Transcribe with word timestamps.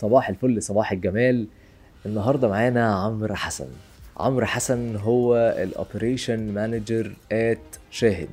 صباح 0.00 0.28
الفل 0.28 0.62
صباح 0.62 0.92
الجمال. 0.92 1.46
النهارده 2.06 2.48
معانا 2.48 2.94
عمرو 2.94 3.34
حسن. 3.34 3.66
عمرو 4.16 4.46
حسن 4.46 4.96
هو 4.96 5.36
ال 5.58 5.68
operation 5.68 6.54
manager 6.54 7.12
at 7.32 7.58
شاهد. 7.90 8.28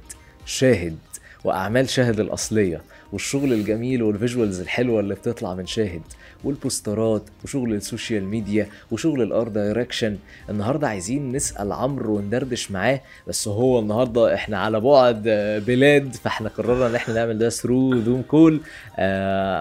شاهد 0.46 0.98
وأعمال 1.44 1.90
شاهد 1.90 2.20
الأصلية. 2.20 2.82
والشغل 3.16 3.54
الجميل 3.54 4.04
وال 4.04 4.16
visuals 4.16 4.60
الحلوة 4.62 5.00
اللي 5.00 5.16
بتطلع 5.16 5.54
من 5.56 5.66
شاهد 5.66 6.02
والبوسترات 6.44 7.24
وشغل 7.44 7.74
ال 7.74 7.81
social 7.81 8.26
media 8.26 8.68
وشغل 8.92 9.22
ال 9.22 9.48
art 9.48 9.65
direction 9.65 10.18
النهارده 10.50 10.88
عايزين 10.88 11.32
نسأل 11.32 11.72
عمرو 11.72 12.16
وندردش 12.18 12.72
معاه 12.72 13.02
بس 13.28 13.48
هو 13.48 13.80
النهارده 13.80 14.34
إحنا 14.36 14.58
على 14.58 14.80
بعد 14.80 15.24
آه، 15.28 15.60
بلاد 15.60 16.16
فإحنا 16.16 16.50
قررنا 16.50 16.88
إن 16.88 16.96
إحنا 16.96 17.14
نعمل 17.14 17.38
ده 17.38 17.50
through 17.50 18.02
Zoom 18.02 18.22
call 18.22 18.62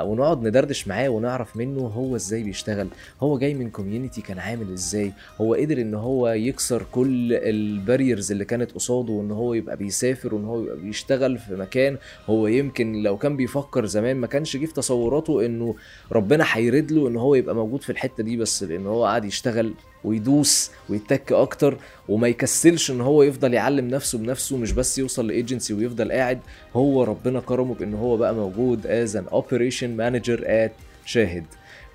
ونقعد 0.05 0.43
ندردش 0.43 0.89
معاه 0.89 1.09
ونعرف 1.09 1.57
منه 1.57 1.81
هو 1.81 2.17
إزاي 2.17 2.43
بيشتغل 2.43 2.89
هو 3.23 3.39
جاي 3.39 3.55
من 3.55 3.71
community 3.71 4.21
كان 4.21 4.39
عامل 4.39 4.73
إزاي 4.73 5.13
هو 5.41 5.55
قدر 5.55 5.81
إن 5.81 5.95
هو 5.95 6.29
يكسر 6.29 6.83
كل 6.93 7.33
ال 7.33 7.44
barriers 7.44 8.33
اللي 8.33 8.45
كانت 8.45 8.73
قصاده 8.73 9.13
وإن 9.13 9.31
هو 9.31 9.55
يبقى 9.55 9.77
بيسافر 9.77 10.35
وإن 10.35 10.45
هو 10.45 10.63
يبقى 10.63 10.77
بيشتغل 10.77 11.39
في 11.39 11.55
مكان 11.57 11.97
هو 12.27 12.47
يمكن 12.47 13.03
لو 13.03 13.17
كان 13.17 13.37
بيفكر 13.49 13.87
زمان 13.87 14.17
ما 14.17 14.27
كانش 14.27 14.57
جه 14.57 14.67
في 14.67 14.73
تصوراته 14.75 15.47
إنه 15.47 15.75
ربنا 16.13 16.45
هيرد 16.53 16.93
له 16.93 17.09
إن 17.09 17.17
هو 17.17 17.35
يبقى 17.35 17.55
موجود 17.55 17.83
في 17.83 17.91
الحتة 17.91 18.23
دي 18.23 18.37
بس 18.37 18.63
لأن 18.63 18.87
هو 18.87 19.05
قاعد 19.05 19.25
يشتغل 19.25 19.75
ويدوس 20.05 20.71
ويتك 20.89 21.33
أكتر 21.33 21.77
وما 22.09 22.29
يكسلش 22.29 22.91
إن 22.91 23.01
هو 23.01 23.23
يفضل 23.23 23.55
يعلم 23.55 23.89
نفسه 23.89 24.19
بنفسه 24.19 24.57
مش 24.57 24.73
بس 24.73 24.99
يوصل 24.99 25.27
لايجنسي 25.27 25.75
ويفضل 25.75 26.13
قاعد 26.13 26.41
هو 26.77 27.05
ربنا 27.05 27.41
كرمه 27.41 27.75
بإن 27.75 27.95
هو 27.95 28.17
بقى 28.17 28.35
موجود 28.35 28.87
as 28.87 29.17
an 29.17 29.25
operation 29.33 29.97
manager 29.97 30.43
at 30.47 30.73
شاهد. 31.07 31.45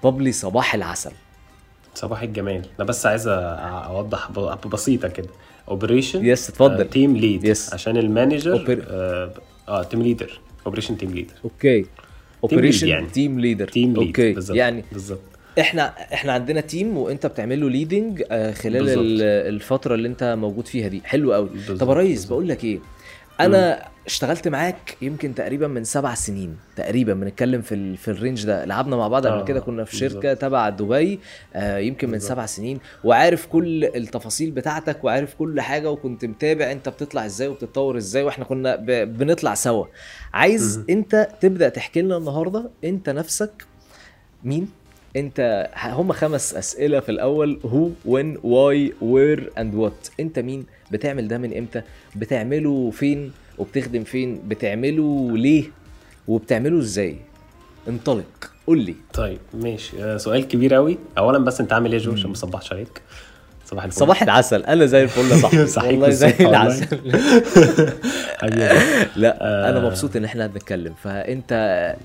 بابلي 0.04 0.32
صباح 0.32 0.76
العسل. 0.76 1.12
صباح 1.96 2.22
الجمال. 2.22 2.62
أنا 2.80 2.88
بس 2.88 3.06
عايز 3.06 3.28
أوضح 3.28 4.32
بسيطه 4.68 5.08
كده. 5.08 5.28
operation 5.68 6.26
yes 6.26 6.50
اتفضل. 6.50 6.90
team 6.90 7.18
lead 7.18 7.54
Yes. 7.56 7.74
عشان 7.74 7.98
ال 7.98 8.06
manager 8.06 8.66
Oper- 8.66 8.84
آه, 8.88 9.32
آه 9.68 9.84
team 9.84 10.02
leader 10.02 10.40
operation 10.70 10.98
team 10.98 11.12
leader 11.12 11.34
okay 11.44 11.86
operation 12.44 12.88
يعني. 12.88 13.08
team 13.08 13.40
leader 13.40 13.68
team 13.68 13.90
lead 13.94 13.98
okay 14.08 14.34
بالظبط. 14.34 14.58
يعني 14.58 14.84
بالظبط. 14.92 15.20
إحنا 15.60 15.94
إحنا 16.14 16.34
عندنا 16.34 16.62
team 16.62 16.98
وأنت 16.98 17.26
بتعمل 17.26 17.62
له 17.62 17.70
leading 17.70 18.24
خلال 18.54 18.84
بالظبط. 18.84 18.98
ال- 18.98 19.22
الفترة 19.56 19.96
اللي 19.96 20.08
أنت 20.08 20.36
موجود 20.40 20.68
فيها 20.68 20.88
دي. 20.88 21.02
حلو 21.06 21.34
قوي 21.34 21.50
طب 21.80 21.90
يا 21.90 21.94
ريس. 21.94 22.26
بقول 22.26 22.48
لك 22.48 22.64
إيه؟ 22.64 22.80
أنا 23.40 23.86
اشتغلت 24.10 24.48
معاك 24.48 24.98
يمكن 25.02 25.36
تقريبا 25.36 25.68
من 25.68 25.84
سبع 25.84 26.14
سنين 26.14 26.58
تقريبا 26.76 27.14
بنتكلم 27.14 27.62
في 27.62 27.76
ال... 27.76 27.98
في 27.98 28.08
ال 28.08 28.14
range 28.14 28.46
ده. 28.46 28.66
لعبنا 28.66 28.96
مع 28.96 29.08
بعض 29.08 29.28
قبل 29.28 29.38
آه، 29.40 29.46
كده 29.46 29.60
كنا 29.60 29.84
في. 29.84 29.96
شركة 29.96 30.34
تبع 30.34 30.70
دبي 30.70 31.20
آه 31.56 31.78
يمكن 31.78 32.08
من 32.08 32.14
بالظبط. 32.14 32.30
سبع 32.32 32.46
سنين. 32.46 32.80
وعارف 33.04 33.46
كل 33.46 33.86
التفاصيل 33.86 34.52
بتاعتك 34.52 35.04
وعارف 35.04 35.34
كل 35.36 35.62
حاجة 35.62 35.92
وكنت 35.92 36.26
متابع 36.26 36.72
انت 36.72 36.90
بتطلع 36.90 37.26
إزاي 37.26 37.48
وبتتطور 37.48 37.98
إزاي 37.98 38.24
وإحنا 38.24 38.46
كنا 38.46 38.76
ب... 38.76 38.86
بنطلع 39.18 39.54
سوا. 39.54 39.86
عايز 40.34 40.78
مهم. 40.78 40.86
انت 40.90 41.28
تبدأ 41.42 41.70
تحكي 41.70 42.02
لنا 42.02 42.18
النهارده 42.18 42.70
انت 42.84 43.10
نفسك 43.10 43.52
مين؟ 44.44 44.70
انت 45.16 45.70
هم 45.84 46.12
خمس 46.12 46.54
أسئلة 46.54 47.00
في 47.00 47.10
الأول 47.10 47.60
هو 47.66 47.90
when 48.06 48.38
why 48.44 48.94
where 49.02 49.52
and 49.58 49.76
what 49.76 50.08
انت 50.20 50.40
مين؟ 50.40 50.66
بتعمل 50.92 51.28
ده 51.28 51.38
من 51.38 51.58
إمتى؟ 51.58 51.82
بتعمله 52.16 52.92
فين؟ 52.92 53.32
وبتخدم 53.60 54.04
فين؟ 54.04 54.42
بتعمله 54.48 55.38
ليه؟ 55.38 55.64
وبتعمله 56.28 56.80
إزاي؟ 56.80 57.18
انطلق 57.88 58.52
قول 58.68 58.80
لي. 58.82 58.96
طيب 59.14 59.40
ماشي. 59.54 60.04
آه 60.04 60.18
سؤال 60.18 60.48
كبير 60.48 60.74
قوي 60.74 60.98
اولا 61.18 61.38
بس 61.38 61.62
أنت 61.62 61.74
عامل 61.74 61.92
إيه 61.92 62.00
يا 62.00 62.04
جو 62.06 62.12
عشان 62.12 62.28
ما 62.28 62.34
اصبحش 62.34 62.74
عليك 62.74 63.02
صباح 63.66 63.84
الفل. 63.84 63.98
صباح 63.98 64.24
العسل. 64.24 64.64
أنا 64.64 64.86
زي 64.86 65.04
الفل 65.04 65.32
يا 65.32 65.38
صاحبي. 65.38 65.66
صحيح 65.78 65.92
والله 65.92 66.10
زي. 66.10 66.34
العسل. 66.40 66.86
لا 69.16 69.70
أنا 69.70 69.78
آه. 69.78 69.86
مبسوط 69.90 70.16
إن 70.16 70.24
إحنا 70.26 70.48
بنتكلم. 70.48 70.94
فأنت 71.04 71.52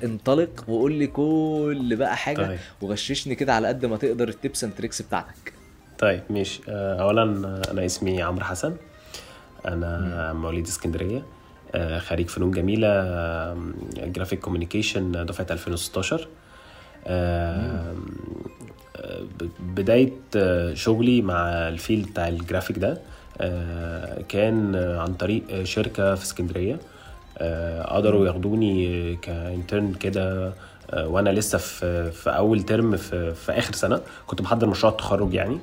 انطلق 0.05 0.65
وقول 0.69 0.93
لي 0.93 1.07
كل 1.07 1.97
بقى 1.99 2.17
حاجة 2.17 2.47
طيب. 2.47 2.59
وغششني 2.83 3.35
كده 3.35 3.55
على 3.55 3.69
قد 3.69 3.87
ما 3.87 3.97
تقدر 3.97 4.29
ال 4.29 4.36
tips 4.36 4.65
and 4.65 4.73
tricks 4.75 5.03
بتاعتك. 5.03 5.53
طيب 5.99 6.23
ماشي. 6.31 6.61
آه، 6.69 7.03
اولا 7.03 7.23
أنا 7.71 7.85
اسمي 7.87 8.23
عمرو 8.23 8.45
حسن. 8.45 8.75
أنا 9.67 10.33
مواليد 10.33 10.67
اسكندرية. 10.67 11.23
خريج 11.99 12.29
فنون 12.29 12.51
جميلة 12.51 12.89
آه، 12.89 13.57
graphic 13.97 14.41
communication 14.41 15.27
دفعه 15.27 15.47
2016 15.51 16.29
آه، 17.07 17.95
آه، 18.97 19.23
بداية 19.61 20.13
آه، 20.37 20.75
شغلي 20.75 21.23
مع 21.23 21.49
ال 21.69 21.75
field 21.75 22.07
بتاع 22.09 22.29
الجرافيك 22.29 22.79
ده 22.79 22.99
آه، 23.41 24.23
كان 24.29 24.75
آه، 24.75 25.01
عن 25.01 25.15
طريق 25.15 25.43
آه، 25.51 25.65
شركة 25.65 26.15
في 26.15 26.23
اسكندرية. 26.25 26.79
آه، 27.39 27.83
قدروا 27.97 28.27
ياخدوني 28.27 29.17
ك 29.17 29.28
intern 29.28 29.95
كده 29.95 30.53
آه، 30.91 31.09
وأنا 31.09 31.31
لسه 31.31 31.59
في 31.59 32.11
في 32.11 32.31
أول 32.31 32.63
ترم 32.63 32.97
في, 32.97 33.35
في 33.35 33.53
آخر 33.53 33.73
سنة. 33.75 34.01
كنت 34.27 34.43
بحضر 34.43 34.67
مشروع 34.67 34.93
التخرج 34.93 35.35
يعني. 35.35 35.59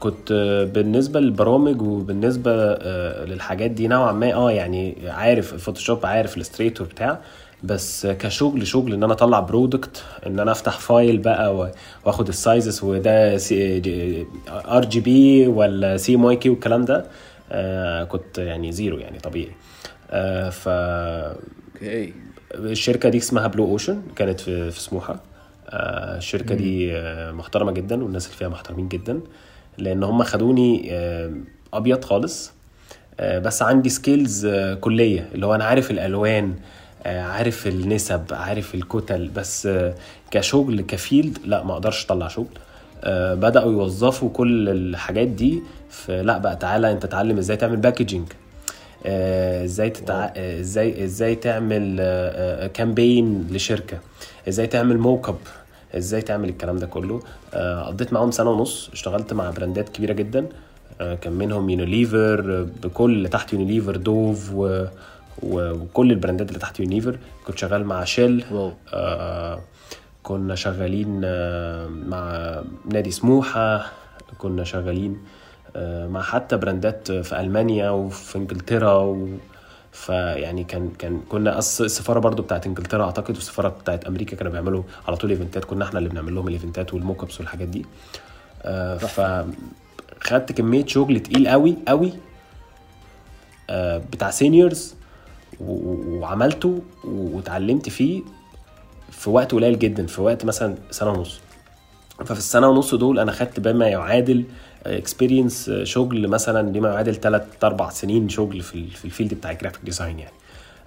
كنت 0.00 0.32
آه، 0.32 0.64
بالنسبة 0.64 1.20
للبرامج 1.20 1.82
وبالنسبة 1.82 2.52
آه، 2.54 3.24
للحاجات 3.24 3.70
دي 3.70 3.88
نوعا 3.88 4.12
ما 4.12 4.34
آه 4.34 4.50
يعني 4.52 4.96
عارف 5.08 5.54
ال 5.54 5.59
Photoshop 5.59 6.06
عارف 6.06 6.36
ال 6.36 6.40
Illustrator 6.40 6.86
بتاع 6.86 7.18
بس 7.62 8.06
كشغل 8.06 8.66
شغل 8.66 8.94
إن 8.94 9.02
أنا 9.02 9.12
أطلع 9.12 9.40
product 9.40 10.04
إن 10.26 10.40
أنا 10.40 10.52
أفتح 10.52 10.78
file 10.78 11.18
بقى 11.18 11.70
وآخد 12.04 12.28
ال 12.28 12.37
sizes 12.37 12.84
وده 12.84 13.38
RGB 14.48 15.46
ولا 15.46 15.96
CMYK 15.96 16.48
والكلام 16.50 16.84
ده 16.84 17.04
آه، 17.52 18.04
كنت 18.04 18.38
يعني 18.38 18.72
zero 18.72 18.98
يعني 18.98 19.18
طبيعي. 19.18 19.52
آه، 20.10 20.50
ف 20.50 20.68
okay. 20.68 22.12
الشركة 22.54 23.08
دي 23.08 23.18
اسمها 23.18 23.46
Blue 23.46 23.64
Ocean 23.64 24.02
كانت 24.16 24.40
في 24.40 24.70
في 24.70 24.80
سموحة. 24.80 25.20
الشركة 25.72 26.54
دي 26.54 26.92
آه، 26.96 27.32
محترمة 27.32 27.72
جدا 27.72 28.04
والناس 28.04 28.26
اللي 28.26 28.36
فيها 28.36 28.48
محترمين 28.48 28.88
جدا 28.88 29.20
لأن 29.78 30.02
هم 30.02 30.22
خدوني 30.22 30.88
آه، 30.92 31.32
أبيض 31.72 32.04
خالص. 32.04 32.52
آه، 33.20 33.38
بس 33.38 33.62
عندي 33.62 33.88
skills 33.88 34.46
كلية 34.80 35.28
اللي 35.34 35.46
هو 35.46 35.54
أنا 35.54 35.64
عارف 35.64 35.90
الألوان 35.90 36.54
آه، 37.06 37.22
عارف 37.22 37.66
النسب 37.66 38.22
عارف 38.30 38.74
الكتل 38.74 39.28
بس 39.28 39.66
آه، 39.66 39.94
كشغل 40.30 40.80
ك 40.80 40.90
field 40.90 41.38
لا 41.44 41.62
ما 41.64 41.72
أقدرش 41.72 42.04
أطلع 42.04 42.28
شغل. 42.28 42.46
آه، 43.04 43.34
بدأوا 43.34 43.72
يوظفوا 43.72 44.30
كل 44.30 44.68
الحاجات 44.68 45.28
دي 45.28 45.62
في 45.90 46.22
لا 46.22 46.38
بقى 46.38 46.56
تعالى 46.56 46.92
أنت 46.92 47.04
اتعلم 47.04 47.38
إزاي 47.38 47.56
تعمل 47.56 47.76
packaging 47.76 48.28
آه، 48.32 48.47
إزاي 49.04 49.90
تتع... 49.90 50.30
آه، 50.36 50.60
إزاي 50.60 51.04
إزاي 51.04 51.34
تعمل 51.34 51.96
campaign 52.74 53.48
لشركة. 53.50 53.98
إزاي 54.48 54.66
تعمل 54.66 54.98
mock 54.98 55.28
up 55.28 55.38
إزاي 55.96 56.22
تعمل 56.22 56.48
الكلام 56.48 56.76
ده 56.78 56.86
كله. 56.86 57.20
آه، 57.54 57.82
قضيت 57.82 58.12
معاهم 58.12 58.30
سنة 58.30 58.50
ونص. 58.50 58.90
اشتغلت 58.92 59.32
مع 59.32 59.50
براندات 59.50 59.88
كبيرة 59.88 60.12
جدا. 60.12 60.46
آه، 61.00 61.14
كان 61.14 61.32
منهم 61.32 61.70
يونيليفر 61.70 62.40
آه، 62.60 62.66
بكل 62.82 63.12
اللي 63.12 63.28
تحت 63.28 63.52
Unilever 63.52 63.96
Dove 63.96 64.50
و... 64.54 64.84
و- 65.42 65.70
وكل 65.72 66.10
البراندات 66.12 66.48
اللي 66.48 66.58
تحت 66.58 66.80
يونيليفر 66.80 67.18
كنت 67.46 67.58
شغال 67.58 67.84
مع 67.84 68.04
Shell 68.04 68.44
آه، 68.94 69.60
كنا 70.22 70.54
شغالين 70.54 71.20
آه، 71.24 71.86
مع 71.86 72.54
نادي 72.92 73.10
سموحة. 73.10 73.92
كنا 74.38 74.64
شغالين 74.64 75.12
آه، 75.12 75.18
مع 75.76 76.22
حتى 76.22 76.56
براندات 76.56 77.12
في 77.12 77.40
ألمانيا 77.40 77.90
وفي 77.90 78.38
إنجلترا 78.38 78.94
و 78.94 79.28
فيعني 79.92 80.64
كان 80.64 80.90
كان 80.98 81.20
كنا 81.28 81.58
السفارة 81.58 82.18
برضو 82.20 82.42
بتاعت 82.42 82.66
إنجلترا 82.66 83.04
أعتقد 83.04 83.34
والسفارة 83.34 83.68
بتاعت 83.68 84.04
أمريكا 84.04 84.36
كانوا 84.36 84.52
بيعملوا 84.52 84.82
على 85.08 85.16
طول 85.16 85.30
إيفنتات. 85.30 85.64
كنا 85.64 85.84
إحنا 85.84 85.98
اللي 85.98 86.08
بنعمل 86.10 86.34
لهم 86.34 86.48
الايفنتات 86.48 86.94
وال 86.94 87.03
mock 87.03 87.22
ups 87.22 87.40
والحاجات 87.40 87.68
دي. 87.68 87.86
آه، 88.62 88.96
فخدت 88.96 90.52
كمية 90.52 90.86
شغل 90.86 91.20
تقيل 91.20 91.48
قوي 91.48 91.76
قوي 91.88 92.12
آه، 93.70 93.98
بتاع 94.12 94.30
seniors 94.30 94.94
وعملته 95.60 96.82
واتعلمت 97.04 97.88
فيه 97.88 98.22
في 99.10 99.30
وقت 99.30 99.52
قليل 99.52 99.78
جدا 99.78 100.06
في 100.06 100.20
وقت 100.20 100.44
مثلا 100.44 100.74
سنة 100.90 101.10
ونص. 101.10 101.40
ففي 102.18 102.38
السنة 102.38 102.68
ونص 102.68 102.94
دول 102.94 103.18
أنا 103.18 103.32
خدت 103.32 103.60
بما 103.60 103.88
يعادل 103.88 104.44
experience 104.86 105.70
شغل 105.82 106.28
مثلا 106.28 106.70
لما 106.78 106.88
يعادل 106.88 107.14
3 107.14 107.44
4 107.64 107.90
سنين 107.90 108.28
شغل 108.28 108.60
في 108.60 108.74
ال- 108.74 108.90
في 108.90 109.04
ال 109.04 109.09
field 109.09 109.34
بتاع 109.34 109.50
ال 109.50 109.54
graphic 109.54 109.80
design 109.84 110.18
يعني 110.18 110.32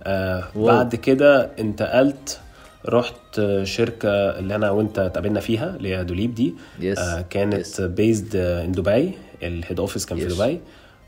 آه. 0.04 0.44
بعد 0.56 0.96
كده 0.96 1.52
انتقلت 1.60 2.40
رحت 2.86 3.40
آه، 3.40 3.64
شركة 3.64 4.10
اللي 4.10 4.56
أنا 4.56 4.72
وأنت 4.72 5.00
اتقابلنا 5.00 5.40
فيها 5.40 5.76
اللي 5.76 5.96
هي 5.96 6.04
دوليب 6.04 6.36
دي 6.36 6.54
Yes. 6.82 7.00
آه 7.00 7.22
كانت 7.30 7.66
Yes. 7.66 7.82
based 7.81 8.36
in 8.36 8.72
دبي 8.72 9.12
ال 9.44 9.51
head 9.51 9.80
office 9.80 10.06
كان 10.06 10.18
في 10.20 10.30
Yes. 10.30 10.34
دبي 10.34 10.60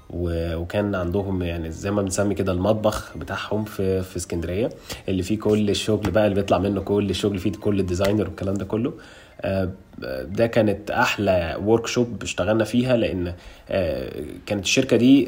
و- 0.10 0.56
وكان 0.56 0.96
عندهم 0.96 1.42
يعني 1.44 1.72
زي 1.72 1.92
ما 1.92 2.02
بنسمي 2.02 2.36
كده 2.36 2.52
المطبخ 2.52 3.18
بتاعهم 3.18 3.64
في 3.66 4.02
في 4.02 4.18
اسكندرية 4.18 4.70
اللي 5.10 5.24
فيه 5.24 5.40
كل 5.40 5.70
الشغل 5.70 6.12
بقى 6.12 6.24
اللي 6.26 6.36
بيطلع 6.36 6.58
منه 6.58 6.82
كل 6.82 7.10
الشغل 7.10 7.38
فيه 7.40 7.52
كل 7.52 7.80
ال 7.80 7.85
designer 7.85 8.24
والكلام 8.28 8.54
ده 8.54 8.66
كله 8.66 8.90
آه، 8.90 8.94
ده 10.28 10.48
كانت 10.48 10.92
أحلى 10.92 11.58
workshop 11.66 12.24
اشتغلنا 12.24 12.64
فيها 12.64 12.98
لأن 12.98 13.34
آه، 13.70 14.12
كانت 14.46 14.64
الشركة 14.64 14.98
دي 14.98 15.28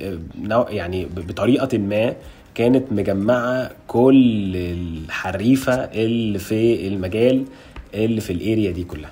آه، 0.52 0.68
يعني 0.70 1.06
بطريقة 1.18 1.78
ما 1.78 2.14
كانت 2.56 2.84
مجمعة 2.92 3.72
كل 3.88 4.52
الحريفة 4.56 5.74
اللي 5.74 6.40
في 6.40 6.88
المجال 6.88 7.46
اللي 7.94 8.22
في 8.22 8.34
ال 8.34 8.41
area 8.41 8.72
دي 8.72 8.84
كلها. 8.84 9.12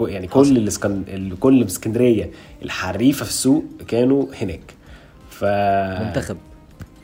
يعني 0.00 0.26
كل 0.26 0.56
الاسكن... 0.56 1.02
ال- 1.08 1.38
كل 1.40 1.62
اسكندريه 1.64 2.30
الحريفة 2.62 3.24
في 3.24 3.30
السوق 3.30 3.64
كانوا 3.88 4.26
هناك. 4.42 4.74
ف 5.30 5.44
منتخب. 6.06 6.36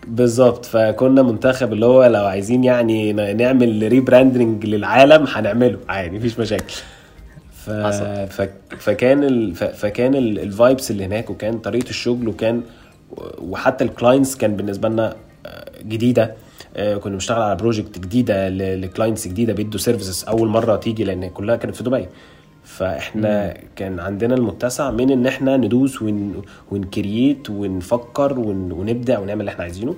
بالظبط. 0.06 0.64
فكنا 0.64 1.22
منتخب 1.22 1.72
اللي 1.72 1.86
هو 1.86 2.04
لو 2.06 2.24
عايزين 2.24 2.64
يعني 2.64 3.12
نعمل 3.12 3.88
rebranding 3.88 4.66
للعالم 4.66 5.26
هنعمله. 5.28 5.78
عادي 5.88 6.16
مفيش 6.18 6.40
مشاكل. 6.40 6.74
ف... 7.66 8.40
فكان 8.78 9.24
ال... 9.24 9.54
ف... 9.54 9.64
فكان 9.64 10.14
ال 10.14 10.27
vibes 10.27 10.90
اللي 10.90 11.04
هناك 11.04 11.30
وكان 11.30 11.58
طريقة 11.58 11.90
الشغل 11.90 12.28
وكان 12.28 12.62
وحتى 13.38 13.84
ال 13.84 13.91
clients 13.91 14.36
كان 14.36 14.56
بالنسبة 14.56 14.88
لنا 14.88 15.16
آه، 15.46 15.64
جديدة. 15.82 16.34
آه، 16.76 16.96
كنا 16.96 17.12
بنشتغل 17.12 17.42
على 17.42 17.56
project 17.56 17.98
جديدة 17.98 18.48
ل 18.48 18.58
clients 18.58 19.28
جديدة 19.28 19.52
بيدوا 19.52 19.80
services 19.80 20.24
أول 20.28 20.48
مرة 20.48 20.76
تيجي 20.76 21.04
لأن 21.04 21.28
كلها 21.28 21.56
كانت 21.56 21.76
في 21.76 21.82
دبي. 21.84 22.06
فإحنا 22.64 23.56
كان 23.76 24.00
عندنا 24.00 24.34
المتسع 24.34 24.90
من 24.90 25.10
إن 25.10 25.26
إحنا 25.26 25.56
ندوس 25.56 26.02
ون... 26.02 26.42
ون 26.70 26.90
create 26.90 27.50
ونفكر 27.50 28.38
ون... 28.38 28.72
ونبدع 28.72 29.18
ونعمل 29.18 29.40
اللي 29.40 29.50
إحنا 29.50 29.62
عايزينه. 29.64 29.94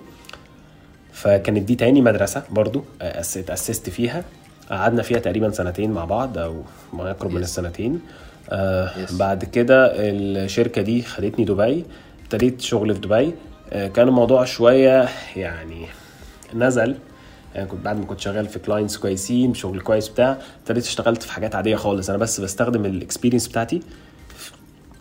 فكانت 1.12 1.59
دي 1.62 1.75
تاني 1.75 2.00
مدرسة 2.03 2.43
برضو 2.50 2.81
أس- 3.00 3.37
اتأسست 3.37 3.91
فيها. 3.91 4.25
قعدنا 4.70 5.03
فيها 5.03 5.19
تقريبا 5.19 5.50
سنتين 5.50 5.91
مع 5.91 6.05
بعض 6.05 6.38
أو 6.38 6.62
ما 6.93 7.11
يقرب 7.11 7.31
من. 7.31 7.43
السنتين. 7.43 8.00
آه. 8.50 8.91
بعد 9.11 9.44
كده 9.44 9.93
الشركة 9.97 10.82
دي 10.82 11.03
خدتني 11.03 11.44
دبي 11.44 11.85
ابتديت 12.23 12.61
شغل 12.61 12.94
في 12.94 13.00
دبي. 13.00 13.35
آه 13.73 13.88
كان 13.88 14.09
الموضوع 14.09 14.44
شوية 14.44 15.09
يعني 15.37 15.87
نزل. 16.55 16.94
يعني 17.55 17.69
كنت 17.69 17.85
بعد 17.85 17.99
ما 17.99 18.05
كنت 18.05 18.20
شغال 18.20 18.47
في 18.47 18.59
clients 18.59 18.97
كويسين 18.97 19.55
شغل 19.55 19.81
كويس 19.81 20.09
بتاع 20.09 20.38
ابتديت 20.62 20.85
اشتغلت 20.85 21.23
في 21.23 21.32
حاجات 21.32 21.55
عادية 21.55 21.76
خالص. 21.76 22.09
أنا 22.09 22.19
بس 22.19 22.41
بستخدم 22.41 22.85
ال 22.85 22.90
experience 22.90 23.49
بتاعتي 23.49 23.81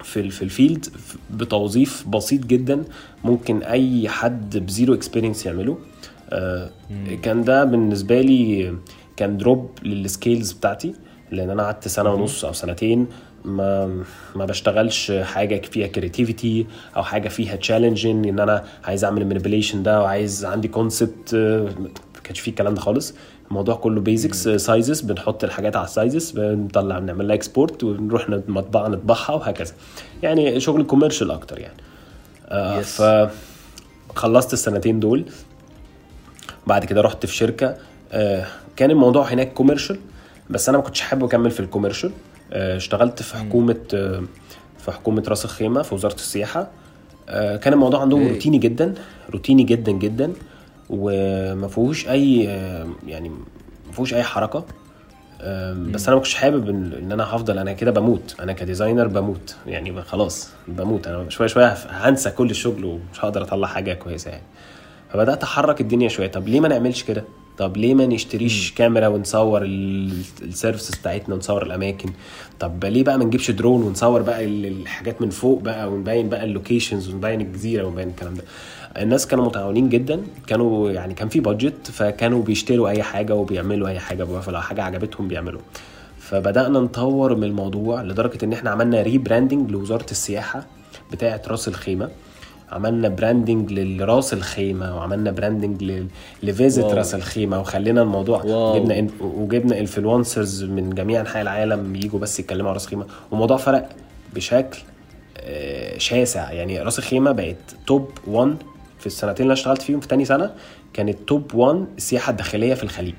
في 0.03 0.29
في 0.29 0.41
ال 0.41 0.49
field 0.49 0.85
بتوظيف 1.31 2.07
بسيط 2.07 2.45
جدا 2.45 2.83
ممكن 3.23 3.63
أي 3.63 4.09
حد 4.09 4.57
ب 4.57 4.65
zero 4.65 4.94
experience 4.94 5.45
يعمله. 5.45 5.77
آه، 6.29 6.69
كان 7.21 7.43
ده 7.43 7.63
بالنسبة 7.63 8.21
لي 8.21 8.73
كان 9.17 9.37
drop 9.38 9.69
لل 9.83 10.00
skills 10.00 10.51
بتاعتي 10.51 10.93
لأن 11.31 11.49
أنا 11.49 11.63
قعدت 11.63 11.87
سنة 11.87 12.13
ونص 12.13 12.45
أو 12.45 12.53
سنتين 12.53 13.07
ما 13.45 13.85
ما 14.35 14.45
بشتغلش 14.45 15.11
حاجة 15.11 15.61
فيها 15.61 15.87
creativity 15.88 16.67
أو 16.95 17.03
حاجة 17.03 17.27
فيها 17.29 17.55
challenging 17.55 18.25
إن 18.25 18.39
أنا 18.39 18.63
عايز 18.83 19.03
أعمل 19.05 19.21
ال 19.21 19.26
manipulation 19.26 19.83
ده 19.83 20.01
وعايز 20.01 20.45
عندي 20.45 20.67
concept 20.67 21.35
ما 21.35 22.19
كانش 22.23 22.39
فيه 22.39 22.51
الكلام 22.51 22.73
ده 22.73 22.81
خالص. 22.81 23.13
الموضوع 23.49 23.75
كله 23.75 24.01
basics 24.01 24.47
sizes 24.49 25.01
بنحط 25.01 25.43
الحاجات 25.43 25.75
على 25.75 25.85
ال 25.85 25.93
sizes 25.93 26.31
بنطلع 26.31 26.99
بنعمل 26.99 27.27
لها 27.27 27.35
export 27.35 27.83
ونروح 27.83 28.27
المطبعه 28.29 28.87
نطبعها 28.87 29.31
وهكذا. 29.31 29.73
يعني 30.23 30.59
شغل 30.59 30.83
commercial 30.83 31.31
أكتر 31.31 31.59
يعني. 31.59 31.77
آه 32.49 32.81
Yes. 32.81 32.85
فخلصت 34.13 34.53
السنتين 34.53 34.99
دول. 34.99 35.25
بعد 36.67 36.85
كده 36.85 37.01
رحت 37.01 37.25
في 37.25 37.35
شركة 37.35 37.75
كان 38.75 38.92
الموضوع 38.92 39.25
هناك 39.33 39.54
commercial 39.53 39.99
بس 40.50 40.69
أنا 40.69 40.77
ما 40.77 40.83
كنتش 40.83 41.01
حابب 41.01 41.24
أكمل 41.24 41.51
في 41.51 41.59
ال 41.59 41.64
commercial 41.64 42.11
آه 42.54 42.77
اشتغلت 42.77 43.21
في 43.21 43.38
حكومة 43.38 43.80
آه 43.94 44.24
في 44.80 44.92
حكومة 44.92 45.24
راس 45.27 45.45
الخيمة 45.45 45.81
في 45.81 45.95
وزارة 45.95 46.13
السياحة. 46.15 46.68
آه 47.30 47.56
كان 47.57 47.74
الموضوع 47.74 48.01
عندهم. 48.01 48.27
روتيني 48.27 48.57
جدا 48.57 48.94
روتيني 49.30 49.63
جدا 49.63 49.92
جدا 49.92 50.33
وما 50.89 51.68
فيهوش 51.68 52.07
أي 52.07 52.50
آه 52.50 52.88
يعني 53.07 53.30
ما 53.30 53.92
فيهوش 53.92 54.13
أي 54.13 54.24
حركة. 54.24 54.65
بس 55.74 56.07
أنا 56.07 56.15
ما 56.15 56.21
كنتش 56.21 56.36
حابب 56.36 56.69
إن 56.69 57.12
أنا 57.12 57.24
هفضل 57.36 57.57
أنا 57.57 57.74
كده 57.74 57.92
بموت. 57.92 58.36
أنا 58.39 58.54
ك 58.53 58.59
designer 58.59 59.07
بموت. 59.07 59.56
يعني 59.68 60.01
خلاص 60.01 60.50
بموت. 60.68 61.07
أنا 61.07 61.30
شوية 61.30 61.48
شوية 61.48 61.74
هنسى 61.89 62.31
كل 62.31 62.50
الشغل 62.50 62.86
ومش 62.86 63.25
هقدر 63.25 63.42
أطلع 63.42 63.68
حاجة 63.68 63.94
كويسة 63.94 64.31
يعني. 64.31 64.44
فبدأت 65.13 65.44
أحرك 65.44 65.81
الدنيا 65.81 66.09
شوية. 66.09 66.27
طب 66.27 66.48
ليه 66.48 66.59
ما 66.59 66.68
نعملش 66.68 67.04
كده؟ 67.04 67.24
طب 67.57 67.77
ليه 67.77 67.94
ما 67.94 68.06
نشتريش 68.06 68.71
كاميرا 68.74 69.07
ونصور 69.07 69.62
ال 69.63 69.78
services 69.78 70.95
بتاعتنا 70.95 71.36
ونصور 71.36 71.63
الأماكن؟ 71.65 72.09
طب 72.59 72.86
ليه 72.86 73.04
بقى 73.04 73.18
ما 73.18 73.25
نجيبش 73.25 73.51
درون 73.51 73.83
ونصور 73.83 74.21
بقى 74.21 74.45
ال- 74.45 74.65
الحاجات 74.65 75.21
من 75.21 75.30
فوق 75.30 75.62
بقى 75.62 75.92
ونبين 75.92 76.30
بقى 76.30 76.44
ال 76.44 76.50
locations 76.50 77.09
ونبين 77.09 77.42
الجزيرة 77.42 77.83
ونبين 77.83 78.07
الكلام 78.07 78.33
ده؟ 78.33 78.44
الناس 79.01 79.27
كانوا 79.27 79.45
متعاونين 79.45 79.89
جدا 79.89 80.21
كانوا 80.48 80.92
يعني 80.92 81.13
كان 81.13 81.30
في 81.30 81.39
budget 81.39 81.91
فكانوا 81.92 82.44
بيشتروا 82.44 82.89
أي 82.89 83.04
حاجة 83.04 83.36
وبيعملوا 83.36 83.88
أي 83.88 84.00
حاجة 84.00 84.27
لو 84.48 84.62
حاجة 84.62 84.83
عجبتهم 84.83 85.27
بيعملوا. 85.27 85.62
فبدأنا 86.19 86.80
نطور 86.80 87.36
من 87.36 87.44
الموضوع 87.44 88.01
لدرجة 88.04 88.45
إن 88.45 88.54
إحنا 88.54 88.69
عملنا 88.69 89.01
rebranding 89.01 89.71
لوزارة 89.71 90.06
السياحة 90.12 90.65
بتاعة 91.12 91.42
راس 91.48 91.68
الخيمة. 91.68 92.09
عملنا 92.71 93.07
branding 93.09 93.73
لراس 93.73 94.33
الخيمة 94.33 94.95
وعملنا 94.97 95.31
branding 95.31 96.01
ل 96.44 96.49
Visit. 96.49 96.85
راس 96.85 97.15
الخيمة 97.15 97.59
وخلينا 97.59 98.01
الموضوع 98.01 98.43
wow. 98.44 98.79
جبنا 98.79 99.07
وجبنا 99.19 99.79
influencers 99.79 100.63
من 100.63 100.89
جميع 100.89 101.21
أنحاء 101.21 101.41
العالم 101.41 101.95
يجوا 101.95 102.19
بس 102.19 102.39
يتكلموا 102.39 102.65
على 102.69 102.73
راس 102.73 102.83
الخيمة 102.85 103.05
والموضوع 103.31 103.57
فرق 103.57 103.89
بشكل 104.35 104.79
آه، 105.37 105.97
شاسع 105.97 106.51
يعني 106.51 106.79
راس 106.81 106.99
الخيمة 106.99 107.31
بقت 107.31 107.55
top 107.88 108.09
1 108.27 108.55
في 108.99 109.05
السنتين 109.07 109.35
اللي 109.43 109.45
أنا 109.45 109.53
اشتغلت 109.53 109.81
فيهم 109.81 109.99
في 109.99 110.07
تاني 110.07 110.25
سنة 110.25 110.51
كانت 110.93 111.17
top 111.27 111.55
1 111.55 111.85
السياحه 111.97 112.31
الداخليه 112.31 112.73
في 112.73 112.83
الخليج 112.83 113.13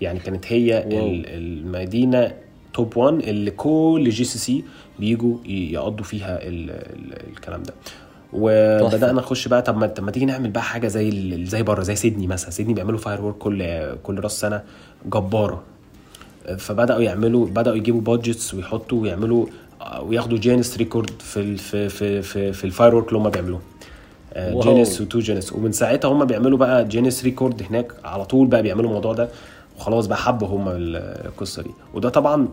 يعني 0.00 0.18
كانت 0.18 0.52
هي 0.52 0.74
wow. 0.92 1.06
ال- 1.06 1.26
المدينة 1.26 2.32
top 2.74 2.96
1 2.96 3.14
اللي 3.28 3.50
كل 3.50 4.08
GCC 4.10 4.64
بيجوا 4.98 5.36
يقضوا 5.46 6.04
فيها 6.04 6.38
ال 6.42 6.70
ال 6.70 7.28
الكلام 7.32 7.62
ده 7.62 7.74
وبدأنا 8.32 9.12
نخش 9.12 9.48
بقى. 9.48 9.62
طب 9.62 9.76
ما 9.76 9.86
طب 9.86 10.04
ما 10.04 10.10
تيجي 10.10 10.26
نعمل 10.26 10.50
بقى 10.50 10.62
حاجة 10.62 10.88
زي 10.88 11.44
زي 11.46 11.62
بره 11.62 11.82
زي 11.82 11.96
سيدني 11.96 12.26
مثلا. 12.26 12.50
سيدني 12.50 12.74
بيعملوا 12.74 12.98
firework 12.98 13.38
كل 13.38 13.86
كل 14.02 14.20
راس 14.20 14.40
سنة 14.40 14.62
جبارة. 15.06 15.62
فبدأوا 16.58 17.02
يعملوا 17.02 17.46
بدأوا 17.46 17.76
يجيبوا 17.76 18.00
budgets 18.00 18.54
ويحطوا 18.54 19.02
ويعملوا 19.02 19.46
وياخدوا 20.02 20.38
Guinness 20.38 20.76
record 20.76 21.10
في 21.18 21.56
في 21.56 21.88
في 21.88 22.22
في, 22.22 22.52
في 22.52 22.64
ال 22.64 22.94
firework 22.94 23.08
اللي 23.08 23.18
هم 23.18 23.28
بيعملوه. 23.30 23.60
آه،. 24.32 24.60
Guinness 24.60 25.00
و 25.00 25.05
two 25.05 25.18
Guinness 25.18 25.52
ومن 25.52 25.72
ساعتها 25.72 26.08
هم 26.08 26.24
بيعملوا 26.24 26.58
بقى 26.58 26.84
Guinness 26.84 27.24
record 27.24 27.62
هناك. 27.70 27.92
على 28.04 28.24
طول 28.24 28.46
بقى 28.46 28.62
بيعملوا 28.62 28.88
الموضوع 28.88 29.12
ده. 29.12 29.28
وخلاص 29.78 30.06
بقى 30.06 30.18
حبوا 30.18 30.48
هم 30.48 30.64
القصة 30.68 31.62
دي. 31.62 31.70
وده 31.94 32.08
طبعا 32.08 32.48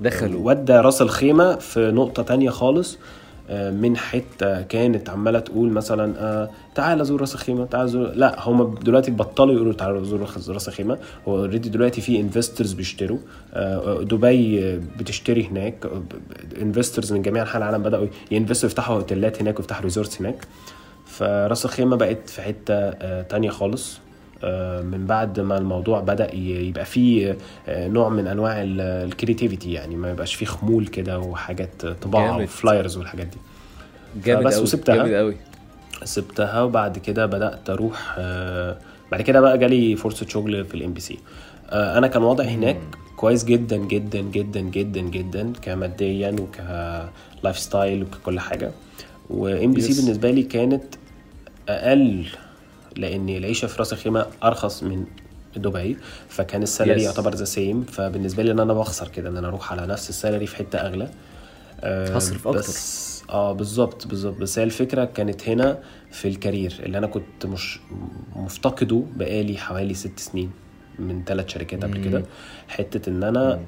دخلوا. 0.00 0.50
ودى 0.50 0.72
راس 0.72 1.02
الخيمة 1.02 1.56
في 1.56 1.90
نقطة 1.90 2.22
تانية 2.22 2.50
خالص. 2.50 2.94
آه، 2.94 3.21
من 3.52 3.96
حتة 3.96 4.62
كانت 4.62 5.10
عمالة 5.10 5.38
تقول 5.38 5.70
مثلا 5.70 6.14
آه، 6.18 6.50
تعالى 6.74 7.04
زور 7.04 7.20
راس 7.20 7.34
الخيمة 7.34 7.66
تعالى 7.66 7.88
زور 7.88 8.08
لا 8.14 8.48
هم 8.48 8.74
دلوقتي 8.74 9.10
بطلوا 9.10 9.54
يقولوا 9.54 9.72
تعالى 9.72 10.04
زور 10.04 10.20
راس 10.48 10.68
الخيمة. 10.68 10.98
هو 11.28 11.38
already 11.38 11.68
دلوقتي 11.68 12.00
في 12.00 12.20
investors 12.20 12.72
بيشتروا. 12.72 13.18
آه، 13.54 14.02
دبي 14.02 14.76
بتشتري 14.98 15.46
هناك. 15.46 15.86
investors 16.62 17.12
من 17.12 17.22
جميع 17.22 17.42
أنحاء 17.42 17.56
العالم 17.56 17.82
بدأوا 17.82 18.06
ي 18.30 18.35
invest 18.35 18.63
وا 18.63 18.68
يفتحوا 18.68 18.96
اوتيلات 18.96 19.42
هناك 19.42 19.58
ويفتحوا 19.58 19.82
resorts 19.82 20.20
هناك. 20.20 20.46
فراس 21.06 21.64
الخيمة 21.64 21.96
بقت 21.96 22.30
في 22.30 22.42
حتة 22.42 22.74
آه، 22.74 23.22
تانية 23.22 23.50
خالص. 23.50 23.98
من 24.82 25.06
بعد 25.06 25.40
ما 25.40 25.58
الموضوع 25.58 26.00
بدأ 26.00 26.34
يبقى 26.34 26.84
فيه 26.84 27.36
آه، 27.68 27.88
نوع 27.88 28.08
من 28.08 28.26
أنواع 28.26 28.54
ال 28.62 28.72
creativity 28.72 29.72
يعني 29.72 29.96
ما 29.96 30.10
يبقاش 30.10 30.34
فيه 30.34 30.46
خمول 30.46 30.86
كده 30.86 31.18
وحاجات 31.18 31.86
طباعة. 31.86 32.38
و 32.38 32.46
flyers 32.46 32.96
والحاجات 32.96 33.26
دي 33.26 33.38
جامد 34.24 34.52
قوي 34.52 34.62
وسبتها. 34.62 34.94
جامد 34.96 35.14
قوي 35.14 35.36
سبتها 36.04 36.62
وبعد 36.62 36.98
كده 36.98 37.26
بدأت 37.26 37.70
أروح 37.70 38.14
آه، 38.18 38.76
بعد 39.12 39.22
كده 39.22 39.40
بقى 39.40 39.58
جالي 39.58 39.96
فرصة 39.96 40.26
شغل 40.28 40.64
في 40.64 40.74
ال 40.74 40.92
MBC 40.92 41.18
أنا 41.72 42.06
كان 42.06 42.22
وضعي 42.22 42.48
هناك 42.48 42.78
كويس 43.16 43.44
جدا 43.44 43.76
جدا 43.76 44.20
جدا 44.20 44.60
جدا 44.60 45.00
جدا 45.00 45.52
كماديا 45.62 46.36
وك 46.40 47.58
lifestyle 47.58 48.02
وككل 48.02 48.40
حاجة 48.40 48.70
و 49.30 49.72
MBC 49.72 50.02
بالنسبة 50.02 50.30
لي 50.30 50.42
كانت 50.42 50.84
أقل 51.68 52.24
لأن 52.96 53.28
العيشة 53.28 53.66
في 53.66 53.78
رأس 53.78 53.92
الخيمة 53.92 54.26
أرخص 54.44 54.82
من 54.82 55.04
دبي 55.56 55.96
فكان 56.28 56.62
ال 56.62 56.67
salary 56.67 57.00
Yes. 57.00 57.02
يعتبر 57.04 57.34
the 57.34 57.44
same 57.44 57.82
فبالنسبة 57.82 58.42
لي 58.42 58.50
إن 58.50 58.60
أنا 58.60 58.72
بخسر 58.74 59.08
كده 59.08 59.28
إن 59.28 59.36
أنا 59.36 59.48
أروح 59.48 59.72
على 59.72 59.86
نفس 59.86 60.08
ال 60.08 60.13
salary 60.13 60.46
في 60.46 60.56
حتة 60.56 60.78
أغلى. 60.78 61.10
آه، 61.80 62.16
هصرف 62.16 62.48
أكتر. 62.48 62.58
بس 62.60 63.22
آه 63.30 63.52
بالظبط 63.52 64.06
بالظبط. 64.06 64.36
بس 64.38 64.58
هي 64.58 64.64
الفكرة 64.64 65.04
كانت 65.04 65.48
هنا 65.48 65.78
في 66.10 66.28
ال 66.28 66.35
career 66.35 66.74
اللي 66.82 66.98
أنا 66.98 67.06
كنت 67.06 67.46
مش 67.46 67.80
مفتقده 68.36 69.02
بقالي 69.16 69.56
حوالي 69.58 69.94
ست 69.94 70.18
سنين 70.18 70.50
من 70.98 71.22
ثلاث 71.26 71.48
شركات 71.48 71.84
قبل 71.84 72.04
كده. 72.04 72.22
حتة 72.68 73.10
إن 73.10 73.22
أنا 73.22 73.60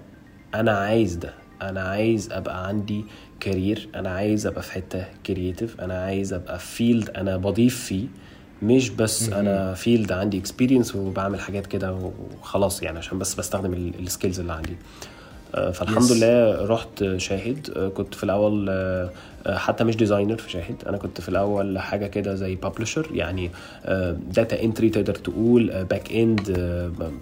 أنا 0.54 0.73
عايز 0.78 1.14
ده. 1.16 1.35
أنا 1.62 1.83
عايز 1.83 2.33
أبقى 2.33 2.66
عندي 2.69 3.04
career 3.41 3.88
أنا 3.95 4.11
عايز 4.11 4.47
أبقى 4.47 4.62
في 4.62 4.73
حتة 4.73 5.04
creative 5.26 5.81
أنا 5.81 5.95
عايز 6.04 6.33
أبقى 6.33 6.59
في 6.59 6.66
field 6.67 7.11
أنا 7.11 7.37
بضيف 7.37 7.85
فيه. 7.85 8.07
مش 8.63 8.91
بس 8.91 9.29
أنا 9.29 9.75
field 9.75 10.12
عندي 10.13 10.39
experience 10.38 10.97
وبعمل 10.97 11.41
حاجات 11.41 11.67
كده 11.67 12.13
وخلاص 12.41 12.83
يعني 12.83 12.99
عشان 12.99 13.19
بس 13.19 13.35
بستخدم 13.35 13.75
ال 13.75 13.84
skills 13.84 14.41
اللي 14.41 14.53
عندي. 14.53 14.73
آه، 14.73 14.77
فالحمد 15.55 16.03
Yes. 16.09 16.13
لله 16.13 16.67
رحت 16.67 17.05
شاهد. 17.17 17.71
آه، 17.77 17.89
كنت 17.89 18.15
في 18.15 18.25
الأول 18.25 18.67
آه، 18.71 19.11
آه، 19.47 19.57
حتى 19.57 19.85
مش 19.85 19.97
designer 19.97 20.37
في 20.37 20.51
شاهد. 20.51 20.77
أنا 20.89 20.97
كنت 20.97 21.21
في 21.21 21.29
الأول 21.29 21.79
حاجة 21.79 22.07
كده 22.07 22.35
زي 22.35 22.55
publisher 22.55 23.07
يعني 23.13 23.51
data 24.33 24.62
entry 24.62 24.91
تقدر 24.91 25.15
تقول 25.15 25.85
back 25.91 26.12
end 26.12 26.41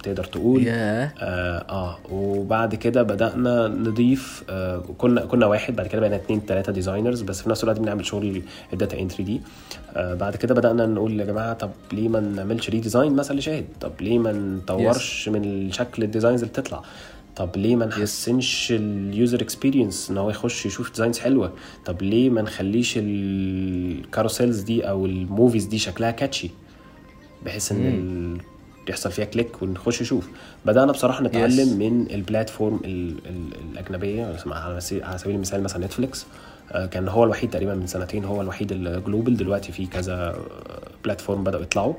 تقدر 0.03 0.25
تقول. 0.25 0.67
ياه 0.67 1.13
آه, 1.19 1.65
آه 1.71 1.99
وبعد 2.11 2.75
كده 2.75 3.03
بدأنا 3.03 3.69
نضيف 3.69 4.43
آه 4.51 4.83
كنا 4.99 5.21
كنا 5.25 5.47
واحد 5.47 5.77
بعد 5.77 5.87
كده 5.87 6.01
بقينا 6.01 6.17
اتنين 6.17 6.47
تلاتة 6.47 6.73
designers 6.73 7.23
بس 7.23 7.43
في 7.43 7.51
نفس 7.51 7.65
الوقت 7.65 7.79
بنعمل 7.81 8.07
شغل 8.07 8.43
ال 8.73 8.78
data 8.78 8.99
entry 9.01 9.25
دي. 9.25 9.41
آه 9.97 10.15
بعد 10.15 10.37
كده 10.37 10.55
بدأنا 10.55 10.87
نقول 10.87 11.21
يا 11.21 11.25
جماعة 11.25 11.53
طب 11.53 11.71
ليه 11.93 12.09
ما 12.09 12.21
نعملش 12.21 12.71
redesign 12.71 13.17
مثلا 13.17 13.37
لشاهد؟ 13.39 13.65
طب 13.81 13.93
ليه 14.01 14.19
ما 14.19 14.33
نطورش 14.33 15.29
من 15.29 15.73
شكل 15.73 16.03
ال 16.03 16.07
designs 16.07 16.41
اللي 16.43 16.53
بتطلع؟ 16.53 16.83
طب 17.37 17.57
ليه 17.57 17.77
ما 17.77 17.87
نحسنش 17.87 18.73
ال 18.77 18.89
user 18.89 19.41
experience 19.41 20.11
إن 20.11 20.19
هو 20.19 20.31
يخش 20.31 20.67
يشوف 20.67 20.91
designs 20.91 21.19
حلوة؟ 21.19 21.53
طب 21.85 22.03
ليه 22.03 22.31
ما 22.31 22.43
نخليش 22.43 22.95
ال 22.99 23.15
carousels 23.15 24.61
دي 24.61 24.89
أو 24.89 25.07
ال 25.07 25.15
movies 25.15 25.65
دي 25.65 25.79
شكلها 25.79 26.11
catchy 26.11 26.51
بحيث 27.45 27.73
إن 27.73 27.87
ال... 27.87 28.41
يحصل 28.91 29.13
فيها 29.13 29.25
click 29.25 29.63
ونخش 29.63 30.03
نشوف 30.03 30.29
بدانا 30.67 30.93
بصراحة 30.93 31.23
نتعلم 31.23 31.69
Yes. 31.69 31.73
من 31.73 32.07
ال 32.11 32.18
platform 32.18 32.81
ال... 32.85 33.15
ال... 33.27 33.43
الأجنبية 33.73 34.37
على 34.47 34.81
سبيل 35.19 35.35
المثال 35.35 35.63
مثلا 35.63 35.87
نتفليكس 35.87 36.27
آه، 36.73 36.87
كان 36.87 37.09
هو 37.09 37.25
الوحيد 37.25 37.51
تقريبا 37.51 37.75
من 37.75 37.87
سنتين 37.87 38.25
هو 38.25 38.41
الوحيد 38.43 38.73
ال 38.73 38.82
global 38.82 39.37
دلوقتي 39.37 39.73
في 39.73 39.87
كذا 39.87 40.37
platform 41.05 41.45
بدأوا 41.45 41.63
يطلعوا. 41.63 41.93
آه، 41.93 41.97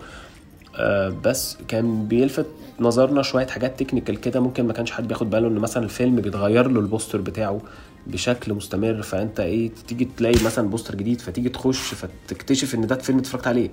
بس 1.24 1.58
كان 1.68 2.08
بيلفت 2.08 2.46
نظرنا 2.80 3.22
شوية 3.22 3.48
حاجات 3.48 3.80
technical 3.80 4.22
كده 4.22 4.40
ممكن 4.40 4.68
ما 4.68 4.74
كانش 4.74 4.92
حد 4.92 5.08
بياخد 5.08 5.30
باله 5.30 5.48
إن 5.48 5.56
مثلا 5.56 5.84
الفيلم 5.84 6.16
بيتغير 6.16 6.68
له 6.68 6.80
ال 6.80 6.86
poster 6.86 7.22
بتاعه 7.22 7.62
بشكل 8.08 8.54
مستمر 8.54 9.02
فأنت 9.02 9.40
إيه 9.40 9.72
تيجي 9.88 10.08
تلاقي 10.18 10.44
مثلا 10.46 10.70
poster 10.70 10.96
جديد 10.96 11.22
فتيجي 11.22 11.50
تخش 11.50 11.94
فتكتشف 11.94 12.76
إن 12.76 12.88
ده 12.88 12.96
فيلم 12.96 13.18
اتفرجت 13.20 13.48
عليه. 13.48 13.70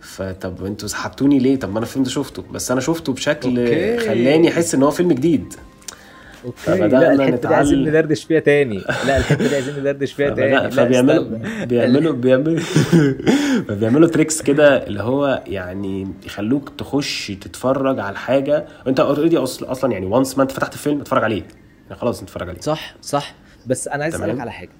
فطب 0.00 0.64
أنتوا 0.64 0.88
سحبتوني 0.88 1.38
ليه؟ 1.38 1.56
طب 1.56 1.68
ما 1.72 1.78
أنا 1.78 1.86
الفيلم 1.86 2.04
ده 2.04 2.10
شفته 2.10 2.42
بس 2.52 2.70
أنا 2.70 2.80
شفته 2.80 3.12
بشكل 3.12 3.48
okay. 3.58 3.98
خلاني 3.98 4.48
أحس 4.48 4.74
إن 4.74 4.82
هو 4.82 4.90
فيلم 4.90 5.12
جديد. 5.12 5.54
okay. 6.44 6.88
لا 6.88 7.12
الحتة 7.12 7.48
دي 7.48 7.54
عايزين. 7.54 7.88
ندردش 7.88 8.24
فيها 8.24 8.40
تاني. 8.40 8.78
لا 8.78 9.16
الحتة 9.16 9.48
دي 9.48 9.54
عايزين 9.54 9.78
ندردش 9.78 10.12
فيها 10.12 10.30
تاني. 10.30 10.70
فبيعملوا. 10.70 11.38
بيعملوا 11.64 12.12
بيعملوا 12.12 12.58
فبيعملوا 13.68 14.08
tricks 14.08 14.42
كده 14.42 14.86
اللي 14.86 15.02
هو 15.02 15.42
يعني 15.46 16.08
يخلوك 16.26 16.72
تخش 16.78 17.26
تتفرج 17.40 17.98
على 17.98 18.12
الحاجة 18.12 18.66
وانت 18.86 19.00
already 19.00 19.38
أصلا 19.38 19.92
يعني 19.92 20.06
once 20.06 20.36
ما 20.36 20.42
أنت 20.42 20.52
فتحت 20.52 20.74
الفيلم 20.74 21.00
اتفرج 21.00 21.24
عليه. 21.24 21.42
يعني 21.88 22.00
خلاص 22.00 22.20
انت 22.20 22.28
اتفرج 22.30 22.48
عليه. 22.48 22.60
صح 22.60 22.94
صح. 23.02 23.34
بس 23.66 23.88
أنا 23.88 24.02
عايز. 24.02 24.14
أسألك 24.14 24.40
على 24.40 24.52
حاجة. 24.52 24.70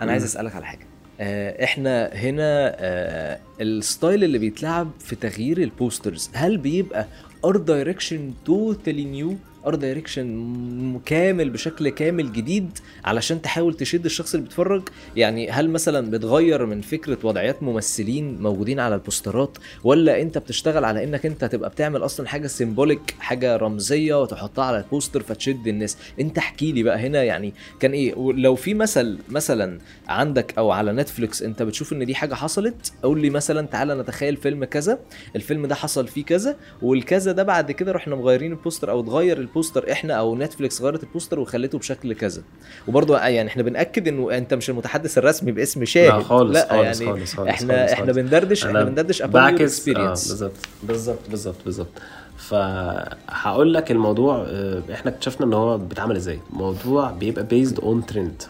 أنا 0.00 0.12
عايز 0.12 0.24
أسألك 0.24 0.56
على 0.56 0.66
حاجة. 0.66 0.86
آه، 1.20 1.64
إحنا 1.64 2.06
هنا 2.06 2.76
آه، 2.78 3.38
ال 3.60 3.71
style 3.71 4.24
اللي 4.24 4.38
بيتلعب 4.38 4.90
في 4.98 5.16
تغيير 5.16 5.58
ال 5.58 5.67
posters 5.67 6.30
هل 6.34 6.58
بيبقى 6.58 7.06
art 7.44 7.56
direction 7.56 8.32
totally 8.44 9.04
new 9.04 9.36
art 9.66 9.74
direction 9.74 11.00
كامل 11.06 11.50
بشكل 11.50 11.88
كامل 11.88 12.32
جديد 12.32 12.78
علشان 13.04 13.42
تحاول 13.42 13.74
تشد 13.74 14.04
الشخص 14.04 14.34
اللي 14.34 14.44
بيتفرج. 14.46 14.82
يعني 15.16 15.50
هل 15.50 15.70
مثلا 15.70 16.10
بتغير 16.10 16.66
من 16.66 16.80
فكرة 16.80 17.18
وضعيات 17.22 17.62
ممثلين 17.62 18.42
موجودين 18.42 18.80
على 18.80 18.94
البوسترات 18.94 19.58
ولا 19.84 20.22
أنت 20.22 20.38
بتشتغل 20.38 20.84
على 20.84 21.04
إنك 21.04 21.26
أنت 21.26 21.44
تبقى 21.44 21.70
بتعمل 21.70 22.04
أصلا 22.04 22.28
حاجة 22.28 22.46
symbolic 22.46 23.14
حاجة 23.18 23.56
رمزية 23.56 24.22
وتحطها 24.22 24.64
على 24.64 24.78
البوستر 24.78 25.22
فتشد 25.22 25.66
الناس؟ 25.66 25.96
أنت 26.20 26.38
احكي 26.38 26.72
لي 26.72 26.82
بقى 26.82 26.98
هنا 26.98 27.22
يعني 27.22 27.54
كان 27.80 27.92
إيه؟ 27.92 28.14
لو 28.32 28.54
في 28.54 28.74
مثل 28.74 29.18
مثلا 29.28 29.78
عندك 30.08 30.54
أو 30.58 30.70
على 30.70 30.92
نتفليكس 30.92 31.42
أنت 31.42 31.62
بتشوف 31.62 31.92
إن 31.92 32.06
دي 32.06 32.14
حاجة 32.14 32.34
حصلت 32.34 32.92
قول 33.02 33.20
لي 33.20 33.30
مثلا 33.30 33.66
تعالى 33.66 33.94
نتخيل 33.94 34.36
فيلم 34.36 34.64
كذا 34.64 34.98
الفيلم 35.36 35.66
ده 35.66 35.74
حصل 35.74 36.08
فيه 36.08 36.24
كذا 36.24 36.56
والكذا 36.82 37.32
ده 37.32 37.42
بعد 37.42 37.72
كده 37.72 37.92
رحنا 37.92 38.16
مغيرين 38.16 38.52
البوستر 38.52 38.90
أو 38.90 39.00
اتغير 39.00 39.38
البوستر 39.56 39.92
إحنا 39.92 40.14
أو 40.14 40.36
نتفليكس 40.36 40.82
غيرت 40.82 41.02
البوستر 41.02 41.40
وخليته 41.40 41.78
بشكل 41.78 42.14
كذا. 42.14 42.42
وبرضه 42.88 43.18
يعني 43.18 43.48
إحنا 43.48 43.62
بنأكد 43.62 44.08
إنه 44.08 44.36
أنت 44.36 44.54
مش 44.54 44.70
المتحدث 44.70 45.18
الرسمي 45.18 45.52
باسم 45.52 45.84
شاهد. 45.84 46.12
لا 46.12 46.22
خالص 46.22 46.56
لا 46.56 46.68
خالص 46.70 47.00
يعني 47.00 47.12
خالص 47.12 47.34
خالص 47.34 47.48
إحنا 47.50 47.78
خالص 47.78 47.92
إحنا. 47.92 48.12
بندردش 48.12 48.66
إحنا 48.66 48.84
بندردش 48.84 49.22
بعكس 49.22 49.80
experience. 49.80 50.28
بالظبط 50.28 50.52
بالظبط 50.82 51.30
بالظبط 51.30 51.64
بالظبط. 51.64 51.88
فهقول 52.36 53.74
لك 53.74 53.90
الموضوع 53.90 54.44
آه، 54.48 54.82
إحنا 54.92 55.10
اكتشفنا 55.10 55.46
إن 55.46 55.52
هو 55.52 55.78
بيتعمل 55.78 56.16
إزاي. 56.16 56.40
الموضوع 56.52 57.10
بيبقى 57.10 57.44
based 57.44 57.80
on 57.80 58.06
trend 58.06 58.42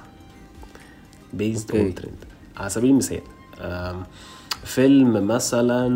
based. 1.33 1.77
on 1.77 1.95
trend 1.95 2.17
على 2.57 2.71
سبيل 2.71 2.91
المثال 2.91 3.21
فيلم 4.67 5.27
مثلا 5.27 5.87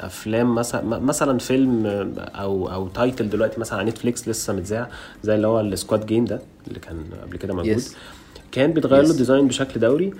أفلام 0.00 0.54
مثلا 0.54 0.98
مثلا 0.98 1.38
فيلم 1.38 1.86
آه، 1.86 2.12
أو 2.18 2.72
أو 2.72 2.88
title 2.88 3.28
دلوقتي 3.30 3.60
مثلا 3.60 3.78
على 3.78 3.90
نتفليكس 3.90 4.28
لسه 4.28 4.52
متذاع 4.52 4.88
زي 5.22 5.34
اللي 5.34 5.46
هو 5.46 5.60
ال 5.60 5.68
Squid 5.68 6.06
Game 6.06 6.24
ده 6.24 6.40
اللي 6.68 6.80
كان 6.80 7.04
قبل 7.22 7.36
كده 7.36 7.54
موجود 7.54 7.78
Yes. 7.80 7.84
كان 8.52 8.72
بيتغير 8.72 9.02
له 9.02 9.08
Yes. 9.08 9.10
ال 9.10 9.15
design 9.15 9.48
بشكل 9.48 9.80
دوري 9.80 10.12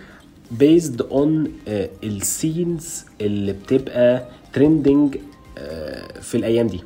based 0.50 1.02
on 1.02 1.52
ال 2.04 2.19
scenes 2.19 3.04
اللي 3.20 3.52
بتبقى 3.52 4.24
trending 4.52 5.16
في 6.20 6.34
الأيام 6.34 6.66
دي 6.66 6.80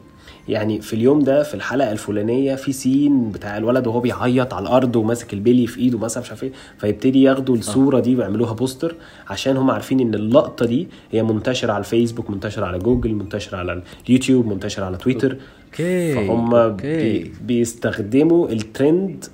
يعني 0.51 0.81
في 0.81 0.93
اليوم 0.93 1.21
ده 1.23 1.43
في 1.43 1.55
الحلقة 1.55 1.93
الفلانية 1.93 2.55
في 2.55 2.73
scene 2.73 3.31
بتاع 3.31 3.57
الولد 3.57 3.87
وهو 3.87 4.01
بيعيط 4.01 4.55
على 4.55 4.63
الأرض 4.63 4.97
وماسك 4.97 5.33
البلي 5.33 5.67
في 5.67 5.81
إيده 5.81 5.99
مثلا 5.99 6.23
مش 6.23 6.31
عارف 6.31 6.43
إيه 6.45 6.53
فيبتدي 6.79 7.23
ياخدوا 7.23 7.57
الصورة 7.57 8.01
دي 8.01 8.17
ويعملوها 8.17 8.53
بوستر 8.53 8.95
عشان 9.29 9.57
هم 9.57 9.71
عارفين 9.71 10.01
إن 10.01 10.15
اللقطة 10.15 10.67
دي 10.67 10.89
هي 11.13 11.23
منتشرة 11.23 11.73
على 11.73 11.81
الفيسبوك 11.81 12.31
منتشرة 12.31 12.67
على 12.67 12.79
جوجل 12.79 13.15
منتشرة 13.15 13.59
على 13.59 13.83
اليوتيوب 14.09 14.47
منتشرة 14.47 14.85
على 14.85 14.97
تويتر 14.97 15.37
okay 15.67 16.15
فهم 16.15 16.55
okay. 16.55 17.19
بي 17.19 17.33
بيستخدموا 17.43 18.49
الترند 18.49 19.25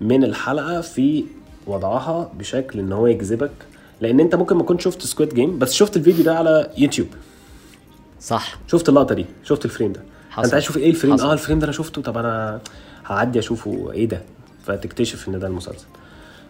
من 0.00 0.24
الحلقة 0.24 0.80
في 0.80 1.24
وضعها 1.66 2.32
بشكل 2.38 2.78
إن 2.78 2.92
هو 2.92 3.06
يجذبك 3.06 3.50
لأن 4.00 4.20
أنت 4.20 4.34
ممكن 4.34 4.56
ما 4.56 4.62
كنت 4.62 4.80
شفت 4.80 5.02
Squid 5.02 5.34
Game 5.34 5.58
بس 5.58 5.72
شفت 5.72 5.96
الفيديو 5.96 6.24
ده 6.24 6.38
على 6.38 6.70
يوتيوب 6.78 7.08
صح. 8.20 8.58
شفت 8.68 8.88
اللقطة 8.88 9.14
دي 9.14 9.26
شفت 9.44 9.64
ال 9.64 9.69
frame 9.69 9.92
ده. 9.92 10.02
حصل. 10.36 10.44
انت 10.44 10.52
عايز 10.54 10.64
تشوف 10.64 10.76
إيه 10.76 10.90
ال 10.90 10.94
frame 10.94 11.14
حصل. 11.14 11.26
آه 11.28 11.32
ال 11.32 11.36
frame 11.36 11.58
ده 11.58 11.64
أنا 11.64 11.72
شفته 11.72 12.02
طب 12.02 12.18
أنا 12.18 12.60
هعدي 13.06 13.38
اشوفه 13.38 13.92
إيه 13.92 14.08
ده 14.08 14.22
فتكتشف 14.64 15.28
ان 15.28 15.38
ده 15.38 15.46
المسلسل 15.46 15.86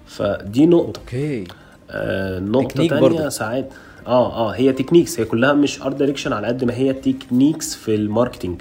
فدي 0.07 0.67
نقطة 0.67 1.01
okay 1.01 1.45
آه 1.91 2.39
نقطة 2.41 2.87
تانية. 2.87 3.29
ساعات 3.29 3.69
آه 4.07 4.33
آه 4.33 4.51
هي 4.51 4.73
techniques 4.73 5.21
هي 5.21 5.25
كلها 5.25 5.53
مش 5.53 5.83
art 5.83 5.97
direction 5.97 6.33
على 6.33 6.47
قد 6.47 6.65
ما 6.65 6.75
هي 6.75 6.93
techniques 6.93 7.75
في 7.75 7.95
ال 7.95 8.01
marketing 8.01 8.61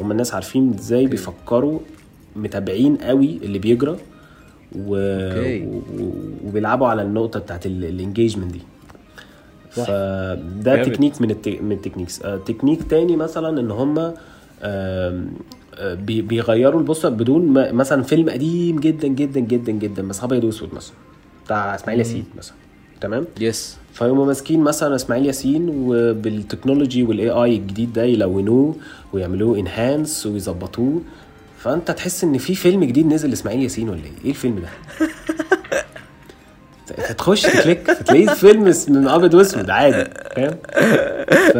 هم 0.00 0.10
الناس 0.10 0.34
عارفين 0.34 0.74
إزاي 0.74 1.06
بيفكروا 1.06 1.78
متابعين 2.36 2.96
قوي 2.96 3.36
اللي 3.42 3.58
بيجرى 3.58 3.96
و... 4.76 4.96
okay. 4.96 5.62
و... 5.66 5.82
وبيلعبوا 6.44 6.86
على 6.86 7.02
النقطة 7.02 7.40
بتاعت 7.40 7.66
ال 7.66 7.74
engagement 7.74 8.52
دي. 8.52 8.60
فده. 9.70 10.82
تكنيك 10.84 11.20
من 11.22 11.30
الت... 11.30 11.48
من 11.48 11.72
ال 11.72 11.76
techniques 11.76 12.22
آه 12.22 12.36
تكنيك 12.36 12.82
تاني 12.82 13.16
مثلا 13.16 13.60
إن 13.60 13.70
هم 13.70 13.98
آه، 13.98 14.14
بيغيروا 16.06 16.80
البوستر 16.80 17.10
بدون 17.10 17.46
ما 17.46 17.72
مثلا 17.72 18.02
فيلم 18.02 18.30
قديم 18.30 18.80
جدا 18.80 19.08
جدا 19.08 19.40
جدا 19.40 19.72
جدا 19.72 20.08
بس 20.08 20.24
أبيض 20.24 20.44
وأسود 20.44 20.74
مثلا 20.74 20.94
بتاع 21.44 21.74
إسماعيل 21.74 21.98
ياسين 21.98 22.24
مثلا 22.38 22.54
تمام 23.00 23.24
yes 23.40 23.76
فيقوموا 23.92 24.26
ماسكين 24.26 24.60
مثلا 24.60 24.94
إسماعيل 24.94 25.26
ياسين 25.26 25.68
وبال 25.68 25.99
technology 25.99 27.02
وال 27.02 27.30
AI 27.30 27.56
الجديد 27.56 27.92
ده 27.92 28.04
يلونوه 28.04 28.76
ويعملوه 29.12 29.58
enhance 29.58 30.26
ويظبطوه 30.26 31.00
فأنت 31.58 31.90
تحس 31.90 32.24
إن 32.24 32.38
في 32.38 32.54
فيلم 32.54 32.84
جديد 32.84 33.06
نزل 33.06 33.30
لإسماعيل 33.30 33.62
ياسين 33.62 33.88
ولا 33.88 33.98
إيه؟ 33.98 34.24
إيه 34.24 34.30
الفيلم 34.30 34.58
ده؟ 34.58 34.68
فتخش 36.96 37.42
ت 37.42 37.50
click 37.50 37.90
فتلاقيه 37.92 38.26
فيلم 38.26 38.74
من 38.88 39.08
أبيض 39.08 39.34
وأسود 39.34 39.70
عادي 39.70 40.04
فاهم؟ 40.36 40.54
ف... 41.52 41.56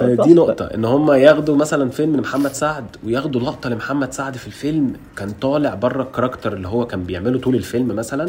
فدي 0.00 0.34
نقطة 0.34 0.64
إن 0.64 0.84
هم 0.84 1.12
ياخدوا 1.12 1.56
مثلا 1.56 1.90
فيلم 1.90 2.16
لمحمد 2.16 2.52
سعد 2.52 2.84
وياخدوا 3.06 3.40
لقطة 3.40 3.70
لمحمد 3.70 4.12
سعد 4.12 4.36
في 4.36 4.46
الفيلم 4.46 4.92
كان 5.16 5.30
طالع 5.30 5.74
بره 5.74 6.02
ال 6.02 6.07
character 6.07 6.52
اللي 6.52 6.68
هو 6.68 6.86
كان 6.86 7.04
بيعمله 7.04 7.38
طول 7.38 7.54
الفيلم 7.54 7.86
مثلا 7.88 8.26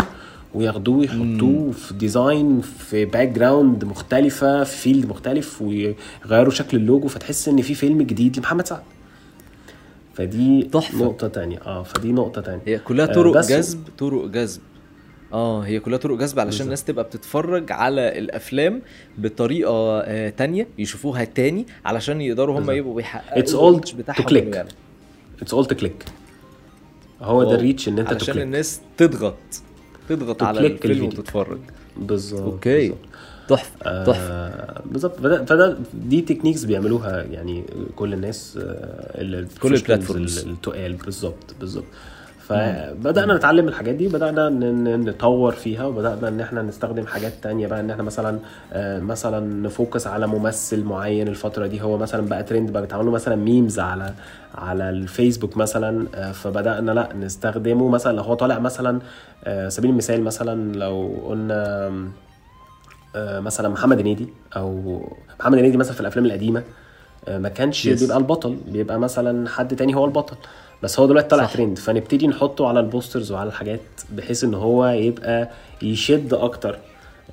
وياخدوه 0.53 1.03
يحطوه 1.03 1.71
في 1.71 1.93
design 1.93 2.61
في 2.61 3.05
background 3.05 3.85
مختلفة 3.85 4.63
في 4.63 4.77
field 4.77 5.05
مختلف 5.05 5.61
ويغيروا 5.61 6.51
شكل 6.51 6.77
اللوجو 6.77 7.07
فتحس 7.07 7.47
إن 7.47 7.61
في 7.61 7.73
فيلم 7.73 8.01
جديد 8.01 8.37
لمحمد 8.37 8.67
سعد. 8.67 8.79
فدي 10.13 10.63
تحفة. 10.73 11.05
نقطة 11.05 11.27
تانية 11.27 11.59
آه 11.65 11.83
فدي 11.83 12.11
نقطة 12.11 12.41
تانية. 12.41 12.61
هي 12.67 12.77
كلها 12.79 13.05
آه، 13.09 13.13
طرق 13.13 13.33
بس- 13.37 13.49
جذب 13.51 13.79
طرق 13.97 14.25
جذب. 14.25 14.59
آه 15.33 15.61
هي 15.61 15.79
كلها 15.79 15.97
طرق 15.97 16.17
جذب 16.17 16.39
علشان. 16.39 16.65
الناس 16.65 16.83
تبقى 16.83 17.03
بتتفرج 17.03 17.71
على 17.71 18.19
الأفلام 18.19 18.81
بطريقة 19.17 19.99
آه 20.01 20.29
تانية 20.29 20.67
يشوفوها 20.77 21.23
تاني 21.23 21.65
علشان 21.85 22.21
يقدروا 22.21 22.59
هم. 22.59 22.71
يبقوا 22.71 22.95
بيحققوا 22.95 23.39
بتاعهم 23.93 24.23
click. 24.27 24.31
إنه 24.37 24.55
يعلى. 24.55 24.69
it's 25.41 25.53
all 25.53 25.65
to 25.65 25.75
click 25.75 26.05
هو 27.21 27.43
ده 27.43 27.47
wow. 27.49 27.55
ال 27.57 27.62
reach 27.62 27.87
إن 27.87 27.99
أنت 27.99 28.07
علشان 28.09 28.27
ت 28.27 28.30
click 28.30 28.43
الناس 28.43 28.81
تضغط 28.97 29.35
تضغط 30.09 30.43
على 30.43 30.59
الفيلم 30.59 30.75
الفيديو. 30.93 31.19
وتتفرج 31.19 31.59
بالظبط 31.97 32.41
okay. 32.41 32.93
تحفه 33.49 34.03
تحفة 34.05 34.33
آه 34.33 34.81
بالظبط 34.85 35.19
فده, 35.19 35.45
فده 35.45 35.77
دي 35.93 36.21
techniques 36.21 36.63
بيعملوها 36.63 37.23
يعني 37.23 37.63
كل 37.95 38.13
الناس 38.13 38.57
آه 38.61 39.21
ال- 39.21 39.47
كل 39.61 39.73
ال 39.75 39.81
platforms. 39.81 40.37
ال- 40.39 40.49
التقال 40.51 40.93
بالظبط 40.93 41.55
بالظبط 41.59 41.85
فبدأنا 42.49 43.35
نتعلم 43.35 43.67
الحاجات 43.67 43.95
دي 43.95 44.07
بدانا 44.07 44.49
نطور 44.97 45.51
فيها 45.51 45.85
وبدأنا 45.85 46.27
إن 46.27 46.41
إحنا 46.41 46.61
نستخدم 46.61 47.05
حاجات 47.07 47.33
تانية 47.41 47.67
بقى 47.67 47.79
إن 47.79 47.89
إحنا 47.89 48.03
مثلا 48.03 48.39
آه، 48.73 48.99
مثلا 48.99 49.39
ن 49.67 49.74
focus 49.74 50.07
على 50.07 50.27
ممثل 50.27 50.83
معين 50.83 51.27
الفترة 51.27 51.67
دي. 51.67 51.81
هو 51.81 51.97
مثلا 51.97 52.27
بقى 52.27 52.43
ترند 52.43 52.71
بقى 52.71 52.81
بيتعملوا 52.81 53.11
مثلا 53.13 53.35
memes 53.35 53.79
على 53.79 54.13
على 54.55 54.89
الفيسبوك 54.89 55.57
مثلا 55.57 56.07
آه، 56.15 56.31
فبدأنا 56.31 56.91
لأ 56.91 57.09
نستخدمه 57.15 57.89
مثلا. 57.89 58.15
لو 58.17 58.23
هو 58.23 58.33
طالع 58.33 58.59
مثلا 58.59 58.99
آه، 59.43 59.69
سبيل 59.69 59.89
المثال 59.91 60.23
مثلا 60.23 60.75
لو 60.75 61.21
قلنا 61.27 61.91
مثلا 63.15 63.69
محمد 63.69 63.99
هنيدي 63.99 64.27
أو 64.55 65.01
محمد 65.39 65.57
هنيدي 65.57 65.77
مثلا 65.77 65.93
في 65.93 66.01
الأفلام 66.01 66.25
القديمة 66.25 66.63
ما 67.27 67.49
كانش 67.49 67.87
Yes. 67.89 67.99
بيبقى 68.01 68.17
البطل. 68.17 68.57
بيبقى 68.67 68.99
مثلا 68.99 69.49
حد 69.49 69.75
تاني 69.75 69.95
هو 69.95 70.05
البطل. 70.05 70.35
بس 70.83 70.99
هو 70.99 71.05
دلوقتي 71.05 71.27
طالع 71.27 71.45
صح. 71.47 71.53
ترند 71.53 71.77
فنبتدي 71.77 72.27
نحطه 72.27 72.67
على 72.67 72.79
ال 72.79 72.86
posters 72.86 73.31
وعلى 73.31 73.47
الحاجات 73.47 73.79
بحيث 74.17 74.43
إن 74.43 74.53
هو 74.53 74.85
يبقى 74.87 75.49
يشد 75.81 76.33
أكتر 76.33 76.77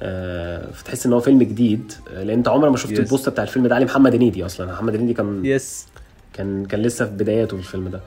آه، 0.03 0.71
فتحس 0.71 1.07
إن 1.07 1.13
هو 1.13 1.21
فيلم 1.21 1.39
جديد 1.43 1.93
آه، 2.15 2.23
لأن 2.23 2.37
أنت 2.39 2.49
عمرك 2.49 2.71
ما 2.71 2.77
شفت 2.77 2.95
Yes. 2.95 2.99
البوستر 2.99 3.31
بتاع 3.31 3.45
الفيلم 3.45 3.67
ده 3.67 3.75
عليه 3.75 3.87
محمد 3.87 4.15
هنيدي 4.15 4.47
أصلا 4.47 4.73
محمد 4.73 4.95
هنيدي 4.95 5.15
كان 5.15 5.45
yes 5.45 5.87
كان 6.33 6.65
كان 6.67 6.83
لسه 6.83 7.05
في 7.05 7.11
بداياته 7.11 7.57
في 7.57 7.63
الفيلم 7.63 7.89
ده 7.89 8.01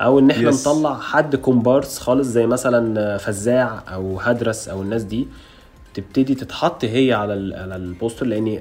أو 0.00 0.18
إن 0.18 0.30
إحنا 0.30 0.50
Yes. 0.52 0.54
نطلع 0.68 0.98
حد 0.98 1.36
كومبارس 1.36 1.98
خالص 1.98 2.28
زي 2.28 2.46
مثلا 2.46 3.16
فزاع 3.18 3.82
أو 3.88 4.20
هدرس 4.20 4.68
أو 4.68 4.82
الناس 4.82 5.02
دي 5.02 5.28
تبتدي 5.94 6.34
تتحط 6.34 6.84
هي 6.84 7.12
على 7.12 7.32
على 7.56 7.76
البوستر 7.76 8.26
لأن 8.26 8.58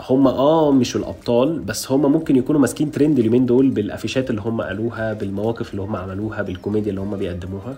هم 0.00 0.26
آه 0.26 0.72
مش 0.72 0.96
الأبطال 0.96 1.58
بس 1.58 1.92
هم 1.92 2.12
ممكن 2.12 2.36
يكونوا 2.36 2.60
ماسكين 2.60 2.90
ترند 2.90 3.18
اليومين 3.18 3.46
دول 3.46 3.70
بالأفيشات 3.70 4.30
اللي 4.30 4.40
هم 4.40 4.60
قالوها 4.62 5.12
بالمواقف 5.12 5.70
اللي 5.70 5.82
هم 5.82 5.96
عملوها 5.96 6.42
بالكوميديا 6.42 6.90
اللي 6.90 7.00
هم 7.00 7.16
بيقدموها 7.16 7.76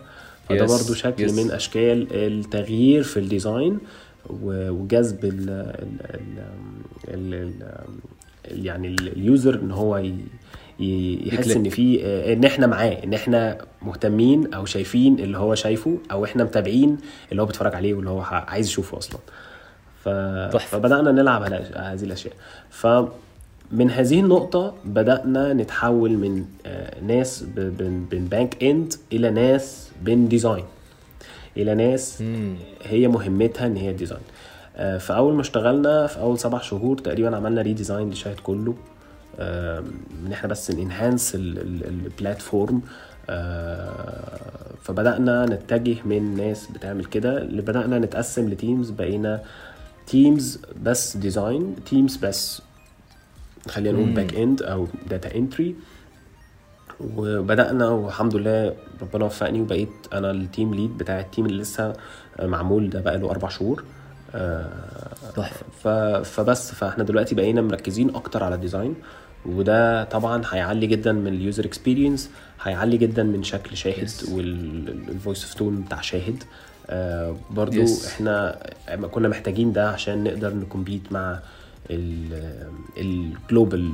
فده 0.48 0.66
Yes. 0.66 0.70
برضو 0.70 0.94
شكل 0.94 1.28
Yes. 1.28 1.32
من 1.32 1.50
أشكال 1.50 2.06
التغيير 2.12 3.02
في 3.02 3.16
ال 3.20 3.29
design 3.29 3.78
وجذب 4.42 5.24
ال 5.24 5.50
ال 5.50 6.44
ال 7.08 7.34
ال 7.34 8.64
يعني 8.66 8.88
ال- 8.88 9.12
user 9.16 9.54
إن 9.62 9.70
هو 9.70 10.02
يحس. 10.80 11.50
إن 11.56 11.68
في 11.68 12.04
إن 12.32 12.44
إحنا 12.44 12.66
معاه 12.66 12.90
إن 13.04 13.14
إحنا 13.14 13.58
مهتمين 13.82 14.54
أو 14.54 14.64
شايفين 14.64 15.18
اللي 15.18 15.38
هو 15.38 15.54
شايفه 15.54 15.98
أو 16.12 16.24
إحنا 16.24 16.44
متابعين 16.44 16.96
اللي 17.30 17.42
هو 17.42 17.46
بيتفرج 17.46 17.74
عليه 17.74 17.94
واللي 17.94 18.10
هو 18.10 18.20
عايز 18.20 18.66
يشوفه 18.66 18.98
أصلا 18.98 19.18
ف... 20.06 20.56
فبدأنا 20.56 21.12
نلعب 21.12 21.42
على 21.42 21.56
هذه 21.76 22.02
الأشياء. 22.04 22.34
فمن 22.70 23.90
هذه 23.90 24.20
النقطة 24.20 24.74
بدأنا 24.84 25.52
نتحول 25.52 26.10
من 26.10 26.44
آه، 26.66 27.00
ناس 27.00 27.42
ب- 27.42 27.76
بن 27.76 28.04
بن 28.10 28.24
back 28.24 28.62
end 28.64 28.94
إلى 29.12 29.30
ناس 29.30 29.90
بن 30.02 30.28
design 30.28 30.64
إلى 31.56 31.74
ناس 31.74 32.22
هي 32.82 33.08
مهمتها 33.08 33.66
إن 33.66 33.76
هي 33.76 33.92
design 33.92 34.20
آه، 34.76 34.98
فأول 34.98 35.34
ما 35.34 35.40
اشتغلنا 35.40 36.06
في 36.06 36.18
أول 36.20 36.38
سبع 36.38 36.58
شهور 36.60 36.98
تقريبا 36.98 37.36
عملنا 37.36 37.62
redesign 37.62 38.10
لشاهد 38.10 38.40
كله. 38.40 38.74
آم، 39.40 39.84
ان 40.26 40.32
إحنا 40.32 40.48
بس 40.48 40.70
ن 40.70 40.78
enhance 40.78 41.32
ال 41.34 41.50
platform 41.50 42.80
فبدأنا 44.82 45.46
نتجه 45.46 45.96
من 46.04 46.36
ناس 46.36 46.66
بتعمل 46.74 47.04
كده. 47.04 47.38
اللي 47.42 47.62
بدأنا 47.62 47.98
نتقسم 47.98 48.48
ل 48.48 48.55
teams 48.55 48.90
بقينا 48.90 49.40
teams 50.06 50.58
بس 50.82 51.16
design 51.16 51.76
teams 51.90 52.16
بس 52.16 52.62
خلينا 53.68 53.98
نقول 53.98 54.10
back 54.10 54.34
end 54.34 54.62
أو 54.62 54.86
data 55.10 55.34
entry 55.34 55.74
وبدأنا 57.00 57.88
والحمد 57.88 58.36
لله 58.36 58.74
ربنا 59.02 59.24
وفقني 59.24 59.60
وبقيت 59.60 59.88
أنا 60.12 60.30
ال 60.30 60.39
team 60.39 60.74
lead 60.74 60.98
بتاع 60.98 61.20
ال 61.20 61.25
team 61.25 61.46
اللي 61.46 61.62
لسه 61.62 61.92
معمول 62.42 62.90
ده 62.90 63.00
بقى 63.00 63.18
له 63.18 63.30
أربع 63.30 63.48
شهور. 63.48 63.84
آه، 64.34 65.12
تحفة. 65.36 66.22
فبس 66.22 66.72
فاحنا 66.72 67.04
دلوقتي 67.04 67.34
بقينا 67.34 67.60
مركزين 67.62 68.14
أكتر 68.14 68.44
على 68.44 68.54
ال 68.54 68.60
design 68.60 68.94
وده 69.46 70.04
طبعا 70.04 70.42
هيعلي 70.50 70.86
جدا 70.86 71.12
من 71.12 71.26
ال 71.34 71.40
user 71.40 71.64
experience 71.64 72.30
هيعلي 72.62 72.96
جدا 72.96 73.22
من 73.22 73.42
شكل 73.42 73.76
شاهد. 73.76 74.10
وال 74.32 74.64
voice 74.64 75.44
of 75.44 75.54
tone 75.54 75.80
بتاع 75.80 76.00
شاهد. 76.00 76.44
برضو 77.50 77.86
Yes. 77.86 78.06
إحنا 78.06 78.58
كنا 79.10 79.28
محتاجين 79.28 79.72
ده 79.72 79.90
عشان 79.90 80.24
نقدر 80.24 80.54
ن 80.54 80.62
compete 80.62 81.12
مع 81.12 81.38
ال 82.98 83.12
global 83.12 83.92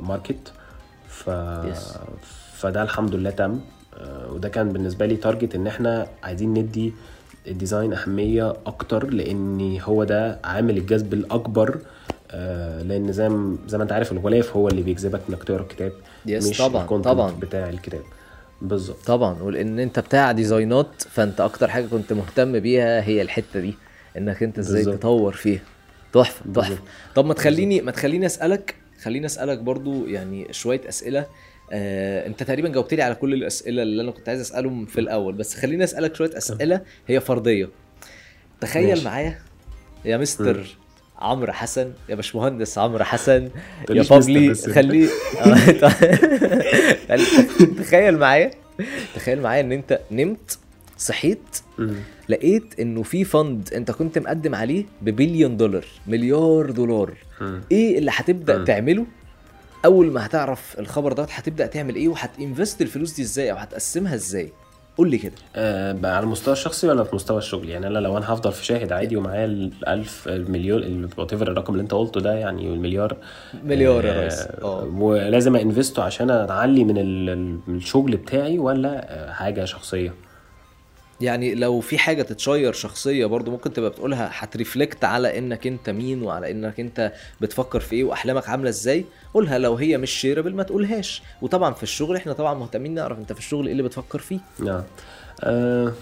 market 0.00 0.52
ف 1.08 1.30
Yes. 1.30 1.98
فده 2.54 2.82
الحمد 2.82 3.14
لله 3.14 3.30
تم 3.30 3.60
آه، 3.98 4.32
وده 4.32 4.48
كان 4.48 4.68
بالنسبة 4.72 5.06
لي 5.06 5.16
target 5.16 5.54
ان 5.54 5.66
إحنا 5.66 6.06
عايزين 6.22 6.54
ندي 6.54 6.92
ال 7.46 7.53
design 7.53 7.92
أهمية 7.92 8.54
أكتر 8.66 9.06
لأن 9.10 9.78
هو 9.80 10.04
ده 10.04 10.38
عامل 10.44 10.76
الجذب 10.78 11.14
الأكبر 11.14 11.78
آه، 12.30 12.82
لأن 12.82 13.12
زي 13.12 13.28
ما 13.28 13.56
زي 13.68 13.76
ما 13.78 13.82
أنت 13.84 13.92
عارف 13.92 14.12
الغلاف 14.12 14.56
هو 14.56 14.68
اللي 14.68 14.82
بيجذبك 14.82 15.20
إنك 15.28 15.44
تقرأ 15.44 15.62
الكتاب 15.62 15.92
Yes، 16.28 16.30
مش 16.48 16.58
طبعاً، 16.58 16.86
ال 16.86 16.88
content 16.88 17.04
طبعاً. 17.04 17.30
بتاع 17.40 17.68
الكتاب 17.68 18.02
بالظبط. 18.62 19.06
طبعا 19.06 19.42
ولأن 19.42 19.78
أنت 19.78 19.98
بتاع 19.98 20.32
designات 20.32 21.02
فأنت 21.10 21.40
أكتر 21.40 21.68
حاجة 21.68 21.86
كنت 21.86 22.12
مهتم 22.12 22.58
بيها 22.60 23.02
هي 23.04 23.22
الحتة 23.22 23.60
دي 23.60 23.74
إنك 24.18 24.42
أنت 24.42 24.58
إزاي. 24.58 24.84
تطور 24.84 25.32
فيها. 25.32 25.60
تحفة 26.12 26.52
تحفة. 26.54 26.78
طب 27.14 27.24
ما 27.26 27.34
تخليني 27.34 27.80
ما 27.80 27.90
تخليني 27.90 28.26
أسألك 28.26 28.74
خليني 29.02 29.26
أسألك 29.26 29.58
برضو 29.58 30.06
يعني 30.06 30.52
شوية 30.52 30.80
أسئلة. 30.88 31.26
آه، 31.72 32.26
أنت 32.26 32.42
تقريبا 32.42 32.68
جاوبت 32.68 32.94
لي 32.94 33.02
على 33.02 33.14
كل 33.14 33.34
الأسئلة 33.34 33.82
اللي 33.82 34.02
أنا 34.02 34.10
كنت 34.10 34.28
عايز 34.28 34.40
أسألهم 34.40 34.86
في 34.86 35.00
الأول 35.00 35.34
بس 35.34 35.54
خليني 35.54 35.84
أسألك 35.84 36.14
شوية 36.14 36.36
أسئلة 36.38 36.80
هي 37.08 37.20
فرضيه 37.20 37.68
تخيل 38.60 38.88
ماشي. 38.88 39.04
معايا 39.04 39.38
يا 40.04 40.16
مستر 40.16 40.76
عمرو 41.20 41.52
حسن 41.52 41.92
يا 42.08 42.14
باشمهندس 42.14 42.78
عمرو 42.78 43.04
حسن 43.04 43.48
يا 43.90 44.02
بابلي. 44.02 44.54
خليه 44.54 45.08
خلي- 47.08 47.66
تخيل 47.78 48.18
معايا 48.18 48.50
تخيل 49.14 49.40
معايا 49.42 49.60
إن 49.60 49.72
أنت 49.72 50.00
نمت 50.10 50.58
صحيت. 50.98 51.38
لقيت 52.28 52.80
إنه 52.80 53.02
في 53.02 53.24
فند 53.24 53.74
أنت 53.74 53.90
كنت 53.90 54.18
مقدم 54.18 54.54
عليه 54.54 54.84
ببليون 55.02 55.56
دولار 55.56 55.84
مليار 56.06 56.70
دولار. 56.70 57.14
إيه 57.72 57.98
اللي 57.98 58.10
هتبدأ. 58.14 58.64
تعمله 58.64 59.06
أول 59.84 60.12
ما 60.12 60.26
هتعرف 60.26 60.76
الخبر 60.78 61.12
ده 61.12 61.26
هتبدأ 61.30 61.66
تعمل 61.66 61.94
إيه 61.96 62.08
وهتنفست 62.08 62.82
الفلوس 62.82 63.12
دي 63.12 63.22
إزاي 63.22 63.50
أو 63.52 63.56
هتقسمها 63.56 64.14
إزاي 64.14 64.50
قول 65.00 65.10
لي 65.10 65.18
كده. 65.18 65.32
آه 65.56 65.98
على 66.04 66.24
المستوى 66.24 66.52
الشخصي 66.52 66.88
ولا 66.88 67.04
في 67.04 67.14
مستوى 67.14 67.38
الشغل؟ 67.38 67.68
يعني 67.68 67.86
أنا 67.86 67.98
لو 67.98 68.18
أنا 68.18 68.32
هفضل 68.32 68.52
في 68.52 68.64
شاهد 68.64 68.92
عادي 68.92 69.16
ومعايا 69.16 69.44
الألف 69.44 70.28
المليون 70.28 71.08
وات 71.18 71.32
الرقم 71.32 71.72
اللي 71.72 71.82
أنت 71.82 71.94
قلته 71.94 72.20
ده 72.20 72.34
يعني 72.34 72.66
المليار 72.74 73.16
مليار 73.64 74.04
يا 74.04 74.20
آه، 74.20 74.24
ريس. 74.24 74.46
آه. 74.62 74.84
ولازم 74.98 75.56
أنفسته 75.56 76.02
عشان 76.02 76.30
اعلي 76.30 76.84
من 76.84 76.98
الشغل 77.68 78.16
بتاعي 78.16 78.58
ولا 78.58 79.06
آه، 79.28 79.32
حاجة 79.32 79.64
شخصية؟ 79.64 80.14
يعني 81.20 81.54
لو 81.54 81.80
في 81.80 81.98
حاجة 81.98 82.22
تتشير 82.22 82.72
شخصية 82.72 83.26
برضو 83.26 83.50
ممكن 83.50 83.72
تبقى 83.72 83.90
بتقولها 83.90 84.30
هترفلكت 84.32 85.04
على 85.04 85.38
إنك 85.38 85.66
أنت 85.66 85.90
مين 85.90 86.22
وعلى 86.22 86.50
إنك 86.50 86.80
أنت 86.80 87.12
بتفكر 87.40 87.80
في 87.80 87.96
إيه 87.96 88.04
وأحلامك 88.04 88.48
عاملة 88.48 88.68
إزاي 88.68 89.04
قولها. 89.34 89.58
لو 89.58 89.74
هي 89.74 89.98
مش 89.98 90.10
شيربل 90.10 90.54
ما 90.54 90.62
تقولهاش. 90.62 91.22
وطبعا 91.42 91.74
في 91.74 91.82
الشغل 91.82 92.16
إحنا 92.16 92.32
طبعا 92.32 92.54
مهتمين 92.54 92.94
نعرف 92.94 93.18
أنت 93.18 93.32
في 93.32 93.38
الشغل 93.38 93.64
إيه 93.66 93.72
اللي 93.72 93.82
بتفكر 93.82 94.18
فيه. 94.18 94.38
نعم. 94.58 94.82
آه 95.44 95.92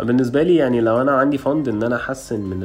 بالنسبة 0.00 0.42
لي 0.42 0.56
يعني 0.56 0.80
لو 0.80 1.00
أنا 1.00 1.12
عندي 1.12 1.38
فند 1.38 1.68
إن 1.68 1.82
أنا 1.82 1.96
أحسن 1.96 2.40
من 2.40 2.58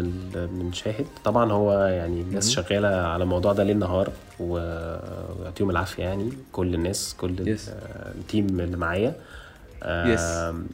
من 0.60 0.74
شاهد 0.74 1.06
طبعا 1.26 1.52
هو 1.52 1.86
يعني 1.86 2.22
الناس 2.22 2.50
شغالة 2.52 2.88
على 2.88 3.24
الموضوع 3.24 3.54
ده 3.54 3.64
ليل 3.64 3.80
نهار 3.80 4.10
ويعطيهم 4.40 5.70
العافية 5.70 6.04
يعني 6.04 6.30
كل 6.52 6.76
الناس 6.76 7.16
كل 7.18 7.36
Yes. 7.58 7.60
ال 8.18 8.26
team 8.26 8.60
اللي 8.60 8.78
معايا. 8.78 9.16
Yes. 9.84 10.22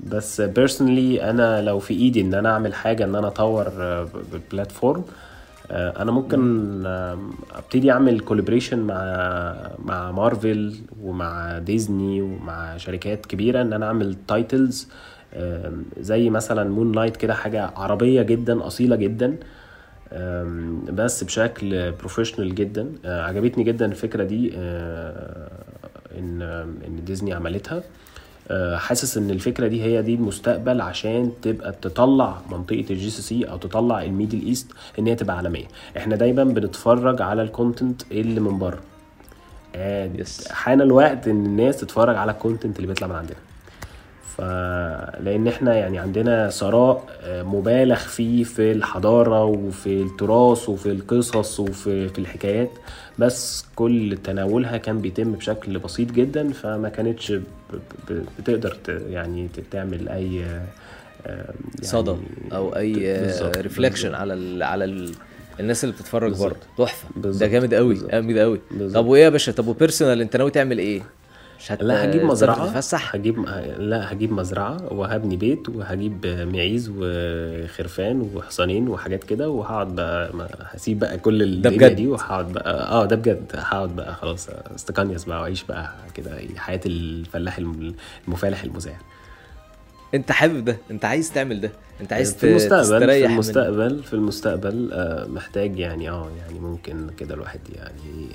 بس 0.04 0.42
personally 0.42 1.30
أنا 1.30 1.62
لو 1.62 1.80
في 1.80 1.94
إيدي 1.94 2.22
إن 2.22 2.34
أنا 2.34 2.50
أعمل 2.52 2.74
حاجة 2.74 3.04
إن 3.04 3.16
أنا 3.16 3.28
أطور 3.28 3.68
آه، 3.80 4.08
بال 4.32 4.46
platform 4.46 5.04
آه، 5.72 6.02
أنا 6.02 6.12
ممكن 6.12 6.84
أبتدي 7.56 7.92
أعمل 7.92 8.20
collaboration 8.20 8.80
مع 8.80 9.56
مع 9.86 10.12
مارفل 10.12 10.76
ومع 11.04 11.58
ديزني 11.58 12.22
ومع 12.22 12.78
شركات 12.78 13.26
كبيرة 13.26 13.62
إن 13.62 13.74
أنا 13.74 13.86
أعمل 13.86 14.16
titles 14.28 14.88
زي 16.00 16.30
مثلا 16.30 16.70
Moon 16.70 16.92
Knight 16.92 17.18
كده 17.18 17.34
حاجة 17.34 17.72
عربية 17.76 18.22
جدا 18.22 18.68
أصيلة 18.68 18.96
جدا 18.96 19.36
بس 20.92 21.24
بشكل 21.24 21.92
professional 21.92 22.56
جدا. 22.56 22.92
آه، 23.06 23.22
عجبتني 23.22 23.64
جدا 23.64 23.86
الفكرة 23.86 24.24
دي 24.24 24.54
إن 26.18 26.42
إن 26.88 27.02
ديزني 27.06 27.34
عملتها. 27.34 27.84
حاسس 28.76 29.18
إن 29.18 29.30
الفكرة 29.30 29.68
دي 29.68 29.84
هي 29.84 30.02
دي 30.02 30.16
المستقبل 30.16 30.82
عشان 30.82 31.32
تبقى 31.42 31.72
تطلع 31.82 32.38
منطقة 32.52 32.86
ال 32.90 33.10
GCC 33.10 33.44
أو 33.44 33.58
تطلع 33.58 34.04
ال 34.04 34.10
Middle 34.10 34.46
East 34.46 34.72
إن 35.00 35.08
هي 35.08 35.16
تبقى 35.16 35.38
عالمية. 35.38 35.66
إحنا 35.98 36.16
دايما 36.16 36.44
بنتفرج 36.44 37.22
على 37.22 37.42
ال 37.42 37.49
content 37.49 38.02
اللي 38.12 38.40
من 38.40 38.60
بره. 38.60 38.80
آه،. 39.76 40.10
حان 40.52 40.82
الوقت 40.82 41.28
إن 41.28 41.46
الناس 41.46 41.78
تتفرج 41.78 42.16
على 42.16 42.32
ال 42.32 42.37
content 42.37 42.76
اللي 42.78 42.88
بيطلع 42.88 43.08
من 43.08 43.16
عندنا. 43.16 43.45
لأن 45.20 45.48
إحنا 45.48 45.76
يعني 45.76 45.98
عندنا 46.00 46.50
ثراء 46.50 47.04
آه، 47.24 47.44
مبالغ 47.44 47.96
فيه 48.00 48.44
في 48.44 48.72
الحضارة 48.72 49.46
وفي 49.46 50.02
التراث 50.02 50.70
وفي 50.70 50.92
القصص 50.92 51.60
وفي 51.60 52.10
في 52.10 52.20
الحكايات 52.20 52.70
بس 53.20 53.66
كل 53.76 54.18
تناولها 54.24 54.78
كان 54.78 55.02
بيتم 55.02 55.32
بشكل 55.32 55.80
بسيط 55.80 56.12
جدا 56.12 56.52
فما 56.54 56.90
كانتش 56.90 57.34
بتقدر 58.40 58.78
يعني 59.10 59.50
تعمل 59.72 60.10
أي 60.10 60.44
آه، 60.46 60.66
يعني 61.26 61.54
صدى 61.82 62.16
أو 62.54 62.76
أي 62.76 62.94
reflection 63.58 64.04
بالظبط. 64.10 64.22
على 64.22 64.34
ال 64.34 64.64
على 64.64 64.86
ال 64.86 65.12
الناس 65.60 65.84
اللي 65.84 65.96
بتتفرج. 65.96 66.38
برضه 66.38 66.56
تحفة 66.78 67.08
ده 67.16 67.48
جامد 67.48 67.74
قوي. 67.74 67.94
جامد 68.12 68.38
قوي. 68.38 68.60
طب 68.94 69.06
وإيه 69.06 69.24
يا 69.24 69.30
باشا 69.30 69.52
طب 69.52 69.68
و 69.68 69.74
personal 69.74 70.22
أنت 70.22 70.38
ناوي 70.38 70.52
تعمل 70.52 70.78
إيه 70.78 71.02
مش 71.66 71.72
هت... 71.72 71.84
لا 71.84 72.06
هجيب 72.06 72.24
مزرعة. 72.24 72.68
تتفسح؟ 72.68 73.16
هجيب 73.16 73.40
لا 73.80 74.12
هجيب 74.14 74.32
مزرعة 74.32 74.94
وهبني 74.94 75.38
بيت 75.38 75.70
وهجيب 75.70 76.26
معيز 76.54 76.92
وخرفان 76.98 78.30
وحصانين 78.36 78.88
وحاجات 78.88 79.24
كده 79.24 79.50
وهقعد 79.50 79.96
بقى 79.96 80.36
ما- 80.36 80.50
هسيب 80.62 81.00
بقى 81.00 81.18
كل 81.18 81.44
الدنيا 81.44 81.78
بجد؟ 81.78 81.96
دي 81.96 82.08
وهقعد 82.08 82.54
بقى 82.54 82.92
آه 82.92 83.06
ده 83.06 83.16
بجد. 83.16 83.52
هقعد 83.56 83.96
بقى 83.96 84.16
خلاص 84.16 84.50
استقنيس 84.76 85.24
بقى 85.26 85.40
وأعيش 85.42 85.64
بقى 85.64 85.90
كده 86.16 86.38
حياة 86.58 86.80
الفلاح 86.86 87.58
الم- 87.58 87.96
المفالح 88.28 88.64
المزارع 88.64 89.00
انت 90.14 90.32
حابب 90.32 90.66
ده؟ 90.66 90.78
انت 90.92 91.06
عايز 91.06 91.32
تعمل 91.34 91.62
ده؟ 91.62 91.72
انت 92.02 92.14
عايز 92.14 92.36
في 92.36 92.50
المستقبل 92.50 92.84
في 92.84 92.90
تستريح 92.98 93.28
من- 93.28 93.34
المستقبل 93.34 94.04
في 94.04 94.14
المستقبل 94.14 94.90
آه، 94.94 95.26
محتاج 95.28 95.80
يعني 95.80 96.10
آه 96.10 96.30
يعني 96.38 96.60
ممكن 96.60 97.08
كده 97.18 97.36
الواحد 97.36 97.60
يعني 97.76 98.28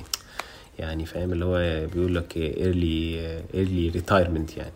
يعني 0.81 1.07
فاهم 1.07 1.33
اللي 1.33 1.45
هو 1.45 1.87
بيقول 1.95 2.15
لك 2.15 2.37
early 2.37 3.21
early 3.55 3.89
retirement 3.89 4.57
يعني 4.57 4.73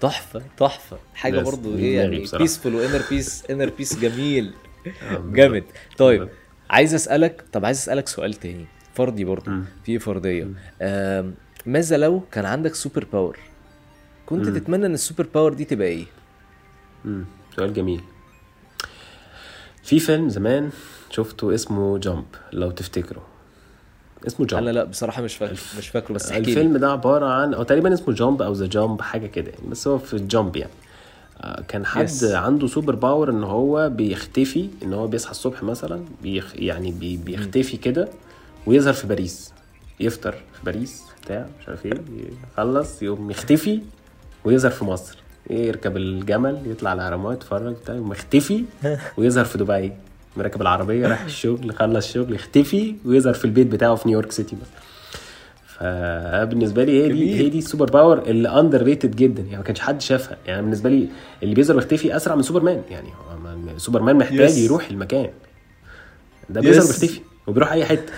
تحفة 0.00 0.42
تحفة 0.56 0.98
حاجة 1.14 1.40
برضو 1.40 1.76
إيه 1.76 1.96
يعني. 1.96 2.24
peaceful 2.38 2.74
و 2.74 2.79
inner 2.79 3.02
peace 3.10 3.44
inner 3.50 3.70
peace 3.78 3.98
جميل 3.98 4.52
بالظبط. 4.84 5.34
جامد 5.34 5.64
طيب. 5.98 6.28
عايز 6.70 6.94
أسألك 6.94 7.44
طب 7.52 7.64
عايز 7.64 7.78
أسألك 7.78 8.08
سؤال 8.08 8.34
تاني 8.34 8.64
فردي 8.94 9.24
برضو. 9.24 9.50
في 9.84 9.98
فردية 9.98 10.48
آم، 10.82 11.34
ماذا 11.66 11.96
لو 11.96 12.20
كان 12.32 12.44
عندك 12.44 12.74
super 12.74 13.04
power 13.12 13.38
كنت. 14.26 14.48
تتمنى 14.48 14.86
إن 14.86 14.94
ال 14.94 14.99
super 14.99 15.26
power 15.34 15.52
دي 15.54 15.64
تبقى 15.64 15.86
إيه. 15.88 16.04
سؤال 17.56 17.72
جميل 17.74 18.00
في 19.82 20.00
فيلم 20.00 20.28
زمان 20.28 20.70
شفته 21.10 21.54
اسمه 21.54 21.98
Jump 21.98 22.24
لو 22.52 22.70
تفتكروا 22.70 23.22
اسمه 24.26 24.46
Jump 24.46 24.62
أنا 24.62 24.70
لا 24.70 24.84
بصراحة 24.84 25.22
مش 25.22 25.36
فاكر 25.36 25.56
مش 25.78 25.88
فاكره 25.88 26.14
بس 26.14 26.30
احكي 26.30 26.38
الفيلم 26.50 26.76
ده 26.76 26.92
عبارة 26.92 27.26
عن 27.26 27.54
أو 27.54 27.62
تقريبا 27.62 27.94
اسمه 27.94 28.14
Jump 28.14 28.42
أو 28.42 28.52
The 28.52 28.66
Jump 28.66 29.00
حاجة 29.02 29.26
كده 29.26 29.50
يعني 29.50 29.70
بس 29.70 29.88
هو 29.88 29.98
في 29.98 30.14
ال 30.14 30.22
jump 30.22 30.56
يعني. 30.56 30.72
آه، 31.40 31.60
كان 31.68 31.86
حد 31.86 32.08
Yes. 32.08 32.24
عنده 32.24 32.66
super 32.66 32.94
power 32.94 33.30
إن 33.30 33.44
هو 33.44 33.88
بيختفي 33.90 34.68
إن 34.82 34.92
هو 34.92 35.06
بيصحى 35.06 35.30
الصبح 35.30 35.62
مثلا 35.62 36.04
بيخ 36.22 36.52
يعني 36.56 36.92
بي 36.92 37.16
بيختفي 37.16 37.76
كده 37.76 38.08
ويظهر 38.66 38.92
في 38.94 39.06
باريس. 39.06 39.52
يفطر 40.00 40.32
في 40.32 40.64
باريس 40.64 41.02
بتاع 41.24 41.46
مش 41.60 41.68
عارف 41.68 41.86
إيه 41.86 41.92
يخلص 42.52 43.02
يقوم 43.02 43.30
يختفي 43.30 43.80
ويظهر 44.44 44.70
في 44.70 44.84
مصر. 44.84 45.18
يركب 45.50 45.96
الجمل 45.96 46.62
يطلع 46.66 46.90
على 46.90 46.96
الأهرامات 47.02 47.36
يتفرج 47.36 47.74
بتاع 47.74 47.94
يقوم 47.94 48.08
مختفي 48.08 48.64
ويظهر 49.18 49.44
في 49.44 49.58
دبي. 49.58 49.92
مركب 50.36 50.62
العربية 50.62 51.06
رايح 51.06 51.24
الشغل 51.24 51.72
خلص 51.74 52.06
الشغل 52.06 52.34
يختفي 52.34 52.94
ويظهر 53.04 53.34
في 53.34 53.44
البيت 53.44 53.66
بتاعه 53.66 53.94
في 53.94 54.08
New 54.08 54.18
York 54.18 54.32
City 54.32 54.56
مثلا 54.56 54.80
فبالنسبة 55.66 56.84
لي 56.84 57.02
هي 57.04 57.08
دي. 57.12 57.40
هي 57.40 57.48
دي 57.48 57.58
ال 57.58 57.63
super 57.63 57.90
power 57.90 58.18
اللي 58.22 58.60
underrated 58.60 59.16
جدا 59.16 59.42
يعني 59.42 59.56
ما 59.56 59.62
كانش 59.62 59.80
حد 59.80 60.00
شافها 60.00 60.36
يعني 60.46 60.62
بالنسبة 60.62 60.90
لي 60.90 61.08
اللي 61.42 61.54
بيظهر 61.54 61.76
ويختفي 61.76 62.16
أسرع 62.16 62.34
من 62.34 62.42
سوبرمان 62.42 62.82
يعني 62.90 63.08
هو 63.08 63.38
ما- 63.38 63.78
سوبرمان 63.78 64.16
محتاج 64.16 64.50
Yes. 64.50 64.56
يروح 64.58 64.88
المكان 64.90 65.28
ده 66.50 66.60
بيظهر 66.60 66.82
Yes. 66.82 66.86
ويختفي 66.88 67.20
وبيروح 67.46 67.72
أي 67.72 67.84
حتة 67.84 68.12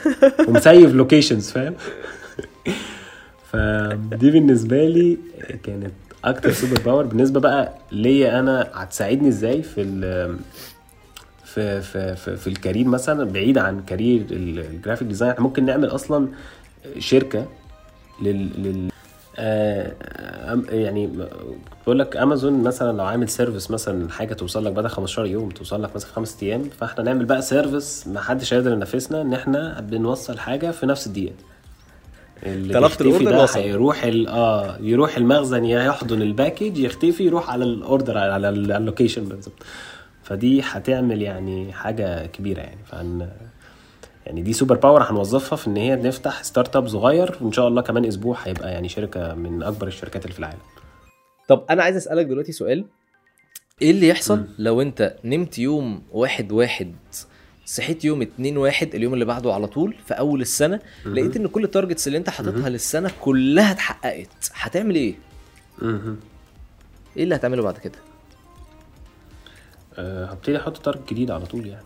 وم 0.48 0.63
save 0.63 0.92
locations 0.94 1.50
فاهم 1.50 1.74
فدي 3.52 4.30
بالنسبة 4.30 4.84
لي 4.88 5.18
كانت 5.62 5.92
أكتر 6.24 6.52
super 6.52 6.80
power 6.80 7.06
بالنسبة 7.06 7.40
بقى 7.40 7.74
ليا 7.92 8.38
أنا 8.38 8.70
هتساعدني 8.74 9.28
إزاي 9.28 9.62
في 9.62 10.36
في 11.54 11.80
في 11.82 12.16
في, 12.16 12.36
في 12.36 12.46
ال 12.46 12.52
career 12.52 12.86
مثلا 12.86 13.24
بعيد 13.24 13.58
عن 13.58 13.82
career 13.82 14.20
ال- 14.30 14.58
ال 14.58 14.64
graphic 14.64 15.08
design 15.08 15.30
إحنا 15.30 15.42
ممكن 15.44 15.64
نعمل 15.64 15.88
أصلا 15.88 16.28
شركة 16.98 17.46
لل 18.22 18.48
لل 18.62 18.88
آه 19.38 19.92
يعني 20.70 21.10
بقول 21.86 21.98
لك 21.98 22.16
امازون 22.16 22.62
مثلا 22.62 22.96
لو 22.96 23.04
عامل 23.04 23.28
service 23.28 23.70
مثلا 23.70 24.10
حاجة 24.10 24.34
توصل 24.34 24.64
لك 24.64 24.72
بدل 24.72 24.88
15 24.88 25.26
يوم 25.26 25.48
توصل 25.50 25.82
لك 25.82 25.94
مثلا 25.96 26.08
في 26.08 26.14
خمس 26.14 26.42
أيام 26.42 26.62
فإحنا 26.80 27.04
نعمل 27.04 27.24
بقى 27.24 27.42
service 27.42 28.06
ما 28.08 28.20
حدش 28.20 28.54
هيقدر 28.54 28.72
ينافسنا 28.72 29.20
إن 29.22 29.32
إحنا 29.32 29.80
بنوصل 29.80 30.38
حاجة 30.38 30.70
في 30.70 30.86
نفس 30.86 31.06
الدقيقة 31.06 31.34
اللي 32.46 32.74
طلبت 32.74 33.00
ال 33.00 33.05
order 33.05 33.30
ده. 33.30 33.62
هيروح 33.64 34.04
آه 34.28 34.76
يروح 34.80 35.16
المخزن 35.16 35.64
يحضن 35.64 36.22
ال 36.22 36.29
package 36.29 36.78
يختفي 36.78 37.24
يروح 37.24 37.50
على 37.50 37.64
ال 37.64 37.73
order 37.73 38.18
على 38.18 38.48
ال- 38.48 38.72
على 38.72 38.76
ال 38.76 38.81
location 38.81 39.24
بالظبط 39.24 39.62
فدي 40.28 40.60
هتعمل 40.64 41.22
يعني 41.22 41.72
حاجة 41.72 42.26
كبيرة 42.26 42.60
يعني. 42.60 42.84
فعن 42.86 43.28
يعني 44.26 44.42
دي 44.42 44.52
super 44.52 44.76
power 44.76 45.02
هنوظفها 45.02 45.56
في 45.56 45.66
إن 45.66 45.76
هي 45.76 45.96
نفتح 45.96 46.42
startup 46.42 46.88
صغير 46.88 47.38
وإن 47.40 47.52
شاء 47.52 47.68
الله 47.68 47.82
كمان 47.82 48.04
أسبوع 48.04 48.36
هيبقى 48.42 48.72
يعني 48.72 48.88
شركة 48.88 49.34
من 49.34 49.62
أكبر 49.62 49.86
الشركات 49.86 50.22
اللي 50.22 50.32
في 50.32 50.38
العالم. 50.38 50.58
طب 51.48 51.64
أنا 51.70 51.82
عايز 51.82 51.96
أسألك 51.96 52.26
دلوقتي 52.26 52.52
سؤال. 52.52 52.84
إيه 53.82 53.90
اللي 53.90 54.08
يحصل 54.08 54.44
لو 54.58 54.82
أنت 54.82 55.16
نمت 55.24 55.58
يوم 55.58 56.02
واحد 56.12 56.52
واحد 56.52 56.94
صحيت 57.66 58.04
يوم 58.04 58.22
اتنين 58.22 58.56
واحد 58.56 58.94
اليوم 58.94 59.14
اللي 59.14 59.24
بعده 59.24 59.54
على 59.54 59.66
طول 59.66 59.94
في 60.06 60.14
أول 60.14 60.40
السنة 60.40 60.80
لقيت 61.06 61.36
إن 61.36 61.46
كل 61.46 61.64
ال 61.64 61.69
targets 61.69 62.06
اللي 62.06 62.18
أنت 62.18 62.30
حاططها 62.30 62.68
للسنة 62.68 63.10
كلها 63.20 63.72
اتحققت 63.72 64.50
هتعمل 64.54 64.94
إيه؟ 64.94 65.14
مهم. 65.82 66.16
إيه 67.16 67.24
اللي 67.24 67.34
هتعمله 67.34 67.62
بعد 67.62 67.78
كده؟ 67.78 67.98
هبتدي 69.98 70.56
أحط 70.56 70.76
target 70.78 71.10
جديد 71.10 71.30
على 71.30 71.46
طول 71.46 71.66
يعني. 71.66 71.84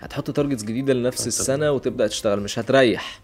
هتحط 0.00 0.30
targets 0.30 0.62
جديدة 0.62 0.92
لنفس 0.94 1.26
السنة 1.26 1.70
وتبدأ 1.70 2.06
تشتغل 2.06 2.40
مش 2.40 2.58
هتريح. 2.58 3.20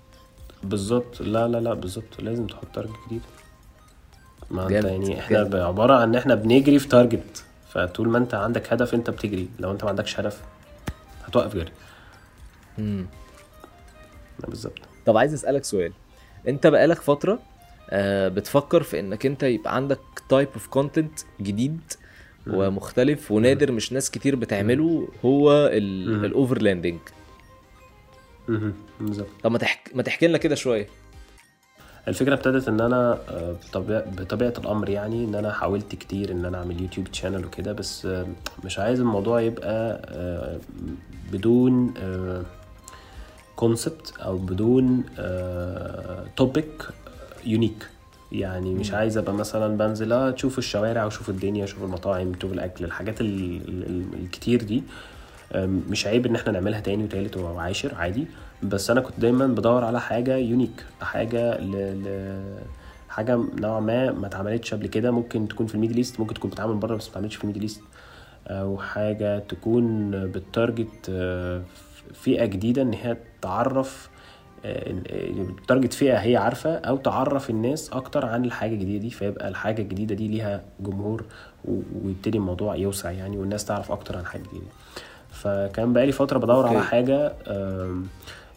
بالظبط. 0.63 1.21
لا 1.21 1.49
لا 1.49 1.59
لا 1.61 1.75
بالظبط. 1.75 2.21
لازم 2.21 2.47
تحط 2.47 2.67
target 2.75 2.93
جديد. 3.07 3.23
ما 4.51 4.63
انت 4.67 4.85
يعني 4.85 5.21
إحنا. 5.21 5.39
عبارة 5.67 5.95
عن 5.95 6.03
إن 6.03 6.15
إحنا 6.15 6.35
بنجري 6.35 6.79
في 6.79 6.89
target 6.89 7.45
فطول 7.69 8.09
ما 8.09 8.19
انت 8.19 8.35
عندك 8.35 8.73
هدف 8.73 8.95
انت 8.95 9.11
بتجري. 9.11 9.49
لو 9.59 9.71
انت 9.71 9.85
ما 9.85 9.91
عندكش 9.91 10.21
هدف 10.21 10.41
هتوقف 11.25 11.55
جري. 11.57 11.73
مم. 12.79 13.07
بالظبط. 14.49 14.79
طب 15.07 15.17
عايز 15.17 15.35
أسألك 15.35 15.65
سؤال. 15.65 15.93
انت 16.49 16.67
بقالك 16.67 17.01
فترة 17.01 17.39
آه، 17.91 18.29
بتفكر 18.29 18.83
في 18.83 19.01
إنك 19.01 19.27
انت 19.27 19.43
يبقى 19.43 19.77
عندك 19.77 20.01
type 20.29 20.49
of 20.55 20.67
content 20.67 21.21
جديد؟ 21.41 21.81
ومختلف 22.55 23.31
ونادر 23.33 23.73
مش 23.73 23.93
ناس 23.93 24.11
كتير 24.11 24.37
بتعمله 24.37 25.09
هو. 25.25 25.71
ال 25.73 25.83
overlanding 25.83 26.99
طب 29.43 29.53
ما 29.53 29.59
تحكي 29.59 29.91
ما 29.97 30.03
تحكي 30.03 30.27
لنا 30.29 30.39
كده 30.39 30.55
شوية. 30.55 30.87
الفكرة 32.09 32.35
ابتدت 32.35 32.69
إن 32.69 32.81
أنا 32.81 33.19
آه، 33.29 33.53
بطبيعه 33.53 34.05
بطبيعة 34.11 34.53
الأمر 34.59 34.89
يعني 34.89 35.25
إن 35.25 35.35
أنا 35.35 35.53
حاولت 35.53 35.95
كتير 35.95 36.33
إن 36.33 36.45
أنا 36.45 36.59
أعمل 36.59 36.81
YouTube 36.83 37.07
channel 37.13 37.45
وكده 37.47 37.73
بس 37.73 38.07
آه، 38.07 38.27
مش 38.65 38.79
عايز 38.79 39.01
الموضوع 39.01 39.41
يبقى 39.41 40.03
آه، 40.09 40.61
بدون 41.33 41.95
concept 43.57 44.15
أو 44.19 44.39
بدون 44.39 45.05
topic 46.37 46.83
unique 47.45 47.89
يعني 48.33 48.75
مش 48.75 48.93
عايز 48.93 49.19
أبقى 49.19 49.35
مثلا 49.35 49.77
بنزل 49.77 50.13
آه 50.13 50.31
تشوف 50.31 50.59
الشوارع 50.59 51.05
واشوف 51.05 51.29
الدنيا 51.31 51.65
أشوف 51.65 51.83
المطاعم 51.83 52.33
أشوف 52.39 52.53
الأكل 52.53 52.85
الحاجات 52.85 53.21
ال- 53.21 53.69
ال- 53.69 53.87
ال- 53.87 54.23
الكتير 54.23 54.63
دي. 54.63 54.83
مش 55.57 56.07
عيب 56.07 56.27
إن 56.27 56.35
إحنا 56.35 56.53
نعملها 56.53 56.81
تاني 56.81 57.05
وتالت 57.05 57.37
وعاشر 57.37 57.95
عادي. 57.95 58.27
بس 58.63 58.91
أنا 58.91 59.01
كنت 59.01 59.21
دايما 59.21 59.47
بدور 59.47 59.85
على 59.85 60.01
حاجة 60.01 60.37
unique 60.37 60.85
حاجة 61.01 61.59
ل... 61.61 61.73
ل... 62.05 62.41
حاجة 63.09 63.41
نوعا 63.61 63.81
ما 63.81 64.13
ما 64.13 64.27
اتعملتش 64.27 64.75
قبل 64.75 64.87
كده. 64.87 65.11
ممكن 65.11 65.49
تكون 65.49 65.67
في 65.67 65.75
ال 65.75 65.78
Middle 65.78 65.97
East 65.97 66.21
ممكن 66.21 66.35
تكون 66.35 66.51
بتتعمل 66.51 66.75
بره 66.75 66.97
بس 66.97 67.05
ما 67.07 67.11
اتعملتش 67.13 67.37
في 67.37 67.45
ال 67.45 67.47
Middle 67.47 67.63
East. 67.63 67.83
أو 68.47 68.79
حاجة 68.79 69.39
تكون 69.39 70.11
بال 70.11 70.35
target 70.35 71.07
آه، 71.11 71.63
فئة 72.15 72.45
جديدة 72.45 72.83
إن 72.83 72.93
هي 72.95 73.17
تعرف 73.43 74.09
آه، 74.65 74.95
target 75.69 75.93
فئة 75.93 76.17
هي 76.17 76.37
عارفة 76.37 76.75
أو 76.75 76.97
تعرف 76.97 77.51
الناس 77.51 77.91
أكتر 77.93 78.27
عن 78.27 78.45
الحاجة 78.45 78.73
الجديدة 78.75 78.99
دي 79.03 79.11
فيبقى 79.11 79.49
الحاجة 79.49 79.83
الجديدة 79.83 80.15
دي 80.15 80.29
ليها 80.29 80.63
جمهور 80.81 81.25
ويبتدي 82.05 82.39
الموضوع 82.39 82.77
يوسع 82.77 83.11
يعني 83.11 83.39
والناس 83.39 83.65
تعرف 83.65 83.93
أكتر 83.93 84.15
عن 84.17 84.21
الحاجة 84.23 84.43
الجديده 84.43 84.67
فكان 85.31 85.93
بقالي 85.93 86.13
فترة 86.13 86.39
بدور 86.39 86.67
على 86.67 86.77
okay. 86.77 86.89
حاجة 86.89 87.33
آم، 87.49 88.07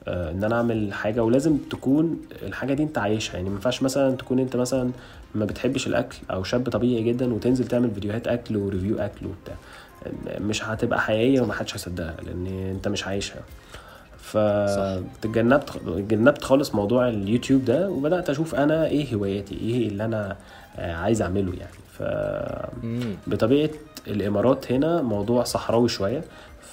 آه، 0.07 0.31
إن 0.31 0.43
أنا 0.43 0.55
أعمل 0.55 0.93
حاجة 0.93 1.23
ولازم 1.23 1.57
تكون 1.57 2.21
الحاجة 2.43 2.73
دي 2.73 2.83
أنت 2.83 2.97
عايشها. 2.97 3.35
يعني 3.35 3.49
ما 3.49 3.55
ينفعش 3.55 3.83
مثلا 3.83 4.15
تكون 4.15 4.39
أنت 4.39 4.55
مثلا 4.55 4.91
ما 5.35 5.45
بتحبش 5.45 5.87
الأكل 5.87 6.17
أو 6.31 6.43
شاب 6.43 6.69
طبيعي 6.69 7.03
جدا 7.03 7.33
وتنزل 7.33 7.67
تعمل 7.67 7.91
فيديوهات 7.91 8.27
أكل 8.27 8.57
و 8.57 8.63
review 8.63 8.99
أكل 8.99 9.25
وبتاع. 9.25 9.55
مش 10.39 10.63
هتبقى 10.65 11.01
حقيقية 11.01 11.41
ومحدش 11.41 11.73
هيصدقها 11.75 12.15
لأن 12.25 12.47
أنت 12.47 12.87
مش 12.87 13.07
عايشها. 13.07 13.41
فتجنبت 14.33 15.69
تجنبت 15.85 16.43
خالص 16.43 16.75
موضوع 16.75 17.07
اليوتيوب 17.09 17.65
ده 17.65 17.89
وبدأت 17.89 18.29
أشوف 18.29 18.55
أنا 18.55 18.85
إيه 18.85 19.15
هواياتي 19.15 19.55
إيه 19.55 19.87
اللي 19.87 20.05
أنا 20.05 20.35
آه، 20.77 20.95
عايز 20.95 21.21
أعمله 21.21 21.53
يعني. 21.53 21.73
ف. 21.97 22.03
بطبيعة 23.27 23.69
الإمارات 24.07 24.71
هنا 24.71 25.01
موضوع 25.01 25.43
صحراوي 25.43 25.89
شوية 25.89 26.21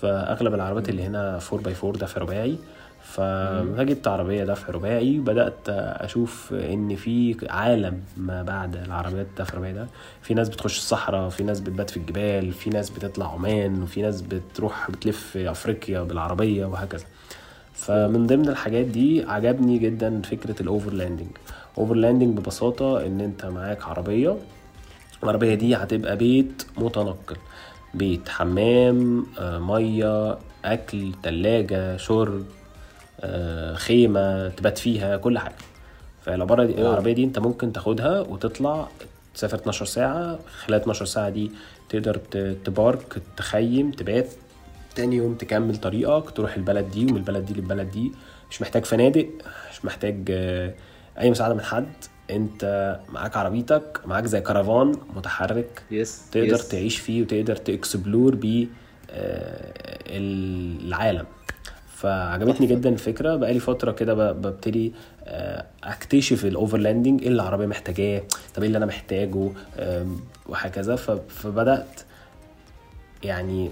فأغلب 0.01 0.55
العربيات 0.55 0.89
اللي 0.89 1.03
هنا 1.03 1.39
4 1.53 1.65
باي 1.65 1.75
4 1.85 1.93
دفع 2.01 2.21
رباعي 2.21 2.57
فجبت 3.03 4.09
عربيه 4.09 4.45
دفع 4.45 4.73
رباعي 4.73 5.19
بدات 5.19 5.55
أشوف 5.69 6.53
إن 6.55 6.97
في 6.97 7.37
عالم 7.51 8.01
ما 8.17 8.43
بعد 8.43 8.77
العربيات 8.77 9.27
دفع 9.39 9.55
رباعي 9.59 9.73
ده. 9.73 9.87
في 10.23 10.35
ناس 10.35 10.49
بتخش 10.49 10.79
الصحراء 10.79 11.29
في 11.29 11.43
ناس 11.43 11.61
بتبات 11.61 11.91
في 11.91 11.97
الجبال 11.97 12.53
في 12.53 12.71
ناس 12.71 12.91
بتطلع 12.91 13.33
عمان 13.33 13.83
وفي 13.83 14.03
ناس 14.03 14.21
بتروح 14.23 14.91
بتلف 14.91 15.37
أفريقيا 15.37 16.03
بالعربية 16.03 16.67
وهكذا. 16.67 17.05
فمن 17.75 18.27
ضمن 18.27 18.49
الحاجات 18.49 18.87
دي 18.87 19.23
عجبني 19.29 19.79
جدا 19.79 20.23
فكرة 20.23 20.63
ال 20.63 20.68
overlanding 20.68 21.29
overlanding 21.79 22.39
ببساطة 22.39 23.07
إن 23.07 23.21
أنت 23.21 23.45
معاك 23.47 23.85
عربية. 23.85 24.37
العربية 25.23 25.55
دي 25.55 25.77
هتبقى 25.77 26.17
بيت 26.17 26.67
متنقل. 26.79 27.37
بيت 27.95 28.29
حمام 28.29 29.27
آه، 29.39 29.59
مية 29.59 30.39
أكل 30.65 31.13
تلاجة 31.23 31.97
شرب 31.97 32.45
آه، 33.21 33.75
خيمة 33.75 34.49
تبات 34.49 34.79
فيها 34.79 35.17
كل 35.17 35.39
حاجة. 35.39 35.55
فالعربية 36.23 36.65
دي 36.65 36.73
أوه. 36.73 36.81
العربية 36.89 37.13
دي 37.13 37.25
أنت 37.25 37.39
ممكن 37.39 37.73
تاخدها 37.73 38.21
وتطلع 38.21 38.89
تسافر 39.35 39.57
12 39.57 39.85
ساعة. 39.85 40.39
خلال 40.67 40.81
12 40.81 41.05
ساعة 41.05 41.29
دي 41.31 41.51
تقدر 41.89 42.17
ت 42.65 42.77
park 42.77 43.23
تخيم 43.37 43.91
تبات. 43.91 44.29
تاني 44.95 45.17
يوم 45.17 45.35
تكمل 45.35 45.77
طريقك 45.77 46.31
تروح 46.31 46.55
البلد 46.55 46.91
دي 46.91 47.05
ومن 47.05 47.17
البلد 47.17 47.45
دي 47.47 47.55
للبلد 47.55 47.91
دي. 47.91 48.13
مش 48.51 48.63
محتاج 48.63 48.85
فنادق 48.85 49.29
مش 49.73 49.85
محتاج 49.85 50.29
آه، 50.31 50.75
أي 51.19 51.31
مساعدة 51.31 51.55
من 51.55 51.61
حد. 51.61 51.93
أنت 52.31 52.99
معاك 53.09 53.37
عربيتك 53.37 54.01
معاك 54.07 54.27
زي 54.27 54.41
كرفان 54.41 54.93
متحرك 55.17 55.83
yes 55.91 56.31
تقدر 56.33 56.55
yes. 56.55 56.69
تعيش 56.69 56.99
فيه 56.99 57.23
وتقدر 57.23 57.57
ت 57.57 57.67
explore 57.67 58.35
بيه 58.35 58.67
آه، 59.11 59.73
العالم. 60.07 61.27
فعجبتني 61.95 62.67
جدا 62.67 62.89
الفكرة. 62.91 63.37
بقالي 63.37 63.61
فترة 63.61 63.93
كده 63.93 64.33
ببتدي 64.33 64.93
آه، 65.25 65.67
أكتشف 65.85 66.45
ال 66.45 66.51
overlanding 66.51 67.21
إيه 67.23 67.29
اللي 67.29 67.43
العربية 67.43 67.67
محتاجاه؟ 67.67 68.23
طب 68.55 68.63
إيه 68.63 68.67
اللي 68.67 68.79
أنا 68.79 68.87
محتاجه؟ 68.87 69.51
وهكذا. 70.47 70.97
فبدأت 71.29 72.01
يعني 73.23 73.71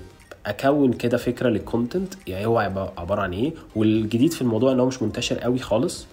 أكون 0.50 0.92
كده 0.92 1.16
فكرة 1.16 1.48
لل 1.48 1.63
content 1.63 2.14
يعني 2.26 2.46
هو 2.46 2.58
عب- 2.58 2.90
عبارة 2.98 3.20
عن 3.22 3.32
إيه؟ 3.32 3.52
والجديد 3.76 4.32
في 4.32 4.42
الموضوع 4.42 4.72
إن 4.72 4.80
هو 4.80 4.86
مش 4.86 5.02
منتشر 5.02 5.38
قوي 5.38 5.58
خالص. 5.58 6.06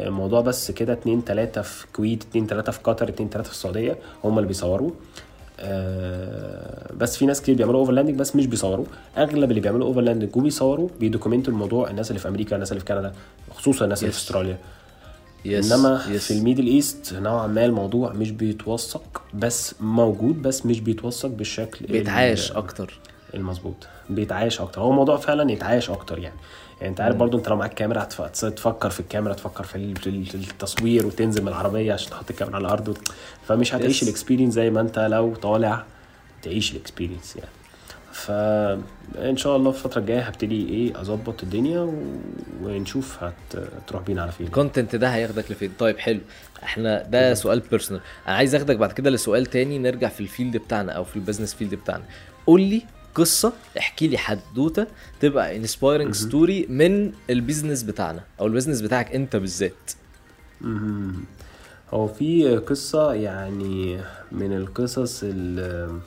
الموضوع 0.00 0.40
بس 0.40 0.70
كده 0.70 0.92
اتنين 0.92 1.24
تلاتة 1.24 1.62
في 1.62 1.86
كويت 1.92 2.22
اتنين 2.22 2.46
تلاتة 2.46 2.72
في 2.72 2.78
قطر 2.84 3.08
اتنين 3.08 3.30
تلاتة 3.30 3.46
في 3.48 3.54
السعودية 3.54 3.96
هم 4.24 4.38
اللي 4.38 4.48
بيصوروا. 4.48 4.90
آه، 5.60 6.92
بس 6.96 7.16
في 7.16 7.26
ناس 7.26 7.42
كتير 7.42 7.54
بيعملوا 7.54 7.80
overlanding 7.80 8.16
بس 8.18 8.36
مش 8.36 8.46
بيصوروا. 8.46 8.84
أغلب 9.16 9.50
اللي 9.50 9.60
بيعملوا 9.60 9.86
overlanding 9.86 10.36
وبيصوروا 10.36 10.88
بي 11.00 11.10
document 11.10 11.47
وا 11.47 11.52
الموضوع 11.52 11.90
الناس 11.90 12.10
اللي 12.10 12.18
في 12.20 12.28
أمريكا 12.28 12.54
الناس 12.54 12.72
اللي 12.72 12.80
في 12.80 12.86
كندا 12.86 13.12
خصوصا 13.54 13.84
الناس 13.84 14.00
اللي 14.02 14.12
في 14.12 14.18
Yes. 14.18 14.22
أستراليا. 14.22 14.58
yes 15.44 15.72
إنما 15.72 16.02
yes. 16.10 16.26
في 16.26 16.34
ال 16.38 16.42
Middle 16.42 16.66
East 16.66 17.14
نوعا 17.14 17.46
ما 17.46 17.64
الموضوع 17.64 18.12
مش 18.12 18.30
بيتوثق 18.30 19.22
بس 19.34 19.74
موجود 19.80 20.42
بس 20.42 20.66
مش 20.66 20.80
بيتوثق 20.80 21.28
بالشكل 21.28 21.84
ال- 21.84 21.92
بيتعاش 21.92 22.52
أكتر. 22.52 22.98
المظبوط. 23.34 23.86
بيتعايش 24.10 24.60
أكتر. 24.60 24.80
هو 24.80 24.92
موضوع 24.92 25.16
فعلا 25.16 25.52
يتعايش 25.52 25.90
أكتر 25.90 26.18
يعني. 26.18 26.36
يعني 26.80 26.90
أنت 26.90 27.00
عارف 27.00 27.16
برضو 27.16 27.38
أنت 27.38 27.48
لو 27.48 27.56
معاك 27.56 27.74
كاميرا 27.74 28.04
تفكر 28.04 28.90
في 28.90 29.00
الكاميرا 29.00 29.34
تفكر 29.34 29.64
في 29.64 29.76
ال- 29.76 29.96
في 29.96 30.06
ال- 30.06 30.26
في 30.26 30.34
التصوير 30.34 31.06
وتنزل 31.06 31.42
من 31.42 31.48
العربية 31.48 31.92
عشان 31.92 32.10
تحط 32.10 32.30
الكاميرا 32.30 32.56
على 32.56 32.64
الأرض. 32.66 32.98
فمش 33.48 33.74
هتعيش. 33.74 34.02
ال 34.02 34.07
experience 34.07 34.54
زي 34.54 34.70
ما 34.70 34.80
أنت 34.80 34.98
لو 34.98 35.34
طالع 35.34 35.84
تعيش 36.42 36.72
ال 36.72 36.78
experience 36.78 37.36
يعني. 37.36 37.48
فان 38.12 39.36
شاء 39.36 39.56
الله 39.56 39.70
الفترة 39.70 40.00
الجاية 40.00 40.20
هبتدي 40.20 40.68
إيه 40.68 41.00
أظبط 41.00 41.42
الدنيا 41.42 41.80
و... 41.80 41.94
ونشوف 42.62 43.18
هتروح 43.22 44.02
بينا 44.02 44.22
على 44.22 44.32
فين. 44.32 44.46
ال 44.46 44.52
content 44.52 44.96
ده 44.96 45.08
هياخدك 45.08 45.50
لفين. 45.50 45.72
طيب 45.78 45.98
حلو. 45.98 46.20
إحنا 46.62 47.02
ده 47.02 47.34
سؤال 47.34 47.60
personal 47.60 48.02
أنا 48.28 48.36
عايز 48.36 48.54
أخدك 48.54 48.76
بعد 48.76 48.92
كده 48.92 49.10
لسؤال 49.10 49.46
تاني 49.46 49.78
نرجع 49.78 50.08
في 50.08 50.20
ال 50.20 50.26
field 50.26 50.56
بتاعنا 50.56 50.92
أو 50.92 51.04
في 51.04 51.16
ال 51.16 51.20
business 51.20 51.54
field 51.54 51.74
بتاعنا. 51.74 52.04
قول 52.46 52.60
لي 52.60 52.82
قصة 53.14 53.52
احكي 53.78 54.08
لي 54.08 54.18
حدوتة 54.18 54.86
تبقى 55.20 55.56
inspiring 55.56 56.14
story 56.14 56.66
من 56.68 57.12
ال 57.30 57.36
business 57.36 57.82
بتاعنا 57.82 58.20
أو 58.40 58.46
ال 58.46 58.50
business 58.50 58.80
بتاعك 58.80 59.14
أنت 59.14 59.36
بالذات. 59.36 59.90
هو 61.94 62.06
في 62.08 62.56
قصة 62.56 63.14
يعني 63.14 63.98
من 64.32 64.56
القصص 64.56 65.20
ال- 65.24 66.00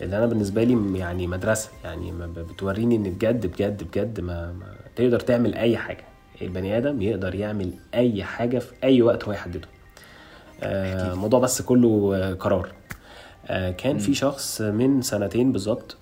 اللي 0.00 0.16
أنا 0.18 0.26
بالنسبة 0.26 0.64
لي 0.64 0.98
يعني 0.98 1.26
مدرسة 1.26 1.68
يعني 1.84 2.12
بتوريني 2.36 2.96
إن 2.96 3.02
بجد 3.02 3.46
بجد 3.46 3.82
بجد 3.82 4.20
ما, 4.20 4.52
ما 4.52 4.66
تقدر 4.96 5.20
تعمل 5.20 5.54
أي 5.54 5.76
حاجة. 5.76 6.04
البني 6.42 6.78
آدم 6.78 7.02
يقدر 7.02 7.34
يعمل 7.34 7.72
أي 7.94 8.24
حاجة 8.24 8.58
في 8.58 8.72
أي 8.84 9.02
وقت 9.02 9.24
هو 9.24 9.32
يحدده. 9.32 9.68
آه، 10.62 11.12
الموضوع 11.12 11.40
بس 11.40 11.62
كله 11.62 12.34
قرار. 12.34 12.72
آه، 13.46 13.70
كان 13.70 13.98
في 13.98 14.14
شخص 14.14 14.60
من 14.60 15.02
سنتين 15.02 15.52
بالظبط 15.52 15.96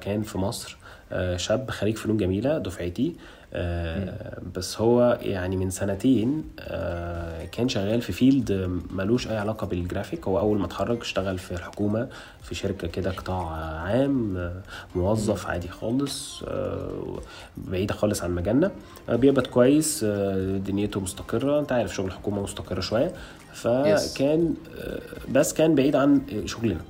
كان 0.00 0.22
في 0.22 0.38
مصر. 0.38 0.76
آه، 1.12 1.36
شاب 1.36 1.70
خريج 1.70 1.96
فنون 1.96 2.16
جميلة 2.16 2.58
دفعتي. 2.58 3.16
آه، 3.54 4.38
بس 4.54 4.80
هو 4.80 5.18
يعني 5.22 5.56
من 5.56 5.70
سنتين 5.70 6.44
آه، 6.60 7.44
كان 7.44 7.68
شغال 7.68 8.02
في 8.02 8.12
field 8.12 8.80
ملوش 8.90 9.28
أي 9.28 9.36
علاقة 9.36 9.66
بالجرافيك. 9.66 10.28
هو 10.28 10.38
أول 10.38 10.58
ما 10.58 10.66
اتخرج 10.66 11.00
اشتغل 11.00 11.38
في 11.38 11.52
الحكومة 11.52 12.08
في 12.42 12.54
شركة 12.54 12.88
كده 12.88 13.10
قطاع 13.10 13.46
عام 13.80 14.36
آه، 14.36 14.52
موظف 14.94 15.46
عادي 15.46 15.68
خالص 15.68 16.42
آه، 16.48 17.18
بعيدة 17.56 17.94
خالص 17.94 18.22
عن 18.22 18.34
مجالنا. 18.34 18.70
آه، 19.08 19.16
بيقبض 19.16 19.46
كويس 19.46 20.04
آه، 20.08 20.56
دنيته 20.56 21.00
مستقرة. 21.00 21.60
أنت 21.60 21.72
عارف 21.72 21.94
شغل 21.94 22.06
الحكومة 22.06 22.42
مستقرة 22.42 22.80
شوية. 22.80 23.12
فكان 23.52 24.54
آه، 24.78 25.00
بس 25.32 25.52
كان 25.54 25.74
بعيد 25.74 25.96
عن 25.96 26.20
شغلنا. 26.46 26.80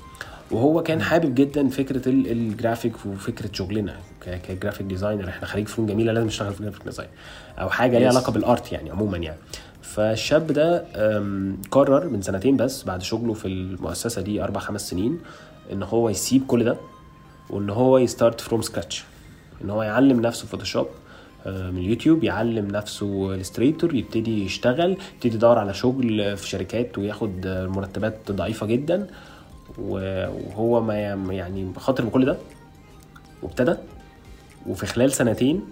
وهو 0.50 0.82
كان 0.82 1.02
حابب 1.02 1.34
جدا 1.34 1.68
فكرة 1.68 2.08
ال- 2.08 2.30
الجرافيك 2.32 2.92
وفكرة 3.06 3.50
شغلنا 3.52 3.96
ك 4.48 4.53
graphic 4.53 4.86
designer 4.86 5.28
إحنا 5.28 5.46
خريج 5.46 5.68
فنون 5.68 5.88
جميلة 5.88 6.12
لازم 6.12 6.26
نشتغل 6.26 6.52
في 6.54 6.62
graphic 6.62 6.82
design 6.84 7.08
أو 7.58 7.70
حاجة 7.70 7.98
ليها. 7.98 8.08
علاقة 8.08 8.32
بال 8.32 8.48
art 8.48 8.72
يعني 8.72 8.90
عموما 8.90 9.16
يعني. 9.18 9.38
فالشاب 9.82 10.46
ده 10.46 10.84
قرر 11.70 12.08
من 12.08 12.22
سنتين 12.22 12.56
بس 12.56 12.84
بعد 12.84 13.02
شغله 13.02 13.32
في 13.34 13.48
المؤسسة 13.48 14.22
دي 14.22 14.42
أربع 14.44 14.60
خمس 14.60 14.90
سنين 14.90 15.18
إن 15.72 15.82
هو 15.82 16.08
يسيب 16.08 16.46
كل 16.46 16.64
ده 16.64 16.76
وإن 17.50 17.70
هو 17.70 17.98
ي 17.98 18.05
start 18.05 18.40
from 18.40 18.62
scratch 18.62 19.04
إن 19.64 19.70
هو 19.70 19.82
يعلم 19.82 20.20
نفسه 20.20 20.46
Photoshop 20.46 20.86
من 21.46 21.78
اليوتيوب 21.78 22.24
يعلم 22.24 22.66
نفسه 22.68 23.34
Illustrator 23.34 23.94
يبتدي 23.94 24.44
يشتغل 24.44 24.96
يبتدي 25.14 25.34
يدور 25.36 25.58
على 25.58 25.74
شغل 25.74 26.36
في 26.36 26.48
شركات 26.48 26.98
وياخد 26.98 27.46
مرتبات 27.76 28.30
ضعيفة 28.32 28.66
جدا. 28.66 29.06
وهو 29.78 30.80
ما 30.80 31.34
يعني 31.34 31.72
خاطر 31.76 32.04
بكل 32.04 32.24
ده 32.26 32.36
وابتدى. 33.42 33.74
وفي 34.66 34.86
خلال 34.86 35.12
سنتين 35.12 35.62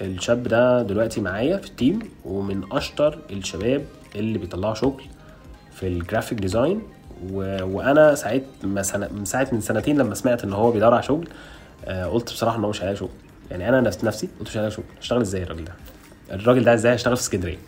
الشاب 0.00 0.42
ده 0.42 0.82
دلوقتي 0.82 1.20
معايا 1.20 1.56
في 1.56 1.66
ال 1.66 1.72
team 1.72 1.98
ومن 2.24 2.62
أشطر 2.72 3.18
الشباب 3.30 3.84
اللي 4.14 4.38
بيطلعوا 4.38 4.74
شغل 4.74 5.02
في 5.72 5.86
ال 5.86 5.92
graphic 5.92 6.38
design 6.38 6.82
و... 7.32 7.64
وأنا 7.64 8.14
ساعت 8.14 8.42
ما. 8.64 8.82
من 9.12 9.24
ساعه 9.24 9.48
من 9.52 9.60
سنتين 9.60 9.98
لما 9.98 10.14
سمعت 10.14 10.44
إن 10.44 10.52
هو 10.52 10.70
بيدور 10.70 10.94
على 10.94 11.02
شغل 11.02 11.28
آه 11.84 12.06
قلت 12.06 12.32
بصراحة 12.32 12.58
إن 12.58 12.64
هو 12.64 12.70
مش 12.70 12.80
هيلاقي 12.82 12.96
شغل. 12.96 13.10
يعني 13.50 13.68
أنا 13.68 13.80
نفس 13.80 14.04
نفسي 14.04 14.28
قلت 14.38 14.48
مش 14.48 14.56
هيلاقي 14.56 14.70
شغل. 14.70 14.84
اشتغل 15.00 15.20
إزاي 15.20 15.42
الراجل 15.42 15.64
ده؟ 15.64 15.72
الراجل 16.32 16.64
ده 16.64 16.74
إزاي 16.74 16.92
هيشتغل 16.92 17.16
في 17.16 17.22
اسكندرية. 17.22 17.58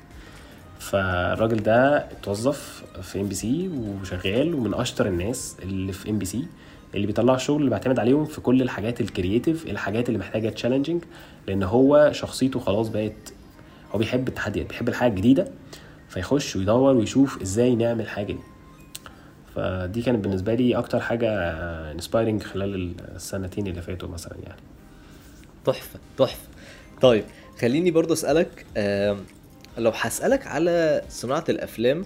فالراجل 0.83 1.63
ده 1.63 1.97
اتوظف 1.97 2.85
في 3.03 3.21
MBC 3.21 3.69
وشغال 3.69 4.55
ومن 4.55 4.75
أشطر 4.75 5.07
الناس 5.07 5.57
اللي 5.63 5.93
في 5.93 6.11
MBC 6.11 6.47
اللي 6.95 7.07
بيطلعوا 7.07 7.37
الشغل 7.37 7.59
اللي 7.61 7.71
بعتمد 7.71 7.99
عليهم 7.99 8.25
في 8.25 8.41
كل 8.41 8.63
الحاجات 8.63 9.01
ال 9.01 9.08
creative 9.08 9.67
الحاجات 9.67 10.09
اللي 10.09 10.19
محتاجة 10.19 10.49
challenging 10.49 11.05
لأن 11.49 11.63
هو 11.63 12.11
شخصيته 12.13 12.61
خلاص 12.61 12.89
بقت 12.89 13.33
هو 13.93 13.99
بيحب 13.99 14.29
التحديات 14.29 14.67
بيحب 14.69 14.89
الحاجة 14.89 15.11
الجديدة 15.11 15.49
فيخش 16.09 16.57
ويدور 16.57 16.97
ويشوف 16.97 17.43
إزاي 17.43 17.75
نعمل 17.75 18.09
حاجة 18.09 18.33
دي. 18.33 18.39
فدي 19.55 20.03
كانت 20.03 20.25
بالنسبة 20.25 20.55
لي 20.55 20.77
أكتر 20.79 21.01
حاجة 21.01 21.29
inspiring 21.93 22.43
خلال 22.43 22.95
السنتين 23.15 23.67
اللي 23.67 23.83
فاتوا 23.83 24.09
مثلا 24.09 24.37
يعني. 24.43 24.61
تحفة 25.65 25.99
تحفة. 26.19 26.49
طيب 27.01 27.25
خليني 27.61 27.91
برضو 27.91 28.13
أسألك 28.13 28.67
لو 29.79 29.91
هسألك 29.95 30.47
على 30.47 31.03
صناعة 31.09 31.45
الأفلام 31.49 32.05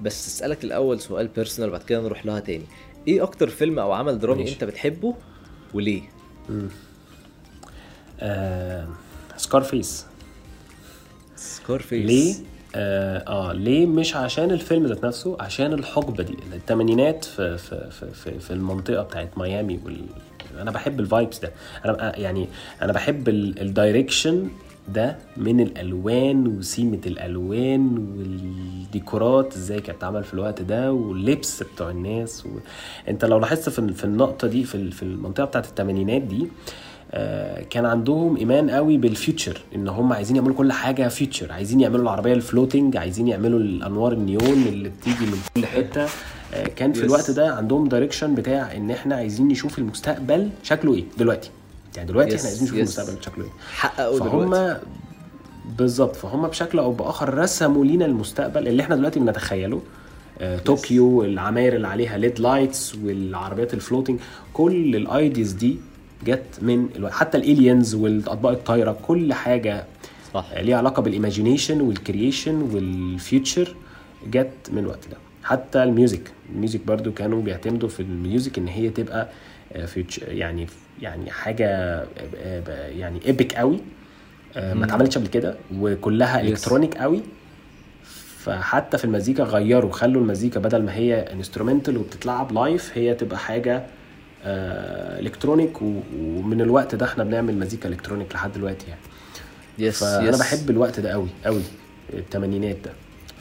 بس 0.00 0.26
اسالك 0.28 0.64
الأول 0.64 1.00
سؤال 1.00 1.28
personal 1.28 1.70
بعد 1.70 1.82
كده 1.82 2.00
نروح 2.00 2.26
لها 2.26 2.40
تاني. 2.40 2.64
إيه 3.08 3.22
أكتر 3.22 3.48
فيلم 3.48 3.78
أو 3.78 3.92
عمل 3.92 4.18
درامي 4.18 4.40
ماشي. 4.42 4.54
أنت 4.54 4.64
بتحبه 4.64 5.14
وليه؟ 5.74 6.02
آه 8.20 8.88
Scarface 9.36 10.06
Scarface 11.36 12.06
ليه؟ 12.06 12.34
آه, 12.74 13.18
آه 13.28 13.52
ليه 13.52 13.86
مش 13.86 14.16
عشان 14.16 14.50
الفيلم 14.50 14.86
ذات 14.86 15.04
نفسه 15.04 15.36
عشان 15.40 15.72
الحقبة 15.72 16.22
دي. 16.24 16.36
الثمانينات 16.52 17.24
في 17.24 17.58
في 17.58 17.90
في 17.90 18.10
في, 18.14 18.38
في 18.38 18.50
المنطقة 18.50 19.02
بتاعت 19.02 19.38
ميامي 19.38 19.80
وال... 19.84 20.06
أنا 20.60 20.70
بحب 20.70 21.00
ال 21.00 21.06
vibes 21.06 21.38
ده. 21.38 21.52
أنا 21.84 22.18
يعني 22.18 22.48
أنا 22.82 22.92
بحب 22.92 23.28
ال 23.28 23.40
direction 23.40 24.48
ده 24.88 25.16
من 25.36 25.60
الألوان 25.60 26.46
وسيمة 26.46 27.00
الألوان 27.06 27.98
والديكورات 28.18 29.56
إزاي 29.56 29.80
كانت 29.80 29.96
بتتعمل 29.96 30.24
في 30.24 30.34
الوقت 30.34 30.62
ده 30.62 30.92
واللبس 30.92 31.62
بتوع 31.62 31.90
الناس 31.90 32.46
و... 32.46 32.48
أنت 33.08 33.24
لو 33.24 33.38
لاحظت 33.38 33.68
في 33.68 33.92
في 33.94 34.04
النقطة 34.04 34.48
دي 34.48 34.64
في 34.64 34.90
في 34.90 35.02
المنطقة 35.02 35.44
بتاعت 35.44 35.66
الثمانينات 35.66 36.22
دي 36.22 36.48
آه، 37.12 37.62
كان 37.62 37.84
عندهم 37.86 38.36
إيمان 38.36 38.70
قوي 38.70 38.96
بال 38.96 39.12
future 39.12 39.60
إن 39.74 39.88
هم 39.88 40.12
عايزين 40.12 40.36
يعملوا 40.36 40.54
كل 40.56 40.72
حاجة 40.72 41.08
future 41.08 41.52
عايزين 41.52 41.80
يعملوا 41.80 42.02
العربية 42.02 42.32
ال 42.32 42.39
floating 42.39 42.96
عايزين 42.96 43.28
يعملوا 43.28 43.58
الأنوار 43.58 44.12
النيون 44.12 44.62
اللي 44.66 44.88
بتيجي 44.88 45.26
من 45.26 45.38
كل 45.56 45.66
حتة 45.66 46.06
آه، 46.54 46.66
كان 46.76 46.92
في. 46.92 47.04
الوقت 47.04 47.30
ده 47.30 47.54
عندهم 47.54 47.88
direction 47.88 48.34
بتاع 48.34 48.76
إن 48.76 48.90
إحنا 48.90 49.14
عايزين 49.14 49.48
نشوف 49.48 49.78
المستقبل 49.78 50.48
شكله 50.62 50.94
إيه 50.94 51.04
دلوقتي 51.18 51.50
يعني 51.96 52.08
دلوقتي 52.08 52.30
Yes, 52.30 52.34
إحنا 52.34 52.48
عايزين 52.48 52.64
نشوف 52.64 52.76
yes. 52.76 52.78
المستقبل 52.78 53.22
شكله 53.24 53.44
إيه. 53.44 53.50
حققوا 53.74 54.18
دلوقتي. 54.18 54.50
فهم 54.50 54.76
بالظبط 55.78 56.16
فهم 56.16 56.46
بشكل 56.48 56.78
أو 56.78 56.92
بآخر 56.92 57.34
رسموا 57.38 57.84
لينا 57.84 58.04
المستقبل 58.06 58.68
اللي 58.68 58.82
إحنا 58.82 58.96
دلوقتي 58.96 59.20
بنتخيله. 59.20 59.82
آه، 60.40 60.58
طوكيو 60.58 61.24
العماير 61.24 61.76
اللي 61.76 61.88
عليها 61.88 62.18
LED 62.18 62.40
lights 62.40 62.94
والعربيات 62.94 63.74
ال 63.74 63.79
floating 63.79 64.18
كل 64.52 64.96
ال 64.96 65.05
ideas 65.05 65.52
دي 65.52 65.76
جت 66.26 66.58
من 66.62 66.88
ألو... 66.96 67.08
حتى 67.08 67.38
ال 67.38 67.46
aliens 67.46 67.94
والأطباق 67.94 68.52
الطايرة 68.52 68.96
كل 69.06 69.32
حاجة 69.32 69.84
صح. 70.34 70.46
آه، 70.52 70.62
ليها 70.62 70.76
علاقة 70.76 71.02
بال 71.02 71.14
imagination 71.14 71.80
وال 71.80 71.95
creation 71.95 72.54
وال 72.62 72.90
future 72.90 73.74
جت 74.26 74.50
من 74.72 74.78
الوقت 74.78 75.08
ده. 75.10 75.16
حتى 75.44 75.82
ال 75.82 75.90
music 75.90 76.32
ال 76.52 76.57
music 76.57 76.80
برضو 76.86 77.12
كانوا 77.12 77.42
بيعتمدوا 77.42 77.88
في 77.88 78.00
ال 78.00 78.10
music 78.10 78.58
إن 78.58 78.68
هي 78.68 78.88
تبقى 78.90 79.28
آه، 79.72 79.86
future- 79.86 80.28
يعني 80.28 80.66
يعني 81.02 81.30
حاجة 81.30 81.68
آه، 81.68 82.06
آه، 82.36 82.88
يعني 82.88 83.20
epic 83.26 83.54
قوي. 83.54 83.80
آه، 84.56 84.74
ما 84.74 84.84
اتعملتش 84.84 85.18
قبل 85.18 85.26
كده 85.26 85.54
وكلها. 85.78 86.40
electronic 86.40 86.96
قوي. 86.96 87.22
فحتى 88.38 88.98
في 88.98 89.04
المزيكا 89.04 89.42
غيروا 89.42 89.92
خلوا 89.92 90.22
المزيكا 90.22 90.60
بدل 90.60 90.82
ما 90.82 90.94
هي 90.94 91.14
instrumental 91.32 91.96
وبتتلعب 91.96 92.52
live 92.52 92.98
هي 92.98 93.14
تبقى 93.14 93.38
حاجة 93.38 93.86
electronic 94.46 95.82
ومن 95.82 96.60
الوقت 96.60 96.94
ده 96.94 97.06
إحنا 97.06 97.24
بنعمل 97.24 97.58
مزيكا 97.58 97.88
electronic 97.88 98.34
لحد 98.34 98.52
دلوقتي 98.52 98.86
يعني. 98.88 99.00
yes 99.78 100.04
فأنا 100.04 100.28
yes 100.28 100.38
بحب 100.38 100.70
الوقت 100.70 101.00
ده 101.00 101.10
قوي 101.12 101.28
قوي 101.44 101.62
الثمانينات 102.12 102.76
ده. 102.84 102.90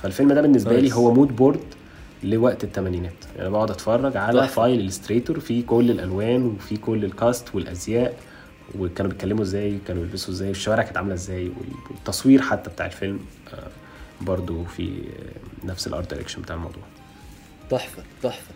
فالفيلم 0.01 0.33
ده 0.33 0.41
بالنسبة 0.41 0.79
لي. 0.79 0.93
هو 0.93 1.13
mood 1.13 1.35
board 1.35 1.59
لوقت 2.23 2.63
الثمانينات 2.63 3.13
يعني 3.37 3.49
بقعد 3.49 3.71
أتفرج 3.71 4.17
على 4.17 4.39
تحفة. 4.39 4.53
file 4.61 4.79
Illustrator 4.79 5.39
فيه 5.39 5.65
كل 5.65 5.91
الألوان 5.91 6.45
وفيه 6.45 6.77
كل 6.77 7.05
ال 7.05 7.15
cast 7.15 7.55
والأزياء. 7.55 8.17
وكانوا 8.79 9.11
بيتكلموا 9.11 9.43
إزاي 9.43 9.77
كانوا 9.87 10.01
بيلبسوا 10.03 10.33
إزاي 10.33 10.49
الشوارع 10.51 10.83
كانت 10.83 10.97
عاملة 10.97 11.13
إزاي 11.13 11.51
والتصوير 11.91 12.41
حتى 12.41 12.69
بتاع 12.69 12.85
الفيلم 12.85 13.19
آه، 13.53 13.67
برضو 14.21 14.63
في 14.63 14.83
آه، 15.63 15.67
نفس 15.67 15.87
ال 15.87 15.93
art 15.93 16.09
direction 16.11 16.41
بتاع 16.41 16.55
الموضوع. 16.55 16.83
تحفة 17.69 18.03
تحفة. 18.23 18.53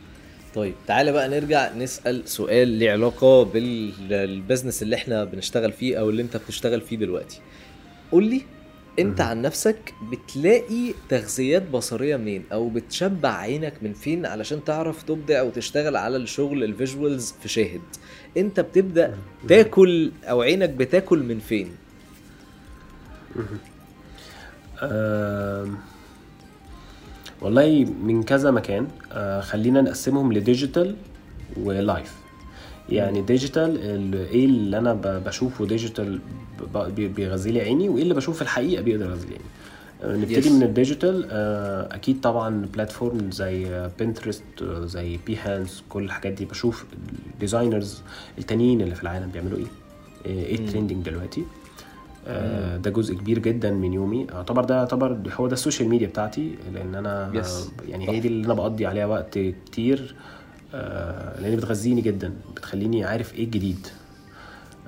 طيب 0.55 0.73
تعالى 0.87 1.11
بقى 1.11 1.29
نرجع 1.29 1.73
نسأل 1.73 2.29
سؤال 2.29 2.67
ليه 2.67 2.91
علاقة 2.91 3.43
بال 3.43 3.71
business 3.71 4.83
اللي 4.83 4.95
إحنا 4.95 5.23
بنشتغل 5.23 5.71
فيه 5.71 5.99
أو 5.99 6.09
اللي 6.09 6.21
أنت 6.21 6.37
بتشتغل 6.37 6.81
فيه 6.81 6.97
دلوقتي. 6.97 7.39
قول 8.11 8.23
لي 8.23 8.41
انت 8.99 9.21
عن 9.21 9.41
نفسك 9.41 9.93
بتلاقي 10.11 10.93
تغذيات 11.09 11.69
بصرية 11.69 12.17
منين؟ 12.17 12.43
أو 12.51 12.69
بتشبع 12.69 13.29
عينك 13.29 13.73
من 13.81 13.93
فين 13.93 14.25
علشان 14.25 14.63
تعرف 14.63 15.03
تبدع 15.03 15.41
وتشتغل 15.41 15.95
على 15.95 16.17
الشغل 16.17 16.63
ال 16.63 16.72
visuals 16.72 17.33
في 17.41 17.47
شاهد. 17.49 17.81
انت 18.37 18.59
بتبدأ 18.59 19.17
تاكل 19.47 20.11
أو 20.23 20.41
عينك 20.41 20.69
بتاكل 20.69 21.19
من 21.23 21.39
فين؟ 21.39 21.71
والله 27.41 27.85
من 28.03 28.23
كذا 28.23 28.51
مكان. 28.51 28.87
آه، 29.11 29.41
خلينا 29.41 29.81
نقسمهم 29.81 30.33
ل 30.33 30.41
digital 30.41 30.95
و 31.57 31.69
live 31.69 32.15
يعني 32.89 33.21
digital 33.21 33.77
ال- 33.81 34.27
إيه 34.29 34.45
اللي 34.45 34.77
أنا 34.77 34.93
بشوفه 35.25 35.65
digital 35.65 36.19
بي- 36.95 37.07
بيغذي 37.07 37.51
لي 37.51 37.61
عيني 37.61 37.89
وإيه 37.89 38.03
اللي 38.03 38.13
بشوفه 38.13 38.35
في 38.35 38.41
الحقيقة 38.41 38.81
بيقدر 38.83 39.05
يغذي 39.05 39.27
لي 39.27 39.33
عيني. 39.33 39.43
آه، 40.03 40.17
نبتدي 40.17 40.41
Yes. 40.49 40.51
من 40.51 40.63
ال 40.63 40.71
digital 40.71 41.27
آه، 41.31 41.95
أكيد 41.95 42.21
طبعا 42.21 42.65
platform 42.73 43.31
زي 43.31 43.87
Pinterest 43.99 44.43
زي 44.83 45.19
Behance 45.27 45.83
كل 45.89 46.03
الحاجات 46.03 46.33
دي. 46.33 46.45
بشوف 46.45 46.85
ال 47.33 47.40
designers 47.40 48.01
التانيين 48.37 48.81
اللي 48.81 48.95
في 48.95 49.03
العالم 49.03 49.29
بيعملوا 49.31 49.57
إيه. 49.57 49.65
آه، 50.25 50.45
إيه 50.45 50.55
ال 50.55 50.61
trending 50.61 51.05
دلوقتي. 51.05 51.43
آه، 52.27 52.77
ده 52.77 52.89
جزء 52.91 53.15
كبير 53.15 53.39
جدا 53.39 53.71
من 53.71 53.93
يومي. 53.93 54.27
يعتبر 54.33 54.63
ده 54.63 54.75
يعتبر 54.75 55.17
هو 55.33 55.47
ده 55.47 55.53
ال 55.53 55.58
social 55.58 55.89
media 55.89 56.07
بتاعتي 56.07 56.55
لأن 56.73 56.95
أنا 56.95 57.31
Yes. 57.43 57.87
يعني 57.89 58.09
هي 58.09 58.19
دي 58.19 58.27
اللي 58.27 58.45
أنا 58.45 58.53
بقضي 58.53 58.85
عليها 58.85 59.05
وقت 59.05 59.39
كتير. 59.65 60.15
آه، 60.19 60.36
لأن 60.73 61.55
بتغذيني 61.55 62.01
جدا 62.01 62.33
بتخليني 62.55 63.03
عارف 63.03 63.35
إيه 63.35 63.43
الجديد. 63.43 63.87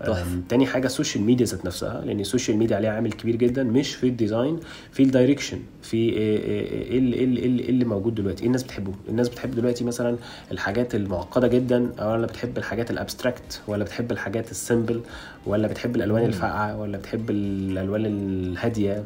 آم، 0.02 0.44
تاني 0.50 0.66
حاجة 0.66 0.86
ال 0.86 0.91
social 0.91 1.24
media 1.24 1.46
ذات 1.46 1.66
نفسها 1.66 2.02
لأن 2.06 2.20
ال 2.20 2.25
social 2.25 2.58
media 2.58 2.76
عليها 2.76 2.92
عامل 2.92 3.12
كبير 3.14 3.36
جدا 3.36 3.64
مش 3.64 3.96
في 3.96 4.08
ال 4.08 4.15
design 4.15 4.60
في 4.92 5.04
ال 5.04 5.09
direction 5.09 5.60
في 5.82 5.98
إيه 5.98 6.38
إيه- 6.40 6.92
اللي, 6.92 7.16
إيه 7.18 7.24
اللي, 7.26 7.70
اللي 7.70 7.86
موجود 7.86 8.16
دلوقتي. 8.16 8.42
إيه 8.42 8.48
الناس 8.48 8.64
بتحبه. 8.64 8.92
الناس 9.10 9.30
بتحب 9.30 9.52
دلوقتي 9.56 9.84
مثلا 9.84 10.18
الحاجات 10.52 10.96
المعقدة 10.96 11.48
جدا 11.48 11.92
ولا 12.02 12.26
بتحب 12.26 12.58
الحاجات 12.58 12.92
ال 12.92 12.99
abstract 12.99 13.62
ولا 13.68 13.84
بتحب 13.84 14.12
الحاجات 14.12 14.52
ال 14.52 14.59
simple 14.59 15.02
ولا 15.46 15.68
بتحب 15.68 15.96
الألوان 15.96 16.26
الفاقعة 16.26 16.78
ولا 16.80 16.98
بتحب 16.98 17.30
الألوان 17.30 18.06
الهادية. 18.06 19.04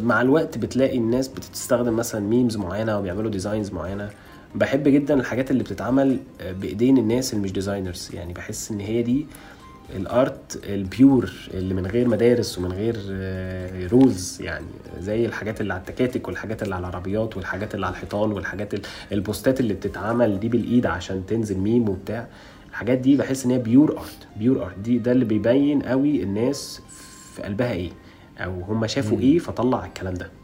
مع 0.00 0.22
الوقت 0.22 0.58
بتلاقي 0.58 0.98
الناس 0.98 1.28
بتستخدم 1.28 1.96
مثلا 1.96 2.20
memes 2.20 2.56
معينة 2.56 2.98
وبيعملوا 2.98 3.30
designs 3.30 3.72
معينة. 3.72 4.10
بحب 4.54 4.88
جدا 4.88 5.14
الحاجات 5.14 5.50
اللي 5.50 5.62
بتتعمل 5.62 6.18
بإيدين 6.60 6.98
الناس 6.98 7.32
اللي 7.32 7.44
مش 7.44 7.52
designers 7.52 8.10
يعني 8.14 8.32
بحس 8.32 8.70
إن 8.70 8.80
هي 8.80 9.02
دي 9.02 9.26
ال 9.96 10.12
art 10.12 10.60
ال 10.64 10.78
pure 10.78 11.32
اللي 11.54 11.74
من 11.74 11.86
غير 11.86 12.08
مدارس 12.08 12.58
ومن 12.58 12.72
غير 12.72 12.96
rules 13.92 14.42
يعني 14.42 14.66
زي 15.00 15.26
الحاجات 15.26 15.60
اللي 15.60 15.72
على 15.72 15.80
التكاتك 15.80 16.28
والحاجات 16.28 16.62
اللي 16.62 16.74
على 16.74 16.88
العربيات 16.88 17.36
والحاجات 17.36 17.74
اللي 17.74 17.86
على 17.86 17.92
الحيطان 17.94 18.32
والحاجات 18.32 18.74
ال- 18.74 18.82
البوستات 19.12 19.60
اللي 19.60 19.74
بتتعمل 19.74 20.40
دي 20.40 20.48
بالإيد 20.48 20.86
عشان 20.86 21.26
تنزل 21.26 21.58
ميم 21.58 21.88
وبتاع. 21.88 22.26
الحاجات 22.70 22.98
دي 22.98 23.16
بحس 23.16 23.44
إن 23.44 23.50
هي 23.50 23.58
pure 23.58 23.98
art 23.98 24.26
pure 24.36 24.62
art 24.64 24.78
دي 24.78 24.98
ده 24.98 25.12
اللي 25.12 25.24
بيبين 25.24 25.82
قوي 25.82 26.22
الناس 26.22 26.80
في 27.34 27.42
قلبها 27.42 27.72
إيه 27.72 27.90
أو 28.38 28.60
هم 28.60 28.86
شافوا 28.86 29.18
إيه 29.20 29.38
فطلع 29.38 29.86
الكلام 29.86 30.14
ده. 30.14 30.26
آه، 30.26 30.39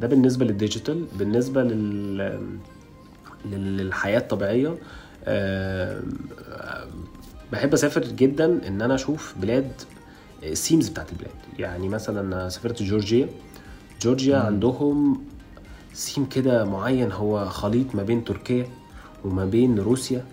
ده 0.00 0.06
بالنسبة 0.06 0.44
لل 0.44 0.57
digital 0.57 1.04
بالنسبة 1.18 1.62
لل 1.62 2.16
لل- 3.44 3.76
للحياة 3.76 4.18
الطبيعية 4.18 4.74
آه، 5.24 6.00
بحب 7.52 7.72
أسافر 7.72 8.00
جدا 8.04 8.68
إن 8.68 8.82
أنا 8.82 8.94
أشوف 8.94 9.34
بلاد 9.42 9.72
ال 10.42 10.49
themes 10.49 10.88
بتاعت 10.88 11.12
البلاد. 11.12 11.34
يعني 11.58 11.88
مثلا 11.88 12.48
سافرت 12.48 12.82
جورجيا. 12.82 13.28
جورجيا 14.02 14.36
عندهم 14.38 15.22
سيم 15.92 16.24
كده 16.26 16.64
معين 16.64 17.12
هو 17.12 17.48
خليط 17.48 17.94
ما 17.94 18.02
بين 18.02 18.24
تركيا 18.24 18.66
وما 19.24 19.44
بين 19.44 19.78
روسيا 19.78 20.24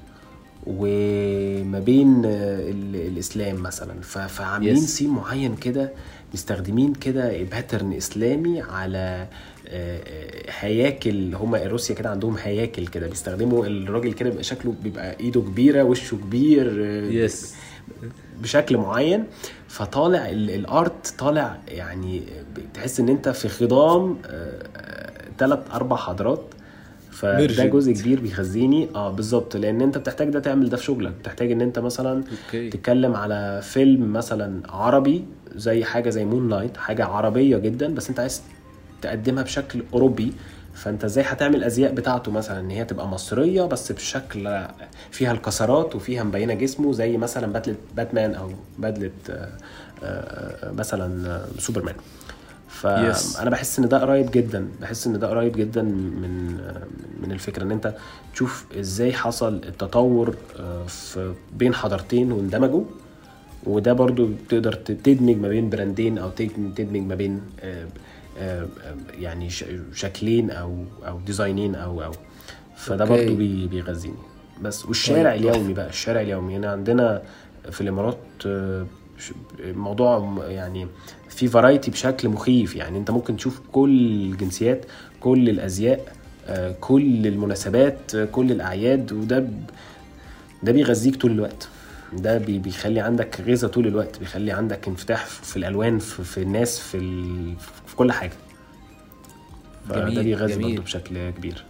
وما 0.68 1.80
بين 1.80 2.26
آه، 2.26 2.70
ال- 2.70 2.96
الإسلام 2.96 3.56
مثلا. 3.64 4.02
فعاملين 4.02 4.76
Yes. 4.76 4.80
theme 4.80 5.16
معين 5.16 5.56
كده 5.56 5.92
مستخدمين 6.34 6.94
كده 6.94 7.44
pattern 7.44 7.94
إسلامي 7.94 8.62
على 8.62 9.28
آه، 9.68 10.00
آه، 10.08 10.44
هياكل 10.60 11.36
هما 11.36 11.64
روسيا 11.64 11.96
كده 11.96 12.10
عندهم 12.10 12.36
هياكل 12.44 12.88
كده 12.88 13.08
بيستخدموا 13.08 13.66
الراجل 13.66 14.14
كده 14.14 14.30
بيبقى 14.30 14.44
شكله 14.44 14.74
بيبقى 14.84 15.20
إيده 15.20 15.42
كبيرة 15.42 15.84
وشه 15.84 16.16
كبير 16.18 16.68
آه، 16.86 17.12
yes 17.12 17.56
بشكل 18.42 18.78
معين 18.78 19.24
فطالع 19.68 20.30
ال- 20.30 20.50
ال 20.50 20.66
art 20.66 21.14
طالع 21.20 21.58
يعني 21.68 22.24
تحس 22.74 23.00
إن 23.00 23.10
أنت 23.10 23.30
في 23.30 23.50
خضم 23.50 24.18
ثلاث 25.40 25.60
أربع 25.74 25.96
حضارات 25.96 26.42
فده. 27.20 27.66
جزء 27.66 27.92
كبير 27.94 28.20
بيغذيني. 28.20 28.88
آه 28.96 29.12
بالظبط. 29.12 29.56
لأن 29.58 29.82
أنت 29.82 29.98
بتحتاج 29.98 30.30
ده 30.30 30.40
تعمل 30.40 30.70
ده 30.70 30.78
في 30.78 30.84
شغلك. 30.84 31.12
بتحتاج 31.20 31.52
إن 31.52 31.62
أنت 31.62 31.80
مثلا 31.80 32.24
okay. 32.48 32.70
تتكلم 32.70 33.16
على 33.16 33.62
فيلم 33.64 34.14
مثلا 34.14 34.62
عربي 34.70 35.26
زي 35.56 35.84
حاجة 35.84 36.10
زي 36.10 36.26
Moon 36.26 36.50
Knight 36.50 36.78
حاجة 36.78 37.06
عربية 37.06 37.58
جدا 37.58 37.94
بس 37.96 38.10
أنت 38.10 38.20
عايز 38.20 38.42
تقدمها 39.02 39.44
بشكل 39.44 39.84
أوروبي. 39.94 40.34
فأنت 40.74 41.04
إزاي 41.04 41.24
هتعمل 41.28 41.56
الأزياء 41.56 41.94
بتاعته 41.94 42.32
مثلا؟ 42.32 42.60
إن 42.60 42.70
هي 42.70 42.86
تبقى 42.86 43.08
مصرية 43.08 43.62
بس 43.64 43.92
بشكل 43.92 44.66
فيها 45.12 45.32
الكسرات 45.32 45.96
وفيها 45.96 46.24
مبينة 46.24 46.54
جسمه 46.54 46.94
زي 46.94 47.18
مثلا 47.18 47.48
بدلة 47.54 47.76
باتمان 47.96 48.36
أو 48.36 48.50
بدلة 48.80 49.12
آه، 49.30 49.50
آه، 50.04 50.72
مثلا 50.72 51.28
آه، 51.30 51.46
سوبرمان 51.60 51.96
Yes. 51.96 52.27
فانا 52.82 53.50
بحس 53.50 53.80
إن 53.80 53.88
ده 53.88 53.98
قريب 54.02 54.32
جدا. 54.32 54.68
بحس 54.82 55.08
إن 55.08 55.20
ده 55.20 55.28
قريب 55.28 55.58
جدا 55.58 55.82
من 55.82 56.48
من 57.24 57.32
الفكرة 57.32 57.64
إن 57.64 57.72
أنت 57.72 57.96
تشوف 58.34 58.66
إزاي 58.80 59.14
حصل 59.14 59.54
التطور 59.56 60.36
آه، 60.60 60.84
في 60.86 61.34
بين 61.58 61.74
حضارتين 61.74 62.32
واندمجوا. 62.32 62.84
وده 63.64 63.94
برضو 63.94 64.30
تقدر 64.50 64.74
تدمج 64.74 65.36
ما 65.38 65.48
بين 65.50 65.70
brand 65.70 66.04
ين 66.04 66.18
أو 66.18 66.30
تدمج 66.30 67.02
ما 67.02 67.16
بين 67.16 67.42
آه، 67.62 67.88
آه، 68.40 68.68
يعني 69.20 69.50
شكلين 69.94 70.52
أو 70.52 70.84
أو 71.08 71.20
design 71.26 71.63
ين 71.63 71.76
أو 71.76 72.04
أو. 72.04 72.12
فده 72.76 73.06
okay. 73.06 73.26
برضو 73.26 73.36
بي- 73.36 73.68
بيغذيني. 73.68 74.16
بس 74.62 74.86
والشارع 74.86 75.32
طيب، 75.36 75.46
اليومي 75.46 75.74
بقى 75.74 75.90
الشارع 75.90 76.22
اليومي. 76.22 76.56
هنا 76.56 76.72
عندنا 76.72 77.22
في 77.72 77.82
الإمارات 77.82 78.18
آه، 79.18 79.22
ش- 79.22 79.34
موضوع 79.76 80.20
م- 80.20 80.42
يعني 80.42 80.88
في 81.30 81.48
variety 81.48 81.92
بشكل 81.92 82.30
مخيف. 82.30 82.76
يعني 82.76 82.98
انت 82.98 83.12
ممكن 83.12 83.38
تشوف 83.38 83.62
كل 83.72 84.00
الجنسيات 84.32 84.86
كل 85.20 85.50
الأزياء 85.50 86.14
آه، 86.48 86.76
كل 86.82 87.28
المناسبات 87.28 88.16
آه، 88.16 88.26
كل 88.26 88.52
الأعياد 88.52 89.14
وده 89.14 89.40
ب- 89.40 89.64
ده 90.64 90.72
بيغذيك 90.72 91.16
طول 91.16 91.32
الوقت. 91.32 91.68
ده 92.14 92.38
بي- 92.38 92.58
بيخلي 92.60 93.00
عندك 93.00 93.42
غذاء 93.42 93.72
طول 93.72 93.88
الوقت 93.88 94.20
بيخلي 94.20 94.52
عندك 94.52 94.88
انفتاح 94.88 95.26
في 95.26 95.58
الألوان 95.58 96.00
في, 96.00 96.24
في 96.24 96.42
الناس 96.42 96.80
في 96.80 96.98
ال... 96.98 97.54
في 97.88 97.96
كل 97.96 98.12
حاجة. 98.12 98.32
جميل، 99.92 100.24
بيغذي 100.24 100.54
جميل. 100.54 100.70
برضه 100.72 100.84
بشكل 100.84 101.30
كبير. 101.30 101.64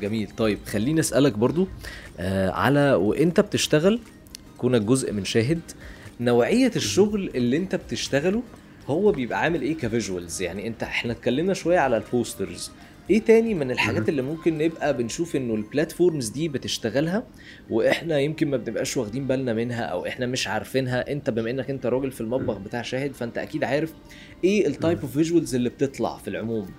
جميل. 0.00 0.28
طيب 0.36 0.58
خليني 0.66 1.00
أسألك 1.00 1.32
برضو 1.38 1.68
آه 2.18 2.50
على 2.50 2.94
وانت 2.94 3.40
بتشتغل؟ 3.40 3.98
كونك 4.58 4.80
جزء 4.82 5.12
من 5.12 5.24
شاهد 5.24 5.60
نوعية 6.20 6.72
الشغل 6.76 7.30
اللي 7.34 7.56
انت 7.56 7.74
بتشتغله 7.74 8.42
هو 8.86 9.12
بيبقى 9.12 9.40
عامل 9.40 9.62
إيه 9.62 9.76
ك 9.76 9.84
visuals 9.84 10.42
يعني 10.42 10.66
انت 10.66 10.82
إحنا 10.82 11.12
اتكلمنا 11.12 11.54
شوية 11.54 11.78
على 11.78 11.96
ال 11.96 12.05
posters 12.05 12.70
إيه 13.10 13.20
تاني 13.20 13.54
من 13.54 13.70
الحاجات 13.70 14.08
اللي 14.08 14.22
ممكن 14.22 14.58
نبقى 14.58 14.96
بنشوف 14.96 15.36
انه 15.36 15.54
ال 15.54 15.61
platforms 15.61 16.28
دي 16.28 16.48
بتشتغلها 16.48 17.22
وإحنا 17.70 18.18
يمكن 18.18 18.50
ما 18.50 18.56
بنبقاش 18.56 18.96
واخدين 18.96 19.26
بالنا 19.26 19.54
منها 19.54 19.82
أو 19.82 20.06
إحنا 20.06 20.26
مش 20.26 20.48
عارفينها؟ 20.48 21.12
انت 21.12 21.30
بما 21.30 21.50
انك 21.50 21.70
انت 21.70 21.86
راجل 21.86 22.10
في 22.10 22.20
المطبخ 22.20 22.58
بتاع 22.58 22.82
شاهد 22.82 23.12
فانت 23.14 23.38
أكيد 23.38 23.64
عارف 23.64 23.92
إيه 24.44 24.66
ال 24.66 24.73
type 24.73 25.00
of 25.00 25.12
visuals 25.12 25.54
اللي 25.54 25.68
بتطلع 25.68 26.16
في 26.18 26.28
العموم 26.28 26.70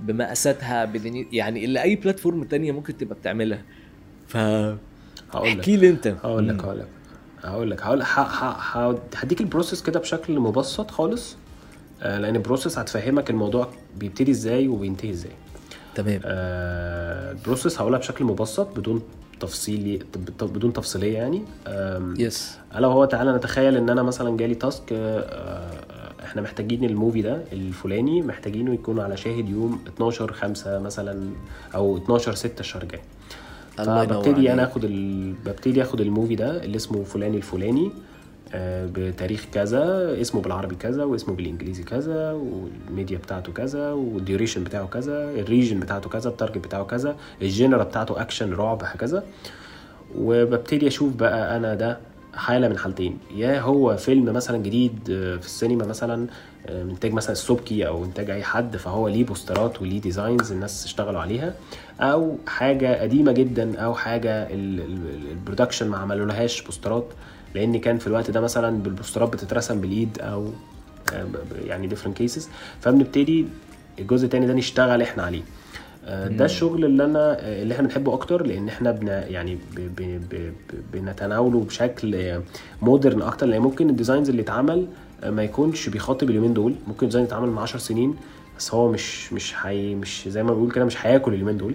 بمقاساتها 0.00 0.84
بدني 0.84 1.26
يعني 1.32 1.64
اللي 1.64 1.82
أي 1.82 1.96
platform 1.96 2.44
تانية 2.44 2.72
ممكن 2.72 2.96
تبقى 2.96 3.14
بتعملها. 3.14 3.62
ف 4.26 4.36
هقول 4.36 4.78
لك. 5.50 5.58
احكي 5.58 5.76
لي 5.76 5.88
انت. 5.88 6.06
هقول 6.06 6.48
لك. 6.48 6.64
هقول 6.64 6.78
لك. 6.78 6.88
هقول 7.44 7.70
لك 7.70 7.82
هقول 7.82 8.02
هديك 9.16 9.40
ال 9.40 9.45
process 9.45 9.82
كده 9.82 10.00
بشكل 10.00 10.38
مبسط 10.40 10.90
خالص 10.90 11.36
آه، 12.02 12.18
لأن 12.18 12.36
ال 12.36 12.41
process 12.41 12.78
هتفهمك 12.78 13.30
الموضوع 13.30 13.68
بيبتدي 13.96 14.30
إزاي 14.30 14.68
وبينتهي 14.68 15.10
إزاي. 15.10 15.32
تمام. 15.94 16.20
آه، 16.24 17.32
ال 17.32 17.38
process 17.38 17.80
هقولها 17.80 17.98
بشكل 17.98 18.24
مبسط 18.24 18.78
بدون 18.78 19.02
تفصيلي 19.40 19.98
بدون 20.42 20.72
تفصيلية 20.72 21.14
يعني. 21.14 21.42
yes 22.18 22.58
ألا 22.76 22.86
وهو 22.86 23.04
تعالى 23.04 23.32
نتخيل 23.32 23.76
إن 23.76 23.90
أنا 23.90 24.02
مثلا 24.02 24.36
جالي 24.36 24.54
task 24.54 24.92
آه، 24.92 25.20
آه، 25.20 26.24
إحنا 26.24 26.42
محتاجين 26.42 26.84
ال 26.84 26.90
movie 26.90 27.22
ده 27.22 27.42
الفلاني 27.52 28.22
محتاجينه 28.22 28.74
يكون 28.74 29.00
على 29.00 29.16
شاهد 29.16 29.48
يوم 29.48 29.80
12 29.96 30.32
5 30.32 30.78
مثلا 30.78 31.30
أو 31.74 31.96
12 31.96 32.34
6 32.34 32.60
الشهر 32.60 32.82
الجاي. 32.82 33.00
فببتدي 33.84 34.52
أنا. 34.52 34.64
آخد 34.64 34.84
ال... 34.84 35.32
ببتدي 35.46 35.82
آخد 35.82 36.00
ال 36.00 36.06
movie 36.06 36.34
ده 36.34 36.64
اللي 36.64 36.76
اسمه 36.76 37.04
فلاني 37.04 37.36
الفلاني 37.36 37.90
آه، 38.54 38.88
بتاريخ 38.94 39.46
كذا 39.52 40.16
اسمه 40.20 40.40
بالعربي 40.42 40.74
كذا 40.74 41.04
واسمه 41.04 41.34
بالإنجليزي 41.34 41.82
كذا 41.82 42.32
والميديا 42.32 43.18
بتاعته 43.18 43.52
كذا 43.52 43.92
وال 43.92 44.06
duration 44.06 44.64
بتاعه 44.64 44.86
كذا 44.86 45.30
ال 45.30 45.37
region 45.37 45.80
بتاعته 45.80 46.10
كذا 46.10 46.28
ال 46.28 46.32
target 46.32 46.58
بتاعه 46.58 46.84
كذا 46.84 47.16
ال 47.42 47.49
genre 47.49 47.82
بتاعته 47.84 48.20
أكشن 48.20 48.52
رعب 48.52 48.82
هكذا 48.84 49.24
وببتدي 50.18 50.86
أشوف 50.86 51.14
بقى 51.16 51.56
أنا 51.56 51.74
ده 51.74 51.98
حالة 52.38 52.68
من 52.68 52.78
حالتين. 52.78 53.18
يا 53.34 53.60
هو 53.60 53.96
فيلم 53.96 54.24
مثلا 54.32 54.58
جديد 54.58 54.98
آه، 55.10 55.36
في 55.36 55.46
السينما 55.46 55.86
مثلا 55.86 56.26
آه، 56.66 56.82
من 56.84 56.90
إنتاج 56.90 57.12
مثلا 57.12 57.32
السبكي 57.32 57.86
أو 57.86 58.04
إنتاج 58.04 58.30
أي 58.30 58.42
حد 58.42 58.76
فهو 58.76 59.08
ليه 59.08 59.24
بوسترات 59.24 59.82
وليه 59.82 60.00
designs 60.00 60.52
الناس 60.52 60.84
اشتغلوا 60.84 61.20
عليها 61.20 61.54
أو 62.00 62.36
حاجة 62.46 63.02
قديمة 63.02 63.32
جدا 63.32 63.78
أو 63.80 63.94
حاجة 63.94 64.42
ال- 64.42 64.80
ال- 64.80 65.30
ال 65.30 65.35
production 65.35 65.88
ما 65.88 65.98
عملولهاش 65.98 66.62
بوسترات 66.62 67.06
لأن 67.54 67.80
كان 67.80 67.98
في 67.98 68.06
الوقت 68.06 68.30
ده 68.30 68.40
مثلا 68.40 68.82
بالبوسترات 68.82 69.28
بتترسم 69.32 69.80
بالإيد 69.80 70.18
أو 70.20 70.50
آه، 71.12 71.26
يعني 71.66 71.90
different 71.90 72.22
cases. 72.22 72.42
فبنبتدي 72.80 73.46
الجزء 73.98 74.24
التاني 74.24 74.46
ده 74.46 74.54
نشتغل 74.54 75.02
إحنا 75.02 75.22
عليه. 75.22 75.40
آه، 75.42 75.57
ده 76.08 76.44
الشغل 76.44 76.84
اللي 76.84 77.04
أنا 77.04 77.32
آه، 77.40 77.62
اللي 77.62 77.74
إحنا 77.74 77.86
بنحبه 77.88 78.14
أكتر 78.14 78.46
لأن 78.46 78.68
إحنا 78.68 78.90
بن 78.92 79.06
يعني 79.08 79.54
ب 79.54 79.80
ب 79.80 80.02
ب 80.02 80.34
ب 80.34 80.52
بنتناوله 80.92 81.60
بشكل 81.60 82.40
modern 82.82 83.22
أكتر. 83.22 83.46
لأن 83.46 83.60
ممكن 83.62 83.90
ال 83.90 83.95
designs 83.95 84.28
اللي 84.28 84.42
اتعمل 84.42 84.86
آه، 85.24 85.30
ما 85.30 85.42
يكونش 85.42 85.88
بيخاطب 85.88 86.30
اليومين 86.30 86.54
دول. 86.54 86.74
ممكن 86.86 87.06
design 87.06 87.24
اتعمل 87.24 87.48
من 87.48 87.58
10 87.58 87.78
سنين 87.78 88.16
بس 88.58 88.74
هو 88.74 88.92
مش 88.92 89.32
مش 89.32 89.54
حي 89.54 89.94
مش 89.94 90.28
زي 90.28 90.42
ما 90.42 90.54
بنقول 90.54 90.70
كده 90.72 90.84
مش 90.84 91.06
هياكل 91.06 91.34
اليومين 91.34 91.56
دول. 91.56 91.74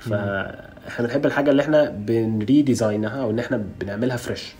فاحنا 0.00 1.06
بنحب 1.06 1.26
الحاجة 1.26 1.50
اللي 1.50 1.62
إحنا 1.62 1.90
بن 1.90 2.62
redesign 2.62 3.15
ها 3.15 3.22
أو 3.22 3.30
إن 3.30 3.38
إحنا 3.38 3.64
بنعملها 3.80 4.16
fresh 4.16 4.54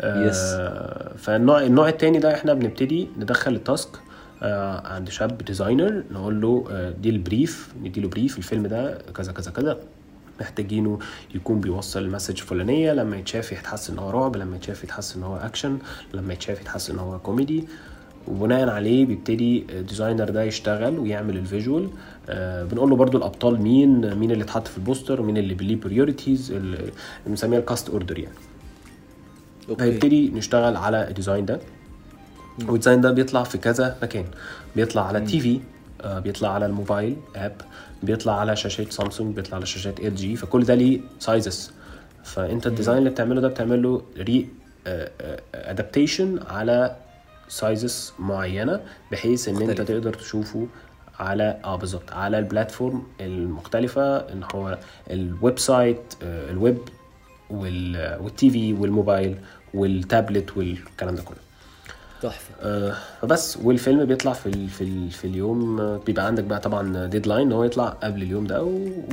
آه، 0.00 1.12
فالنوع 1.16 1.62
النوع 1.62 1.88
التاني 1.88 2.18
ده 2.18 2.34
إحنا 2.34 2.54
بنبتدي 2.54 3.08
ندخل 3.18 3.54
ال 3.54 3.61
task 3.61 3.88
آه، 3.96 4.00
عند 4.84 5.08
شاب 5.08 5.38
designer 5.38 6.02
نقول 6.10 6.40
له 6.40 6.64
آه، 6.70 6.90
دي 6.90 7.10
ال 7.10 7.21
brief 7.21 7.74
نديله 7.82 8.08
brief 8.08 8.38
الفيلم 8.38 8.66
ده 8.66 8.98
كذا 9.14 9.32
كذا 9.32 9.50
كذا. 9.50 9.78
محتاجينه 10.40 10.98
يكون 11.34 11.60
بيوصل 11.60 12.02
ال 12.02 12.07
message 12.07 12.40
الفلانيه 12.40 12.92
لما 12.92 13.16
يتشاف 13.16 13.52
يتحس 13.52 13.90
إن 13.90 13.98
هو 13.98 14.10
رعب 14.10 14.36
لما 14.36 14.56
يتشاف 14.56 14.84
يتحس 14.84 15.16
إن 15.16 15.22
هو 15.22 15.36
اكشن 15.36 15.78
لما 16.14 16.32
يتشاف 16.32 16.60
يتحس 16.60 16.90
إن 16.90 16.98
هو 16.98 17.18
كوميدي 17.18 17.64
وبناء 18.28 18.68
عليه 18.68 19.06
بيبتدي 19.06 19.64
ال 19.70 19.77
designer 19.77 20.30
ده 20.30 20.42
يشتغل 20.42 20.98
ويعمل 20.98 21.36
ال 21.36 21.43
visual 21.43 21.88
آه 22.28 22.64
بنقول 22.64 22.90
له 22.90 22.96
برضو 22.96 23.18
الأبطال 23.18 23.62
مين 23.62 24.14
مين 24.14 24.30
اللي 24.30 24.44
اتحط 24.44 24.68
في 24.68 24.78
البوستر 24.78 25.20
ومين 25.20 25.36
اللي 25.36 25.54
ليه 25.54 25.76
priorities 25.76 26.52
بنسميها 27.26 27.58
ال 27.58 27.64
cast 27.64 27.88
order 27.90 28.18
يعني. 28.18 28.34
okay. 29.68 29.84
هنبتدي 29.84 30.30
نشتغل 30.30 30.76
على 30.76 31.08
ال 31.08 31.13
design 31.13 31.46
ده. 31.46 31.60
وال 32.68 32.76
design 32.76 33.00
ده 33.00 33.10
بيطلع 33.10 33.42
في 33.42 33.58
كذا 33.58 33.96
مكان. 34.02 34.24
بيطلع 34.76 35.06
على 35.06 35.18
ال 35.18 35.40
TV 35.40 35.60
آه، 36.00 36.18
بيطلع 36.18 36.54
على 36.54 36.66
ال 36.66 36.73
mobile 36.73 37.16
app 37.36 37.52
بيطلع 38.02 38.40
على 38.40 38.56
شاشات 38.56 38.92
سامسونج 38.92 39.36
بيطلع 39.36 39.56
على 39.56 39.66
شاشات 39.66 40.00
LG 40.00 40.36
فكل 40.36 40.64
ده 40.64 40.74
ليه 40.74 41.00
sizes 41.18 41.70
فأنت 42.24 42.66
ال 42.66 42.71
design 42.71 42.98
اللي 42.98 43.10
بتعمله 43.10 43.40
ده 43.40 43.48
بتعمل 43.48 43.82
له 43.82 44.02
re-adaptation 44.18 46.38
على 46.48 46.96
sizes 47.48 48.12
معينة 48.18 48.80
بحيث 49.12 49.48
إن 49.48 49.54
أنت. 49.70 49.80
تقدر 49.80 50.14
تشوفه 50.14 50.66
على 51.18 51.60
آه 51.64 51.76
بالظبط 51.76 52.12
على 52.12 52.38
ال 52.38 52.45
platform 52.45 53.02
المختلفة 53.20 54.16
إن 54.16 54.42
هو 54.54 54.78
ال 55.10 55.58
website 55.58 56.00
آه، 56.22 56.50
الويب 56.50 56.78
وال- 57.50 58.18
وال 58.20 58.50
TV 58.50 58.72
والموبايل 58.72 59.36
والتابلت 59.74 60.56
والكلام 60.56 61.14
ده 61.14 61.22
كله. 61.22 61.36
تحفة. 62.22 62.54
آه، 62.62 62.94
فبس 63.22 63.56
والفيلم 63.62 64.04
بيطلع 64.04 64.32
في 64.32 64.46
ال 64.46 64.68
في 64.68 64.84
ال 64.84 65.10
في 65.10 65.24
اليوم 65.26 65.80
آه، 65.80 66.00
بيبقى 66.06 66.26
عندك 66.26 66.44
بقى 66.44 66.60
طبعا 66.60 67.06
deadline 67.06 67.46
إن 67.46 67.52
هو 67.52 67.64
يطلع 67.64 67.88
قبل 67.88 68.22
اليوم 68.22 68.46
ده 68.46 68.62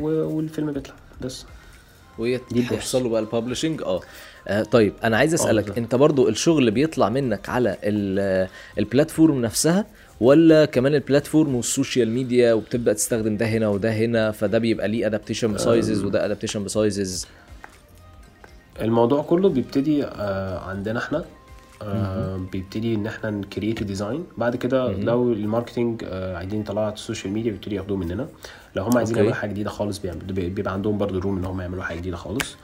والفيلم 0.02 0.72
بيطلع. 0.72 0.96
بس. 1.22 1.46
له 3.04 3.10
بقى 3.10 3.22
ال 3.22 3.27
publishing 3.27 3.82
آه. 3.82 4.02
آه، 4.48 4.64
طيب 4.64 4.94
أنا 5.04 5.18
عايز 5.18 5.34
أسألك 5.34 5.64
بالظبط. 5.64 5.78
أنت 5.78 5.96
برضو 5.96 6.30
الشغل 6.30 6.72
بيطلع 6.72 7.10
منك 7.10 7.50
على 7.50 7.78
ال- 7.84 8.48
ال 8.78 8.85
platform 8.85 9.42
نفسها 9.42 9.86
ولا 10.22 10.66
كمان 10.66 10.96
ال 10.96 11.03
platform 11.03 11.56
وال 11.56 11.69
social 11.69 12.10
media 12.12 12.54
وبتبدأ 12.54 12.94
تستخدم 12.94 13.38
ده 13.38 13.46
هنا 13.46 13.68
وده 13.68 13.92
هنا 13.94 14.32
فده 14.32 14.58
بيبقى 14.58 14.88
ليه 14.88 15.06
adaptation 15.08 15.54
ب 15.54 15.62
sizes 15.62 16.04
وده 16.04 16.26
adaptation 16.26 16.64
ب 16.64 16.75
sizes 16.75 17.28
الموضوع 18.82 19.22
كله 19.24 19.50
بيبتدي 19.50 20.04
آه، 20.06 20.60
عندنا 20.60 21.00
إحنا 21.00 21.26
آه، 21.82 22.38
بيبتدي 22.52 22.96
إن 22.96 23.08
إحنا 23.08 23.30
ن 23.30 23.38
create 23.38 23.84
design 23.84 24.24
بعد 24.38 24.56
كده 24.56 24.92
لو 24.92 25.34
ال 25.34 25.41
marketing 25.41 26.04
آه، 26.08 26.38
عايزين 26.38 26.62
يطلعوا 26.62 26.86
على 26.86 26.94
ال 26.94 27.00
social 27.00 27.34
media 27.34 27.52
بيبتدوا 27.52 27.74
ياخدوه 27.78 27.98
مننا. 27.98 28.28
لو 28.76 28.84
هم 28.84 28.98
عايزين. 28.98 29.18
يعملوا 29.18 29.34
حاجة 29.34 29.50
جديدة 29.50 29.70
خالص 29.70 30.02
بيبقى 30.28 30.74
عندهم 30.74 30.98
برضو 30.98 31.20
room 31.20 31.38
إن 31.38 31.46
هم 31.46 31.62
يعملوا 31.62 31.84
حاجة 31.84 31.98
جديدة 31.98 32.18
خالص. 32.18 32.56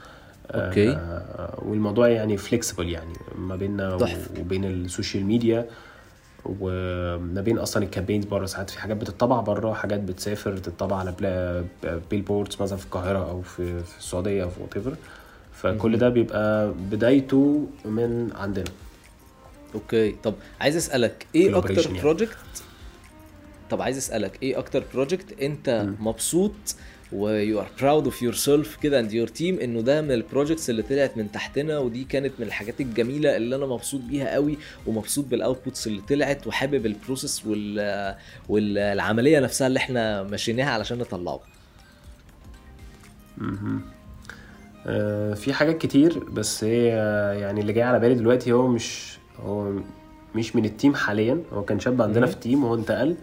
آه، 0.50 0.68
okay. 0.68 0.90
آه، 0.90 1.58
والموضوع 1.62 2.08
يعني 2.08 2.36
flexible 2.36 2.88
يعني 2.88 3.12
ما 3.38 3.56
بيننا. 3.56 3.98
وبين 4.40 4.64
ال 4.64 4.73
social 4.73 5.24
media 5.24 5.66
وما 6.44 7.40
بين 7.40 7.58
أصلا 7.58 7.82
ال 7.82 7.86
campaigns 7.86 8.24
بره. 8.24 8.46
ساعات 8.46 8.70
في 8.70 8.80
حاجات 8.80 8.96
بتطبع 8.96 9.40
بره 9.40 9.72
حاجات 9.72 10.00
بتسافر 10.00 10.56
تطبع 10.56 10.96
على 10.96 11.14
billboards 12.10 12.62
مثلا 12.62 12.78
في 12.78 12.84
القاهرة 12.84 13.30
أو 13.30 13.42
في 13.42 13.80
في 13.82 13.98
السعودية 13.98 14.44
أو 14.44 14.50
في 14.50 14.60
whatever 14.62 14.94
كل 15.52 15.96
ده 15.96 16.08
بيبقى 16.08 16.72
بدايته 16.90 17.66
من 17.84 18.30
عندنا. 18.34 18.64
okay. 19.74 20.12
طب 20.22 20.34
عايز 20.60 20.76
أسألك 20.76 21.26
إيه 21.34 21.58
أكتر 21.58 21.86
يعني. 21.86 22.00
project 22.00 22.36
طب 23.70 23.82
عايز 23.82 23.96
أسألك 23.96 24.42
إيه 24.42 24.58
أكتر 24.58 24.84
project 24.94 25.42
أنت 25.42 25.86
مبسوط 26.00 26.52
و 27.12 27.44
you 27.44 27.64
are 27.64 27.80
proud 27.80 28.06
of 28.10 28.14
yourself 28.14 28.80
كده 28.82 29.02
and 29.02 29.10
your 29.12 29.30
team 29.38 29.62
إنه 29.62 29.80
ده 29.80 30.02
من 30.02 30.12
ال 30.12 30.18
projects 30.18 30.70
اللي 30.70 30.82
طلعت 30.82 31.16
من 31.16 31.32
تحتنا 31.32 31.78
ودي 31.78 32.04
كانت 32.04 32.32
من 32.38 32.46
الحاجات 32.46 32.80
الجميلة 32.80 33.36
اللي 33.36 33.56
أنا 33.56 33.66
مبسوط 33.66 34.00
بيها 34.00 34.30
قوي 34.34 34.58
ومبسوط 34.86 35.24
بال 35.24 35.38
outputs 35.38 35.86
اللي 35.86 36.02
طلعت 36.08 36.46
وحابب 36.46 36.86
ال 36.86 36.93
process 36.93 37.46
وال 37.46 38.14
والعملية 38.48 39.40
نفسها 39.40 39.66
اللي 39.66 39.78
إحنا 39.78 40.22
مشيناها 40.22 40.70
علشان 40.70 40.98
نطلعه. 40.98 41.40
آه، 44.86 45.34
في 45.34 45.52
حاجات 45.52 45.78
كتير 45.78 46.18
بس 46.18 46.64
هي 46.64 46.86
يعني 47.40 47.60
اللي 47.60 47.72
جاي 47.72 47.82
على 47.82 47.98
بالي 48.00 48.14
دلوقتي 48.14 48.52
هو 48.52 48.66
مش 48.68 49.18
هو 49.46 49.72
مش 50.34 50.56
من 50.56 50.64
ال 50.64 50.70
team 50.70 50.94
حاليا. 50.94 51.42
هو 51.52 51.62
كان 51.62 51.80
شاب 51.80 52.02
عندنا 52.02 52.26
في 52.26 52.32
ال 52.34 52.40
team 52.40 52.64
وهو 52.64 52.74
انتقل. 52.74 53.14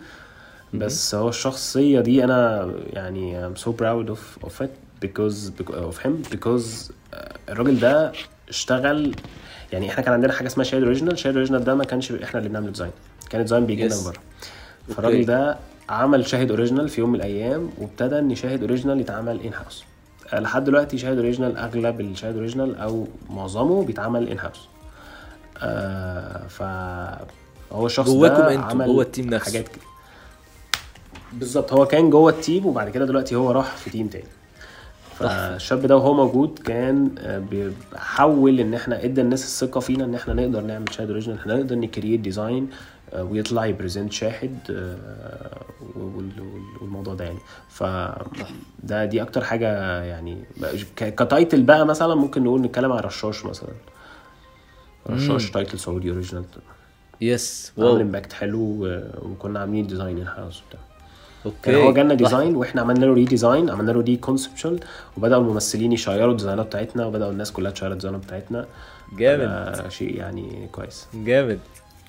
بس 0.74 1.16
هو 1.16 1.30
الشخصية 1.30 2.00
دي 2.02 2.24
أنا 2.24 2.72
يعني 2.94 3.50
I'm 3.50 3.58
so 3.58 3.68
proud 3.70 4.10
of, 4.10 4.48
of 4.48 4.64
it 4.66 4.72
because, 5.06 5.50
because 5.62 5.76
of 5.76 6.06
him 6.06 6.34
because 6.36 6.92
آه، 7.14 7.36
الراجل 7.50 7.80
ده 7.80 8.12
اشتغل. 8.50 9.16
يعني 9.72 9.90
إحنا 9.90 10.04
كان 10.04 10.14
عندنا 10.14 10.34
حاجة 10.34 10.48
اسمها 10.48 10.64
شاهد 10.64 10.84
original 10.84 11.20
شاهد 11.20 11.34
original 11.34 11.64
ده 11.64 11.76
ما 11.76 11.84
كانش 11.84 12.12
إحنا 12.12 12.40
اللي 12.40 12.50
بنعمل 12.50 12.72
design 12.72 12.92
كان 13.30 13.42
ال 13.42 13.45
design 13.45 13.66
بيجي 13.66 13.86
لنا. 13.88 13.96
من 13.96 14.04
بره. 14.04 14.18
فالراجل 14.96 15.26
ده 15.26 15.58
عمل 15.90 16.26
شاهد 16.28 16.50
original 16.52 16.90
في 16.90 17.02
يوم 17.02 17.10
من 17.10 17.16
الأيام 17.16 17.70
وابتدى 17.78 18.20
إن 18.20 18.36
شاهد 18.36 18.62
original 18.62 19.00
يتعمل 19.00 19.40
in-house 19.42 19.84
لحد 20.34 20.64
دلوقتي 20.64 20.98
شاهد 20.98 21.18
original 21.18 21.58
أغلب 21.58 22.02
الشاهد 22.02 22.36
original 22.36 22.76
أو 22.76 23.08
معظمه 23.30 23.84
بيتعمل 23.86 24.30
in-house 24.30 24.68
آه 25.64 26.48
فهو 26.48 27.86
الشخص 27.86 28.10
جواكم 28.10 28.42
أنتوا، 28.44 28.86
جوه 28.86 29.04
ال 29.04 29.08
team 29.08 29.26
نفسه. 29.30 29.46
حاجات 29.52 29.68
كده. 29.68 29.82
بالظبط 31.34 31.74
هو 31.74 31.86
كان 31.86 32.10
جوه 32.10 32.32
ال 32.32 32.38
team 32.38 32.66
وبعد 32.66 32.90
كده 32.90 33.06
دلوقتي 33.06 33.36
هو 33.36 33.52
راح 33.52 33.76
في 33.78 33.90
team 33.90 34.08
تاني. 34.08 34.24
فالشاب 35.20 35.86
ده 35.86 35.96
وهو 35.98 36.14
موجود 36.14 36.60
كان 36.60 37.16
آه، 37.20 37.40
بيحول 37.40 38.60
إن 38.60 38.74
إحنا 38.74 39.04
إدى 39.04 39.22
الناس 39.22 39.44
الثقة 39.44 39.80
فينا 39.80 40.06
إن 40.06 40.16
إحنا 40.16 40.34
نقدر 40.34 40.62
نعمل 40.62 40.94
شاهد 40.94 41.08
original 41.08 41.40
إحنا 41.40 41.56
نقدر 41.56 41.76
ن 41.76 41.82
create 41.82 42.20
design 42.20 42.70
ويطلع 43.20 43.66
ي 43.66 43.70
represent 43.70 44.12
شاهد 44.14 44.58
آه، 44.70 45.62
وال- 45.96 46.42
وال- 46.42 46.82
والموضوع 46.82 47.14
ده 47.14 47.26
يعني. 47.26 47.40
ف 47.70 47.84
ده 48.84 49.06
دي 49.06 49.22
أكتر 49.22 49.44
حاجة 49.44 50.02
يعني 50.04 50.38
ك 50.96 51.07
title 51.07 51.64
بقى 51.64 51.86
مثلا 51.86 52.16
ممكن 52.16 52.44
نقول 52.44 52.62
نتكلم 52.62 52.92
عن 52.92 53.00
رشاش 53.00 53.46
مثلا. 53.46 53.70
رشاش 55.10 55.52
title 55.52 55.80
سعودي 55.80 56.10
original. 56.12 56.46
yes 57.22 57.72
wow. 57.78 57.98
impact 57.98 58.34
حلو 58.34 58.88
وكنا 59.22 59.60
عاملين 59.60 59.88
design 59.88 60.18
in-house 60.18 60.62
وبتاع. 60.62 60.80
okay. 61.46 61.72
يعني 61.72 61.84
هو 61.84 61.94
جالنا. 61.94 62.14
design 62.14 62.56
وإحنا 62.56 62.82
عملنا 62.82 63.06
له 63.06 63.14
redesign 63.14 63.70
عملنا 63.70 63.92
له 63.92 64.02
ده 64.02 64.18
conceptual 64.18 64.80
وبدأوا 65.18 65.44
الممثلين 65.44 65.92
يشيروا 65.92 66.32
الديزاينات 66.32 66.66
بتاعتنا 66.66 67.06
وبدأوا 67.06 67.32
الناس 67.32 67.52
كلها 67.52 67.72
ت 67.72 67.75
share 67.75 67.92
ال 67.92 67.96
design 67.96 68.21
ات 68.21 68.26
بتاعتنا. 68.26 68.68
جامد. 69.18 69.48
آه 69.48 69.90
شيء 69.90 70.16
يعني 70.16 70.70
كويس. 70.72 71.08
جامد. 71.14 71.60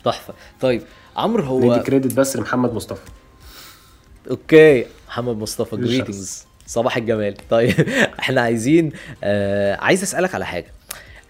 تحفة. 0.05 0.35
طيب 0.61 0.83
عمرو 1.17 1.43
هو 1.45 1.75
ندي 1.75 1.81
credit 1.85 2.15
بس 2.15 2.37
لمحمد 2.37 2.73
مصطفى. 2.75 3.11
okay. 4.31 4.87
محمد 5.09 5.37
مصطفى. 5.37 5.77
greetings 5.77 6.47
صباح 6.67 6.97
الجمال. 6.97 7.35
طيب 7.51 7.75
إحنا 8.21 8.41
عايزين 8.41 8.93
آه 9.25 9.77
عايز 9.77 10.03
أسألك 10.03 10.35
على 10.35 10.47
حاجة. 10.47 10.73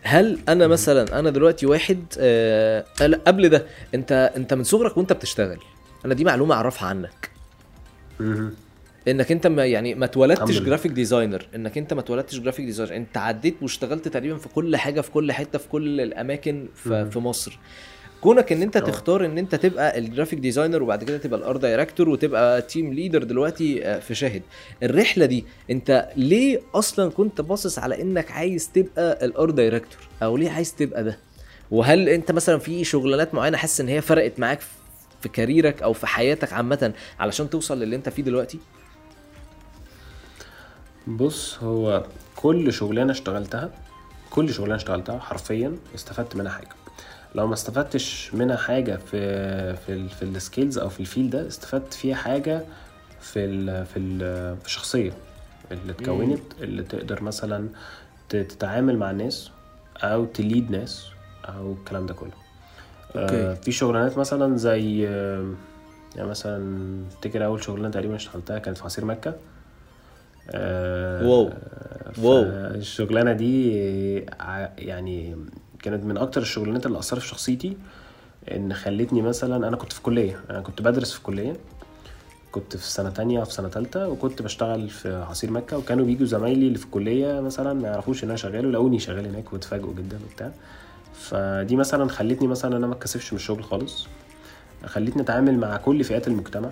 هل 0.03 0.39
أنا 0.49 0.67
مثلا 0.67 1.19
أنا 1.19 1.31
دلوقتي 1.31 1.67
واحد 1.67 2.05
آه 2.19 2.85
قبل 3.27 3.49
ده 3.49 3.67
أنت 3.95 4.33
أنت 4.37 4.55
من 4.55 4.65
صغرك 4.65 4.97
وأنت 4.97 5.13
بتشتغل 5.13 5.59
أنا 6.05 6.15
دي 6.15 6.25
معلومة 6.25 6.55
أعرفها 6.55 6.89
عنك. 6.89 7.31
إنك 9.09 9.33
أنت 9.33 9.47
ما 9.47 9.67
يعني 9.67 9.95
ما 9.95 10.05
اتولدتش. 10.05 10.59
graphic 10.59 10.93
designer 10.93 11.47
إنك 11.55 11.79
أنت 11.79 11.95
ما 11.95 12.01
اتولدتش 12.01 12.39
graphic 12.39 12.65
designer 12.67 12.97
أنت 12.97 13.17
عديت 13.17 13.55
واشتغلت 13.63 14.09
تقريبا 14.09 14.37
في 14.37 14.49
كل 14.49 14.77
حاجة 14.77 15.01
في 15.01 15.11
كل 15.11 15.33
حتة 15.33 15.59
في 15.59 15.69
كل 15.69 16.01
الأماكن 16.01 16.67
في, 16.75 17.11
في 17.11 17.19
مصر 17.19 17.59
كونك 18.23 18.53
إن 18.53 18.63
أنت 18.63 18.77
آه. 18.77 18.81
تختار 18.81 19.25
إن 19.25 19.39
أنت 19.39 19.55
تبقى 19.55 19.99
ال 19.99 20.04
graphic 20.04 20.39
designer 20.39 20.83
وبعد 20.83 21.05
كده 21.05 21.19
تبقى 21.19 21.39
ال 21.39 21.57
art 21.57 21.71
director 21.71 22.09
وتبقى 22.09 22.63
team 22.63 22.93
leader 22.93 23.23
دلوقتي 23.23 23.87
آه، 23.87 23.99
في 23.99 24.15
شاهد. 24.15 24.43
الرحلة 24.83 25.27
دي 25.27 25.45
أنت 25.71 26.09
ليه 26.17 26.61
أصلا 26.75 27.11
كنت 27.11 27.41
باصص 27.41 27.79
على 27.79 28.03
إنك 28.03 28.31
عايز 28.31 28.71
تبقى 28.73 29.25
ال 29.25 29.51
art 29.51 29.64
director 29.64 30.01
أو 30.23 30.37
ليه 30.37 30.51
عايز 30.51 30.75
تبقى 30.75 31.05
ده؟ 31.05 31.19
وهل 31.71 32.09
أنت 32.09 32.33
مثلا 32.33 32.59
في 32.59 32.85
شغلانات 32.85 33.35
معينة 33.35 33.57
حاسس 33.57 33.81
إن 33.81 33.89
هي 33.89 34.01
فرقت 34.01 34.41
معاك 34.41 34.61
في 35.21 35.29
كاريرك 35.29 35.83
أو 35.83 35.93
في 35.93 36.07
حياتك 36.07 36.53
عامة 36.53 36.93
علشان 37.19 37.51
توصل 37.51 37.81
للي 37.81 37.97
أنت 37.97 38.09
فيه 38.09 38.23
دلوقتي؟ 38.23 38.59
بص 41.07 41.59
هو 41.63 42.05
كل 42.37 42.73
شغلانة 42.73 43.13
اشتغلتها 43.13 43.71
كل 44.31 44.55
شغلانة 44.55 44.77
اشتغلتها 44.77 45.19
حرفيا 45.19 45.77
استفدت 45.95 46.37
منها 46.37 46.53
حاجة. 46.53 46.82
لو 47.35 47.47
ما 47.47 47.55
استفدتش 47.55 48.35
منها 48.35 48.57
حاجة 48.57 48.97
في 48.97 49.77
في 49.77 49.93
ال 49.93 50.09
في 50.09 50.23
ال 50.23 50.31
skills 50.31 50.79
أو 50.79 50.89
في 50.89 51.01
ال 51.01 51.06
field 51.06 51.31
ده 51.31 51.47
استفدت 51.49 51.95
فيها 51.95 52.15
حاجة 52.17 52.63
في 53.21 53.45
ال 53.45 53.87
في 53.87 53.99
ال 53.99 54.19
في 54.57 54.67
الشخصيه 54.67 55.13
اللي 55.73 55.93
اتكونت 55.93 56.43
اللي 56.61 56.83
تقدر 56.83 57.23
مثلا 57.23 57.69
تتعامل 58.29 58.99
مع 58.99 59.11
الناس 59.11 59.51
أو 59.97 60.25
ت 60.25 60.34
lead 60.34 60.71
ناس 60.71 61.07
أو 61.49 61.73
الكلام 61.73 62.07
ده 62.07 62.15
كله 62.15 62.31
okay. 63.17 63.37
آه 63.37 63.55
في 63.55 63.73
شغلانات 63.73 64.19
مثلا 64.19 64.57
زي 64.57 65.09
آه، 65.09 65.53
يعني 66.17 66.29
مثلا 66.29 66.95
افتكر 67.13 67.45
أول 67.45 67.65
شغلانة 67.65 67.91
تقريبا 67.91 68.17
اشتغلتها 68.17 68.59
كانت 68.59 68.79
في 68.79 68.85
عصير 68.85 69.05
مكة 69.05 69.35
آه، 70.51 71.27
واو. 71.27 71.51
واو. 72.23 72.43
الشغلانة 72.75 73.33
دي 73.33 73.79
يعني 74.79 75.37
كانت 75.83 76.05
من 76.05 76.17
أكتر 76.17 76.43
الشغلانات 76.43 76.87
اللي 76.87 76.99
أثرت 76.99 77.21
في 77.21 77.29
شخصيتي 77.29 77.77
إن 78.51 78.75
خلتني 78.75 79.23
مثلا 79.23 79.69
أنا 79.69 79.77
كنت 79.77 79.93
في 79.93 80.03
كلية 80.03 80.41
أنا 80.51 80.61
كنت 80.61 80.83
بدرس 80.83 81.13
في 81.13 81.23
كلية 81.23 81.57
كنت 82.53 82.77
في 82.77 82.91
سنة 82.91 83.11
تانية 83.11 83.41
وفي 83.41 83.53
سنة 83.53 83.69
تالتة 83.69 84.09
وكنت 84.09 84.43
بشتغل 84.43 84.89
في 84.89 85.15
عصير 85.15 85.51
مكة 85.51 85.79
وكانوا 85.79 86.05
بيجوا 86.05 86.27
زمايلي 86.27 86.67
اللي 86.67 86.79
في 86.79 86.85
الكلية 86.85 87.41
مثلا 87.41 87.73
ما 87.73 87.89
يعرفوش 87.89 88.25
إن 88.25 88.29
أنا 88.29 88.37
شغال 88.37 88.67
ولاقوني 88.67 88.99
شغال 88.99 89.27
هناك 89.27 89.53
واتفاجئوا 89.53 89.95
جدا 89.95 90.19
وبتاع. 90.31 90.51
فدي 91.15 91.77
مثلا 91.77 92.09
خلتني 92.09 92.49
مثلا 92.49 92.77
أنا 92.77 92.87
ما 92.87 92.95
اتكسفش 92.95 93.33
من 93.33 93.39
الشغل 93.39 93.65
خالص. 93.65 94.07
خلتني 94.87 95.23
أتعامل 95.23 95.59
مع 95.59 95.77
كل 95.77 96.05
فئات 96.05 96.29
المجتمع. 96.29 96.71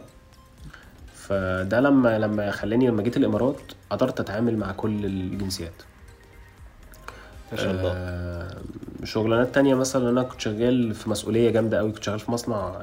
فده 1.14 1.80
لما 1.80 2.18
لما 2.18 2.50
خلاني 2.50 2.88
لما 2.88 3.02
جيت 3.02 3.16
الإمارات 3.16 3.61
قدرت 3.90 4.20
أتعامل 4.20 4.56
مع 4.56 4.72
كل 4.72 5.04
الجنسيات. 5.04 5.82
ما 7.52 7.58
شاء 7.58 7.70
الله. 7.70 7.92
آه، 7.94 8.56
شغلانات 9.05 9.55
تانية 9.55 9.74
مثلا 9.74 10.11
أنا 10.11 10.22
كنت 10.22 10.40
شغال 10.40 10.94
في 10.94 11.11
مسؤولية 11.11 11.51
جامدة 11.51 11.78
قوي 11.78 11.92
كنت 11.92 12.03
شغال 12.05 12.18
في 12.20 12.30
مصنع 12.30 12.82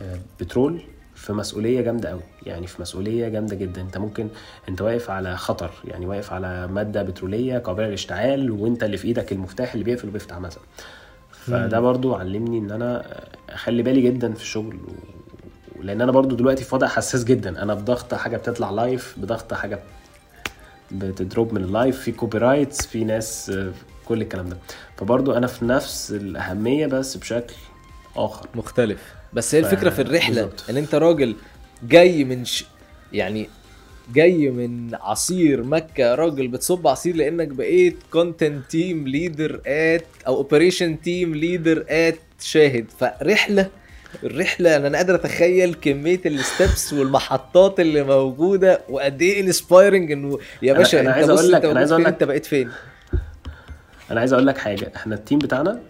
آه، 0.00 0.18
بترول 0.40 0.80
في 1.14 1.32
مسؤولية 1.32 1.80
جامدة 1.80 2.08
قوي 2.08 2.20
يعني 2.46 2.66
في 2.66 2.82
مسؤولية 2.82 3.28
جامدة 3.28 3.56
جدا. 3.56 3.80
أنت 3.80 3.98
ممكن 3.98 4.28
أنت 4.68 4.80
واقف 4.82 5.10
على 5.10 5.36
خطر 5.36 5.70
يعني 5.84 6.06
واقف 6.06 6.32
على 6.32 6.66
مادة 6.66 7.02
بترولية 7.02 7.58
قابله 7.58 7.86
للاشتعال 7.86 8.50
وأنت 8.50 8.84
اللي 8.84 8.96
في 8.96 9.08
إيدك 9.08 9.32
المفتاح 9.32 9.72
اللي 9.72 9.84
بيقفل 9.84 10.08
وبيفتح 10.08 10.38
مثلا. 10.38 10.62
فده 11.30 11.80
برضو 11.80 12.14
علمني 12.14 12.58
إن 12.58 12.70
أنا 12.70 13.04
أخلي 13.50 13.82
بالي 13.82 14.00
جدا 14.00 14.32
في 14.32 14.42
الشغل 14.42 14.74
و... 14.76 15.82
لأن 15.82 16.00
أنا 16.00 16.12
برضو 16.12 16.36
دلوقتي 16.36 16.64
في 16.64 16.74
وضع 16.74 16.86
حساس 16.86 17.24
جدا. 17.24 17.62
أنا 17.62 17.74
بضغط 17.74 18.14
حاجة 18.14 18.36
بتطلع 18.36 18.70
live 18.70 19.14
بضغط 19.18 19.54
حاجة 19.54 19.78
بت 20.92 21.13
drop 21.13 21.54
من 21.54 21.64
ال 21.64 21.71
live 21.71 22.00
في 22.00 22.12
copyrights 22.12 22.86
في 22.86 23.04
ناس 23.04 23.52
كل 24.08 24.22
الكلام 24.22 24.48
ده. 24.48 24.56
فبرضو 24.96 25.32
أنا 25.32 25.46
في 25.46 25.64
نفس 25.64 26.10
الأهمية 26.10 26.86
بس 26.86 27.16
بشكل 27.16 27.54
آخر. 28.16 28.46
مختلف. 28.54 29.00
بس 29.32 29.54
هي 29.54 29.60
الفكرة 29.60 29.90
في 29.90 30.02
الرحلة 30.02 30.42
بالظبط. 30.42 30.64
إن 30.70 30.76
أنت 30.76 30.94
راجل 30.94 31.36
جاي 31.88 32.24
من 32.24 32.44
ش... 32.44 32.64
يعني 33.12 33.48
جاي 34.14 34.50
من 34.50 34.94
عصير 34.94 35.62
مكة 35.62 36.14
راجل 36.14 36.48
بتصب 36.48 36.86
عصير 36.86 37.16
لأنك 37.16 37.48
بقيت 37.48 37.96
content 38.12 38.70
team 38.70 39.08
leader 39.08 39.60
at 39.66 40.06
أو 40.26 40.36
operation 40.36 41.00
team 41.00 41.34
leader 41.34 41.84
at 41.88 42.18
شاهد. 42.40 42.86
فرحله 42.98 43.68
الرحلة 44.24 44.76
أنا 44.76 44.86
أنا 44.86 44.96
قادر 44.98 45.14
أتخيل 45.14 45.74
كمية 45.74 46.20
ال 46.26 46.37
steps 46.37 46.92
والمحطات 46.92 47.80
اللي 47.80 48.02
موجودة 48.02 48.80
وقد 48.88 49.22
إيه 49.22 49.40
inspiring 49.40 50.12
إنه 50.12 50.38
يا 50.62 50.74
أنا- 50.74 50.76
باشا 50.76 51.00
أنا 51.00 51.08
أنت 51.08 51.16
عايز 51.16 51.30
بص 51.30 51.38
أقول 51.38 51.52
لك- 51.52 51.56
أنت 51.64 51.70
أنا 51.70 51.78
عايز 51.80 51.92
فين 51.94 52.00
لك- 52.02 52.06
أنت 52.06 52.24
بقيت 52.24 52.46
فين؟ 52.46 52.70
أنا 54.10 54.20
عايز 54.20 54.32
أقول 54.32 54.46
لك 54.46 54.58
حاجة. 54.58 54.92
إحنا 54.96 55.14
ال 55.14 55.19
team 55.19 55.38
بتاعنا 55.38 55.80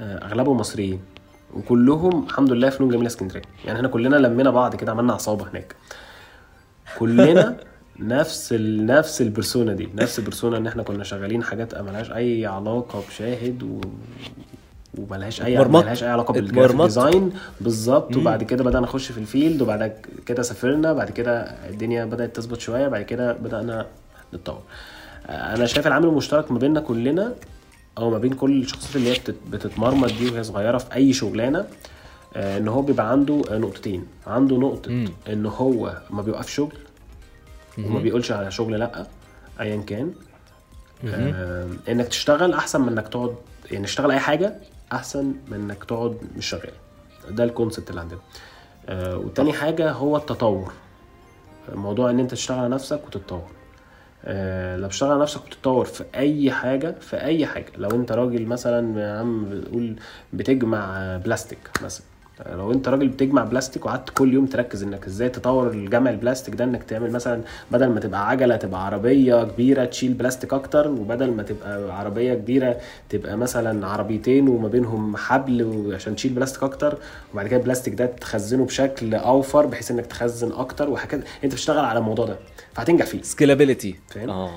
آه، 0.00 0.24
اغلبهم 0.26 0.56
مصريين. 0.56 1.00
وكلهم 1.54 2.24
الحمد 2.24 2.52
لله 2.52 2.70
فنون 2.70 2.88
جميلة 2.90 3.06
اسكندرية. 3.06 3.42
يعني 3.64 3.78
إحنا 3.78 3.88
كلنا 3.88 4.16
لمينا 4.16 4.50
بعض 4.50 4.76
كده 4.76 4.92
عملنا 4.92 5.12
عصابة 5.12 5.48
هناك. 5.50 5.74
كلنا 6.98 7.56
نفس 7.98 8.52
ال... 8.52 8.86
نفس 8.86 9.22
ال 9.22 9.28
persona 9.28 9.72
دي. 9.74 9.88
نفس 9.94 10.18
ال 10.18 10.23
persona 10.23 10.56
إن 10.56 10.66
إحنا 10.66 10.82
كنا 10.82 11.04
شغالين 11.04 11.42
حاجات 11.42 11.78
ملهاش 11.80 12.10
أي 12.12 12.46
علاقة 12.46 13.02
بشاهد 13.08 13.62
و... 13.62 13.80
وملهاش 14.98 15.42
أي 15.42 15.54
اتمرمطت. 15.60 15.84
ملهاش 15.84 16.02
أي 16.02 16.08
علاقة 16.08 16.32
بال 16.34 16.43
graphic. 16.43 16.80
design. 16.80 17.32
بالظبط. 17.60 18.16
وبعد 18.16 18.42
كده 18.42 18.64
بدأنا 18.64 18.86
نخش 18.86 19.12
في 19.12 19.18
ال 19.18 19.25
field 19.25 19.62
وبعد 19.62 19.92
كده 20.26 20.42
سافرنا. 20.42 20.92
بعد 20.92 21.10
كده 21.10 21.40
الدنيا 21.68 22.04
بدأت 22.04 22.36
تظبط 22.36 22.60
شوية. 22.60 22.88
بعد 22.88 23.02
كده 23.02 23.32
بدأنا 23.32 23.86
نتطور. 24.34 24.62
أنا 25.28 25.66
شايف 25.66 25.86
العامل 25.86 26.06
المشترك 26.08 26.52
ما 26.52 26.58
بيننا 26.58 26.80
كلنا 26.80 27.34
أو 27.98 28.10
ما 28.10 28.18
بين 28.18 28.32
كل 28.32 28.62
الشخصيات 28.62 28.96
اللي 28.96 29.08
هي 29.10 29.18
بتت- 29.18 29.36
بتتمرمط 29.50 30.12
دي 30.12 30.30
وهي 30.30 30.42
صغيرة 30.44 30.78
في 30.78 30.94
أي 30.94 31.12
شغلانة 31.12 31.66
آه، 32.36 32.58
إن 32.58 32.68
هو 32.68 32.82
بيبقى 32.82 33.10
عنده 33.10 33.42
نقطتين. 33.50 34.06
عنده 34.26 34.56
نقطة 34.56 34.90
مم. 34.90 35.08
إن 35.28 35.46
هو 35.46 35.98
ما 36.10 36.22
بيوقفش 36.22 36.54
شغل 36.54 36.74
وما 37.78 38.00
بيقولش 38.00 38.32
على 38.32 38.50
شغل 38.50 38.78
لأ 38.78 39.06
ايا 39.60 39.82
كان. 39.82 40.12
آه 41.06 41.68
إنك 41.88 42.08
تشتغل 42.08 42.52
أحسن 42.54 42.80
من 42.80 42.88
إنك 42.88 43.08
تقعد 43.08 43.34
يعني 43.70 43.84
تشتغل 43.86 44.10
أي 44.10 44.18
حاجة 44.18 44.56
أحسن 44.92 45.24
من 45.48 45.54
إنك 45.60 45.84
تقعد 45.84 46.16
مش 46.36 46.46
شغال. 46.46 46.72
ده 47.30 47.44
ال 47.44 47.50
concept 47.50 47.90
اللي 47.90 48.00
عندنا. 48.00 48.18
آه 48.88 49.16
وتاني 49.18 49.52
حاجة 49.52 49.92
هو 49.92 50.16
التطور. 50.16 50.72
موضوع 51.74 52.10
إن 52.10 52.20
أنت 52.20 52.30
تشتغل 52.30 52.58
على 52.58 52.68
نفسك 52.68 53.00
وتتطور. 53.06 53.46
لو 54.76 54.88
بتشتغل 54.88 55.10
على 55.10 55.22
نفسك 55.22 55.44
وتتطور 55.46 55.84
في 55.84 56.04
أي 56.14 56.50
حاجة 56.52 56.90
في 57.00 57.16
أي 57.20 57.46
حاجة. 57.46 57.72
لو 57.76 57.90
أنت 57.90 58.12
راجل 58.12 58.46
مثلا 58.46 59.00
يا 59.00 59.18
عم 59.20 59.50
بتقول 59.50 59.96
بتجمع 60.32 60.98
آه، 60.98 61.16
بلاستيك 61.18 61.70
مثلا. 61.80 62.09
لو 62.46 62.72
انت 62.72 62.88
راجل 62.88 63.08
بتجمع 63.08 63.44
بلاستيك 63.44 63.86
وقعدت 63.86 64.10
كل 64.10 64.34
يوم 64.34 64.46
تركز 64.46 64.82
انك 64.82 65.06
إزاي 65.06 65.28
تطور 65.28 65.70
الجمع 65.70 66.10
البلاستيك 66.10 66.54
ده 66.54 66.64
انك 66.64 66.82
تعمل 66.82 67.10
مثلا 67.12 67.42
بدل 67.70 67.86
ما 67.88 68.00
تبقى 68.00 68.28
عجلة 68.28 68.56
تبقى 68.56 68.86
عربية 68.86 69.44
كبيرة 69.44 69.84
تشيل 69.84 70.12
بلاستيك 70.12 70.52
أكتر 70.52 70.88
وبدل 70.88 71.30
ما 71.30 71.42
تبقى 71.42 71.98
عربية 71.98 72.34
كبيرة 72.34 72.76
تبقى 73.08 73.36
مثلا 73.36 73.86
عربيتين 73.86 74.48
وما 74.48 74.68
بينهم 74.68 75.16
حبل 75.16 75.90
عشان 75.94 76.16
تشيل 76.16 76.32
بلاستيك 76.32 76.62
أكتر 76.62 76.98
وبعد 77.32 77.46
كده 77.46 77.56
البلاستيك 77.60 77.94
ده 77.94 78.06
تخزنه 78.06 78.64
بشكل 78.64 79.14
أوفر 79.14 79.66
بحيث 79.66 79.90
إنك 79.90 80.06
تخزن 80.06 80.52
أكتر 80.52 80.90
وهكذا 80.90 81.22
أنت 81.44 81.52
بتشتغل 81.52 81.84
على 81.84 81.98
الموضوع 81.98 82.26
ده 82.26 82.36
فهتنجح 82.72 83.06
فيه 83.06 83.22
scalability 83.22 83.94
فاهم؟ 84.08 84.30
آه. 84.30 84.50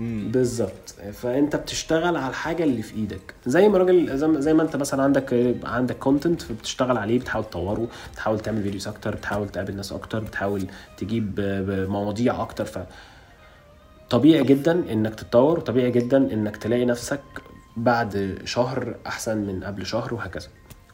بالظبط. 0.00 0.94
فأنت 1.12 1.56
بتشتغل 1.56 2.16
على 2.16 2.28
الحاجة 2.28 2.64
اللي 2.64 2.82
في 2.82 2.94
إيدك. 2.94 3.34
زي 3.46 3.68
ما 3.68 3.78
راجل 3.78 4.18
زي 4.42 4.54
ما- 4.54 4.62
أنت 4.62 4.76
مثلا 4.76 5.02
عندك 5.02 5.56
عندك 5.64 5.98
content 5.98 6.42
فبتشتغل 6.42 6.96
عليه 6.98 7.18
بتحاول 7.18 7.44
تطوره 7.44 7.88
بتحاول 8.12 8.40
تعمل 8.40 8.62
videos 8.62 8.88
أكتر 8.88 9.14
بتحاول 9.16 9.48
تقابل 9.48 9.76
ناس 9.76 9.92
أكتر 9.92 10.18
بتحاول 10.20 10.66
تجيب 10.96 11.34
ب- 11.34 11.88
مواضيع 11.90 12.42
أكتر. 12.42 12.64
ف 12.64 12.78
طبيعي 14.10 14.42
جدا 14.44 14.92
إنك 14.92 15.14
تتطور 15.14 15.58
وطبيعي 15.58 15.90
جدا 15.90 16.16
إنك 16.32 16.56
تلاقي 16.56 16.84
نفسك 16.84 17.20
بعد 17.76 18.38
شهر 18.44 18.94
أحسن 19.06 19.38
من 19.38 19.64
قبل 19.64 19.86
شهر 19.86 20.14
وهكذا. 20.14 20.48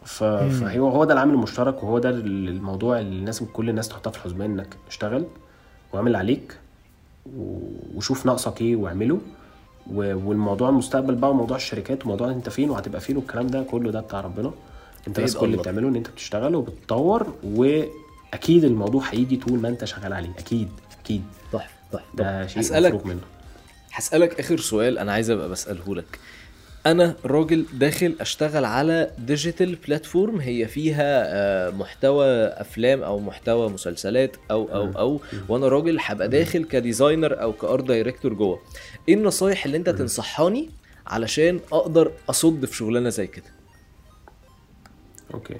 ف... 0.04 0.24
فهو 0.24 0.88
هو 0.88 1.04
ده 1.04 1.12
العامل 1.14 1.34
المشترك 1.34 1.82
وهو 1.82 1.98
ده 1.98 2.10
الموضوع 2.10 2.98
اللي 3.00 3.24
لازم 3.24 3.46
كل 3.46 3.68
الناس 3.68 3.88
تحطها 3.88 4.10
في 4.10 4.16
الحسبان 4.18 4.50
إنك 4.50 4.76
اشتغل 4.88 5.26
وأعمل 5.92 6.16
عليك. 6.16 6.56
وشوف 7.94 8.26
ناقصك 8.26 8.60
إيه 8.60 8.76
واعمله. 8.76 9.20
والموضوع 9.90 10.68
المستقبل 10.68 11.14
بقى 11.14 11.30
وموضوع 11.30 11.56
الشركات 11.56 12.04
وموضوع 12.06 12.30
انت 12.30 12.48
فين 12.48 12.70
وهتبقى 12.70 13.00
فين 13.00 13.16
والكلام 13.16 13.46
ده 13.46 13.62
كله 13.62 13.90
ده 13.90 14.00
بتاع 14.00 14.20
ربنا. 14.20 14.52
انت 15.08 15.20
بس 15.20 15.36
كل 15.36 15.46
اللي. 15.46 15.56
بتعمله 15.56 15.88
ان 15.88 15.96
انت 15.96 16.08
بتشتغل 16.08 16.54
وبتطور 16.54 17.34
واكيد 17.44 18.64
الموضوع 18.64 19.02
هيجي 19.10 19.36
طول 19.36 19.58
ما 19.60 19.68
انت 19.68 19.84
شغال 19.84 20.12
عليه. 20.12 20.30
أكيد 20.38 20.68
أكيد. 21.02 21.22
تحفة 21.52 21.68
تحفة. 21.92 22.04
ده 22.14 22.46
شيء 22.46 22.62
هسألك 22.62 23.06
منه. 23.06 23.20
هسألك 23.92 24.40
آخر 24.40 24.58
سؤال 24.58 24.98
أنا 24.98 25.12
عايز 25.12 25.30
أبقى 25.30 25.48
بسأله 25.48 25.94
لك. 25.94 26.18
أنا 26.86 27.14
راجل 27.24 27.66
داخل 27.72 28.16
أشتغل 28.20 28.64
على 28.64 29.10
digital 29.18 29.74
platform 29.74 30.40
هي 30.40 30.66
فيها 30.68 31.24
آه، 31.26 31.70
محتوى 31.70 32.26
أفلام 32.46 33.02
أو 33.02 33.18
محتوى 33.18 33.68
مسلسلات 33.68 34.36
أو 34.50 34.68
أو 34.74 34.98
أو 34.98 35.20
وأنا 35.48 35.68
راجل 35.68 35.98
هبقى 36.00 36.28
داخل 36.28 36.64
ك 36.64 36.73
designer 36.73 37.42
أو 37.42 37.52
ك 37.52 37.60
art 37.60 37.84
director 37.84 38.34
جوه. 38.34 38.60
إيه 39.08 39.14
النصايح 39.14 39.64
اللي 39.64 39.76
أنت 39.76 39.88
تنصحاني 39.88 40.70
علشان 41.06 41.60
أقدر 41.72 42.12
أصد 42.30 42.64
في 42.64 42.76
شغلانة 42.76 43.08
زي 43.08 43.26
كده؟ 43.26 43.46
okay. 45.34 45.56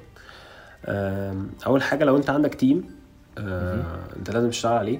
أول 1.66 1.82
حاجة 1.82 2.04
لو 2.04 2.16
أنت 2.16 2.30
عندك 2.30 2.54
team 2.54 2.84
آه، 3.38 4.04
أنت 4.16 4.30
لازم 4.30 4.50
تشتغل 4.50 4.72
عليه 4.72 4.98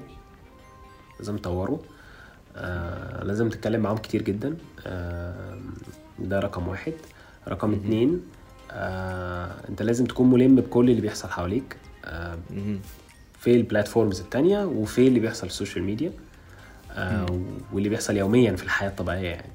لازم 1.19 1.37
تطوره. 1.37 1.83
آه، 2.55 3.23
لازم 3.23 3.49
تتكلم 3.49 3.81
معاهم 3.81 3.97
كتير 3.97 4.21
جدا. 4.21 4.57
ده 6.23 6.39
رقم 6.39 6.67
واحد. 6.67 6.93
رقم 7.47 7.73
اتنين 7.73 8.21
آه، 8.71 9.51
انت 9.69 9.81
لازم 9.81 10.05
تكون 10.05 10.31
ملم 10.31 10.55
بكل 10.55 10.89
اللي 10.89 11.01
بيحصل 11.01 11.29
حواليك 11.29 11.77
آه،. 12.05 12.37
في 13.39 13.55
ال 13.55 13.61
platforms 13.61 14.19
التانية 14.19 14.65
وفي 14.65 15.07
اللي 15.07 15.19
بيحصل 15.19 15.39
في 15.47 15.53
ال 15.53 15.57
social 15.57 15.83
media 15.83 16.11
آه 16.91 17.25
واللي 17.73 17.89
بيحصل 17.89 18.17
يوميا 18.17 18.55
في 18.55 18.63
الحياة 18.63 18.89
الطبيعية 18.89 19.29
يعني. 19.29 19.49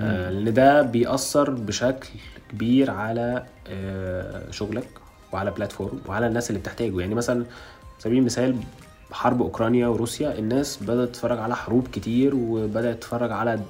آه 0.00 0.30
لأن 0.30 0.54
ده 0.54 0.82
بيأثر 0.82 1.50
بشكل 1.50 2.08
كبير 2.50 2.90
على 2.90 3.46
آه 3.68 4.50
شغلك 4.50 4.88
وعلى 5.32 5.50
platform 5.50 6.00
وعلى 6.06 6.26
الناس 6.26 6.50
اللي 6.50 6.60
بتحتاجه. 6.60 7.00
يعني 7.00 7.14
مثلا 7.14 7.44
سبيل 7.98 8.18
المثال 8.18 8.56
حرب 9.12 9.42
أوكرانيا 9.42 9.88
وروسيا 9.88 10.38
الناس 10.38 10.82
بدأت 10.82 11.08
تتفرج 11.08 11.38
على 11.38 11.56
حروب 11.56 11.88
كتير 11.92 12.34
وبدأت 12.34 12.96
تتفرج 12.96 13.32
على 13.32 13.60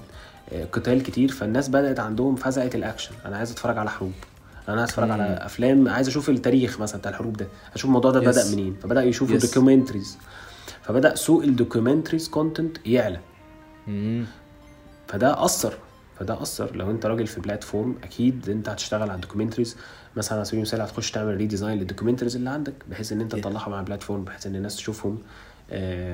قتال 0.73 1.03
كتير 1.03 1.29
فالناس 1.33 1.69
بدأت 1.69 2.01
عندهم 2.01 2.37
فزعة 2.37 2.71
الأكشن. 2.75 3.11
أنا 3.27 3.37
عايز 3.37 3.51
أتفرج 3.51 3.79
على 3.79 3.91
حروب. 3.91 4.13
أنا 4.69 4.81
عايز 4.81 4.91
أتفرج 4.91 5.11
على 5.11 5.23
أفلام. 5.23 5.89
عايز 5.89 6.09
أشوف 6.09 6.29
التاريخ 6.31 6.81
مثلا 6.81 6.99
بتاع 7.01 7.11
الحروب 7.11 7.37
ده. 7.37 7.47
أشوف 7.75 7.85
الموضوع 7.89 8.11
ده 8.11 8.21
Yes. 8.21 8.25
بدا 8.25 8.51
منين؟ 8.53 8.77
فبدأ 8.83 9.03
يشوفوا 9.03 9.39
Yes. 9.39 9.43
documentaries 9.43 10.19
فبدأ 10.83 11.15
سوق 11.15 11.43
ال 11.43 11.49
documentaries 11.49 12.29
content 12.29 12.77
يعلى. 12.87 13.21
مم. 13.87 14.25
فده 15.09 15.45
أثر. 15.45 15.75
فده 16.19 16.43
أثر. 16.43 16.77
لو 16.77 16.91
أنت 16.91 17.07
راجل 17.07 17.27
في 17.27 17.41
platform 17.41 17.95
أكيد 18.05 18.49
أنت 18.51 18.69
هتشتغل 18.69 19.03
على 19.03 19.15
ال 19.15 19.19
documentaries 19.19 19.77
مثلا 20.17 20.35
على 20.39 20.45
سبيل 20.45 20.59
المثال 20.61 20.81
هتخش 20.81 21.11
تعمل 21.11 21.37
redesign 21.37 21.79
لل 21.79 21.87
documentaries 21.87 22.37
اللي 22.37 22.51
عندك 22.51 22.75
بحيث 22.91 23.13
إن 23.13 23.21
أنت. 23.21 23.33
تطلعهم 23.37 23.73
على 23.73 23.81
ال 23.81 23.86
platform 23.86 24.25
بحيث 24.25 24.47
إن 24.47 24.57
الناس 24.57 24.77
تشوفهم. 24.77 25.19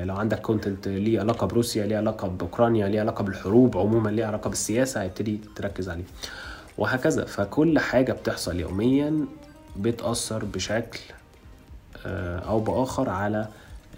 لو 0.05 0.17
عندك 0.17 0.41
content 0.41 0.89
ليه 0.89 1.21
علاقة 1.21 1.47
بروسيا 1.47 1.87
ليه 1.87 1.97
علاقة 1.97 2.29
بأوكرانيا 2.29 2.89
ليه 2.89 3.01
علاقة 3.01 3.25
بالحروب 3.25 3.77
عموما 3.77 4.11
ليه 4.11 4.25
علاقة 4.25 4.51
بالسياسة 4.51 5.03
هيبتدي 5.03 5.41
تركز 5.57 5.89
عليه. 5.89 6.05
وهكذا. 6.79 7.25
فكل 7.25 7.79
حاجة 7.79 8.13
بتحصل 8.13 8.61
يوميا 8.61 9.27
بتأثر 9.77 10.45
بشكل 10.45 11.01
آه، 12.07 12.39
أو 12.39 12.61
بآخر 12.61 13.09
على 13.11 13.49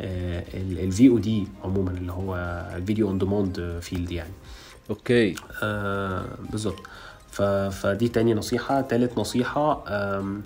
ال 0.01 1.09
VOD 1.09 1.49
عموما 1.65 1.91
اللي 1.91 2.13
هو 2.13 2.37
ال 2.77 2.82
video 2.82 3.09
on 3.09 3.19
demand 3.19 3.79
field 3.83 4.11
يعني. 4.11 4.33
okay. 4.91 5.35
آه 5.63 6.25
بالظبط. 6.51 6.83
فدي 7.71 8.09
تاني 8.09 8.35
نصيحة. 8.35 8.81
تالت 8.81 9.19
نصيحة 9.19 9.85
أم... 9.89 10.43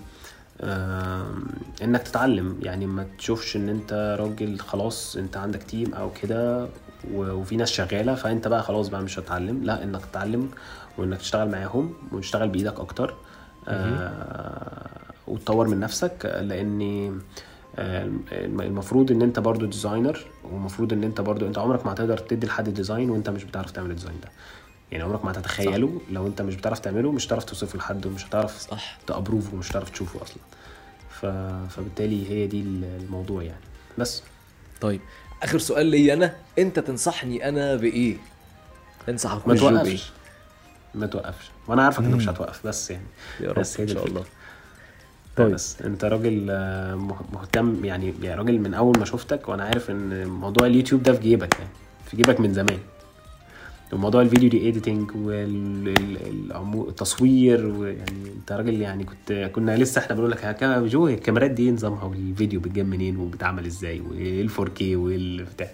إنك 1.81 2.01
تتعلم. 2.01 2.59
يعني 2.61 2.85
ما 2.85 3.05
تشوفش 3.17 3.55
إن 3.55 3.69
أنت 3.69 4.17
راجل 4.19 4.59
خلاص 4.59 5.15
أنت 5.17 5.37
عندك 5.37 5.63
team 5.63 5.93
أو 5.93 6.11
كده. 6.21 6.67
وفي 7.13 7.55
ناس 7.57 7.71
شغالة 7.71 8.15
فأنت 8.15 8.47
بقى 8.47 8.63
خلاص 8.63 8.87
بقى 8.87 9.01
مش 9.01 9.19
هتتعلم. 9.19 9.63
لا 9.63 9.83
إنك 9.83 10.05
تتعلم 10.05 10.49
وإنك 10.97 11.17
تشتغل 11.17 11.49
معاهم 11.51 11.93
وتشتغل 12.11 12.49
بإيدك 12.49 12.79
أكتر. 12.79 13.13
آه... 13.67 14.89
وتطور 15.27 15.67
من 15.67 15.79
نفسك 15.79 16.25
لأن 16.41 17.11
آه، 17.75 18.09
المفروض 18.31 19.11
إن 19.11 19.21
أنت 19.21 19.39
برضو 19.39 19.65
designer 19.65 20.19
ومفروض 20.51 20.93
إن 20.93 21.03
أنت 21.03 21.21
برضو 21.21 21.47
أنت 21.47 21.57
عمرك 21.57 21.85
ما 21.85 21.93
هتقدر 21.93 22.17
تدي 22.17 22.47
لحد 22.47 22.69
design 22.69 23.09
وأنت 23.09 23.29
مش 23.29 23.43
بتعرف 23.43 23.71
تعمل 23.71 23.89
ال 23.89 23.93
design 23.93 24.15
ده. 24.23 24.29
يعني 24.91 25.03
عمرك 25.03 25.25
ما 25.25 25.31
هتتخيله 25.31 25.87
صح. 25.87 26.11
لو 26.13 26.27
انت 26.27 26.41
مش 26.41 26.55
بتعرف 26.55 26.79
تعمله 26.79 27.11
مش 27.11 27.27
هتعرف 27.27 27.43
توصفه 27.43 27.77
لحد 27.77 28.05
ومش 28.05 28.25
هتعرف 28.25 28.59
صح. 28.59 28.97
ت 29.07 29.12
approve 29.12 29.48
ه 29.48 29.53
ومش 29.53 29.71
هتعرف 29.71 29.89
تشوفه 29.89 30.21
أصلا. 30.21 30.37
ف... 31.09 31.25
فبالتالي 31.73 32.29
هي 32.29 32.47
دي 32.47 32.61
الموضوع 32.61 33.43
يعني. 33.43 33.61
بس. 33.97 34.23
طيب 34.81 35.01
آخر 35.43 35.59
سؤال 35.59 35.85
لي 35.85 36.13
أنا. 36.13 36.35
أنت 36.59 36.79
تنصحني 36.79 37.49
أنا 37.49 37.75
بإيه؟ 37.75 38.17
أنصحك 39.09 39.47
ما 39.47 39.55
توقفش. 39.55 40.11
ما 40.95 41.05
توقفش. 41.05 41.51
وأنا 41.67 41.83
عارفك 41.83 41.99
إنك 42.03 42.15
مش 42.15 42.29
هتوقف 42.29 42.67
بس 42.67 42.91
يعني. 42.91 43.05
يا 43.39 43.51
رب 43.51 43.59
بس 43.59 43.79
إن 43.79 43.87
شاء 43.87 44.05
الله. 44.05 44.23
طيب. 45.37 45.51
بس. 45.51 45.81
أنت 45.81 46.05
راجل 46.05 46.47
آه، 46.49 46.95
مهتم 47.33 47.85
يعني 47.85 48.13
يعني 48.21 48.39
راجل 48.39 48.59
من 48.59 48.73
أول 48.73 48.99
ما 48.99 49.05
شفتك 49.05 49.49
وأنا 49.49 49.63
عارف 49.63 49.91
إن 49.91 50.27
موضوع 50.27 50.67
اليوتيوب 50.67 51.03
ده 51.03 51.13
في 51.13 51.21
جيبك 51.21 51.59
يعني. 51.59 51.71
في 52.05 52.17
جيبك 52.17 52.39
من 52.39 52.53
زمان. 52.53 52.79
وموضوع 53.93 54.21
ال 54.21 54.49
video 54.49 54.57
editing 54.57 55.11
والتصوير 56.75 57.65
ويعني 57.65 58.31
انت 58.37 58.51
راجل 58.51 58.81
يعني 58.81 59.03
كنت 59.03 59.51
كنا 59.55 59.77
لسه 59.77 60.01
إحنا 60.01 60.15
بنقول 60.15 60.31
لك 60.31 60.45
جو 60.85 61.07
الكاميرات 61.07 61.51
دي 61.51 61.71
نظامها 61.71 62.03
والفيديو 62.03 62.59
بتجيب 62.59 62.87
منين 62.87 63.17
وبتعمل 63.17 63.65
إزاي 63.65 63.99
وايه 63.99 64.41
ال 64.41 64.49
4K 64.49 64.95
والبتاع 64.95 65.71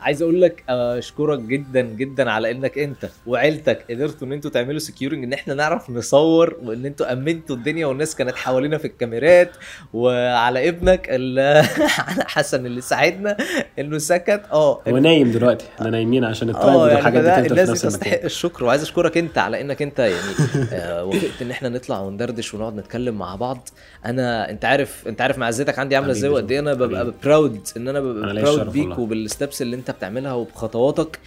عايز 0.00 0.22
أقول 0.22 0.42
لك 0.42 0.64
اشكرك 0.68 1.38
جدا 1.38 1.80
جدا 1.80 2.30
على 2.30 2.50
إنك 2.50 2.78
أنت 2.78 3.08
وعيلتك 3.26 3.84
قدرتوا 3.90 4.26
إن 4.26 4.32
أنتوا 4.32 4.50
تعملوا 4.50 4.78
securing 4.78 5.24
إن 5.24 5.32
إحنا 5.32 5.54
نعرف 5.54 5.90
نصور 5.90 6.56
وإن 6.62 6.86
أنتوا 6.86 7.12
أمنتوا 7.12 7.56
الدنيا 7.56 7.86
والناس 7.86 8.14
كانت 8.16 8.36
حوالينا 8.36 8.78
في 8.78 8.84
الكاميرات 8.84 9.50
وعلى 9.92 10.68
ابنك 10.68 11.06
اللي 11.10 11.62
حسن 12.34 12.66
اللي 12.66 12.80
ساعدنا 12.80 13.36
إنه 13.78 13.98
سكت. 13.98 14.42
آه 14.52 14.82
هو 14.88 14.98
نايم 14.98 15.30
دلوقتي 15.30 15.64
إحنا 15.78 15.90
نايمين 15.90 16.24
عشان 16.24 16.48
الترايب 16.48 16.68
آه 16.78 16.86
يعني 16.88 16.94
والحاجات 16.94 17.42
دي 17.42 17.48
الناس 17.50 17.82
تستحق 17.82 18.22
الشكر 18.24 18.64
وعايز 18.64 18.82
أشكرك 18.82 19.18
أنت 19.18 19.38
على 19.38 19.60
إنك 19.60 19.82
أنت 19.82 19.98
يعني 19.98 20.32
آه 20.72 21.04
وافقت 21.04 21.42
إن 21.42 21.50
إحنا 21.50 21.68
نطلع 21.68 22.00
وندردش 22.00 22.54
ونقعد 22.54 22.76
نتكلم 22.76 23.18
مع 23.18 23.36
بعض. 23.36 23.68
أنا 24.06 24.50
أنت 24.50 24.64
عارف 24.64 25.08
أنت 25.08 25.20
عارف 25.20 25.38
معزتك 25.38 25.78
عندي 25.78 25.96
عاملة 25.96 26.10
إزاي؟ 26.10 26.30
وقد 26.30 26.50
إيه 26.50 26.58
أنا 26.60 26.74
ببقى 26.74 27.12
proud 27.24 27.60
إن 27.76 27.88
أنا 27.88 28.00
ببقى 28.00 28.34
proud 28.42 28.72
بيك 28.72 28.98
وبال 28.98 29.22
steps 29.22 29.62
اللي 29.62 29.76
أنت 29.76 29.87
بتعملها 29.90 30.32
وبخطواتك. 30.34 31.18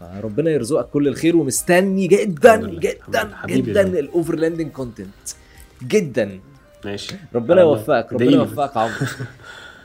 فربنا 0.00 0.50
يرزقك 0.50 0.88
كل 0.90 1.08
الخير 1.08 1.36
ومستني 1.36 2.06
جدا 2.06 2.56
جدا 2.56 3.30
جدا 3.46 3.80
ال 3.98 4.04
overlanding 4.04 4.72
content 4.72 5.08
جدا. 5.82 6.40
ماشي. 6.84 7.14
ربنا 7.34 7.60
يوفقك 7.60 8.12
ربنا 8.12 8.30
يوفقك 8.32 8.76
عمرو 8.76 8.94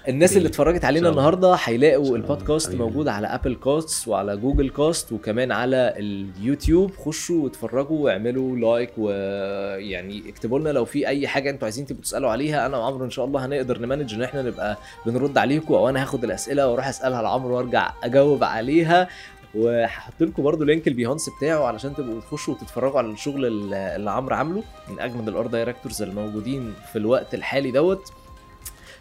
الناس 0.10 0.38
اللي 0.38 0.47
اتفرجت 0.47 0.86
علينا 0.86 1.10
النهارده 1.10 1.55
هيلاقوا 1.64 2.18
البودكاست 2.18 2.76
موجود 2.76 3.07
على 3.07 3.28
ابل 3.28 3.55
كاست 3.55 4.07
وعلى 4.07 4.38
جوجل 4.38 4.70
كاست 4.70 5.12
وكمان 5.12 5.51
على 5.51 5.93
اليوتيوب. 5.97 6.91
خشوا 6.97 7.43
واتفرجوا 7.43 7.99
واعملوا 7.99 8.57
like 8.58 8.91
ويعني 8.97 10.24
اكتبوا 10.30 10.60
لنا 10.60 10.70
لو 10.70 10.86
في 10.86 11.07
أي 11.07 11.28
حاجة 11.28 11.49
أنتوا 11.49 11.66
عايزين 11.66 11.86
تبقوا 11.86 12.03
تسألوا 12.03 12.30
عليها. 12.30 12.66
أنا 12.66 12.78
وعمرو 12.78 13.05
إن 13.05 13.10
شاء 13.10 13.26
الله 13.26 13.45
هنقدر 13.45 13.80
ن 13.80 13.84
manage 13.84 14.14
إن 14.14 14.24
إحنا 14.24 14.41
نبقى 14.41 14.78
بنرد 15.05 15.38
عليكم 15.38 15.74
أو 15.74 15.89
أنا 15.89 16.01
هاخد 16.01 16.24
الأسئلة 16.24 16.68
وأروح 16.68 16.88
أسألها 16.88 17.22
لعمرو 17.22 17.57
وأرجع 17.57 17.93
أجاوب 18.03 18.43
عليها. 18.43 19.07
وهحط 19.55 20.14
لكم 20.22 20.43
برده 20.43 20.66
link 20.66 20.88
ال 20.88 20.93
Behance 20.93 21.30
بتاعه 21.38 21.64
علشان 21.64 21.95
تبقوا 21.95 22.22
تخشوا 22.22 22.53
وتتفرجوا 22.53 22.97
على 22.97 23.07
الشغل 23.07 23.45
اللي 23.76 24.12
عمرو 24.12 24.36
عامله 24.36 24.64
من 24.89 24.99
أجمد 24.99 25.28
ال 25.28 25.47
art 25.47 25.61
directors 25.61 26.02
الموجودين 26.01 26.74
في 26.91 26.97
الوقت 26.97 27.34
الحالي 27.34 27.72
دوت. 27.72 28.12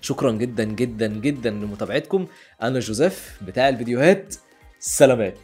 شكرا 0.00 0.32
جدا 0.32 0.64
جدا 0.64 1.06
جدا 1.06 1.50
لمتابعتكم. 1.50 2.26
أنا 2.62 2.80
جوزيف 2.80 3.38
بتاع 3.42 3.68
الفيديوهات 3.68 4.34
سلامات. 4.80 5.38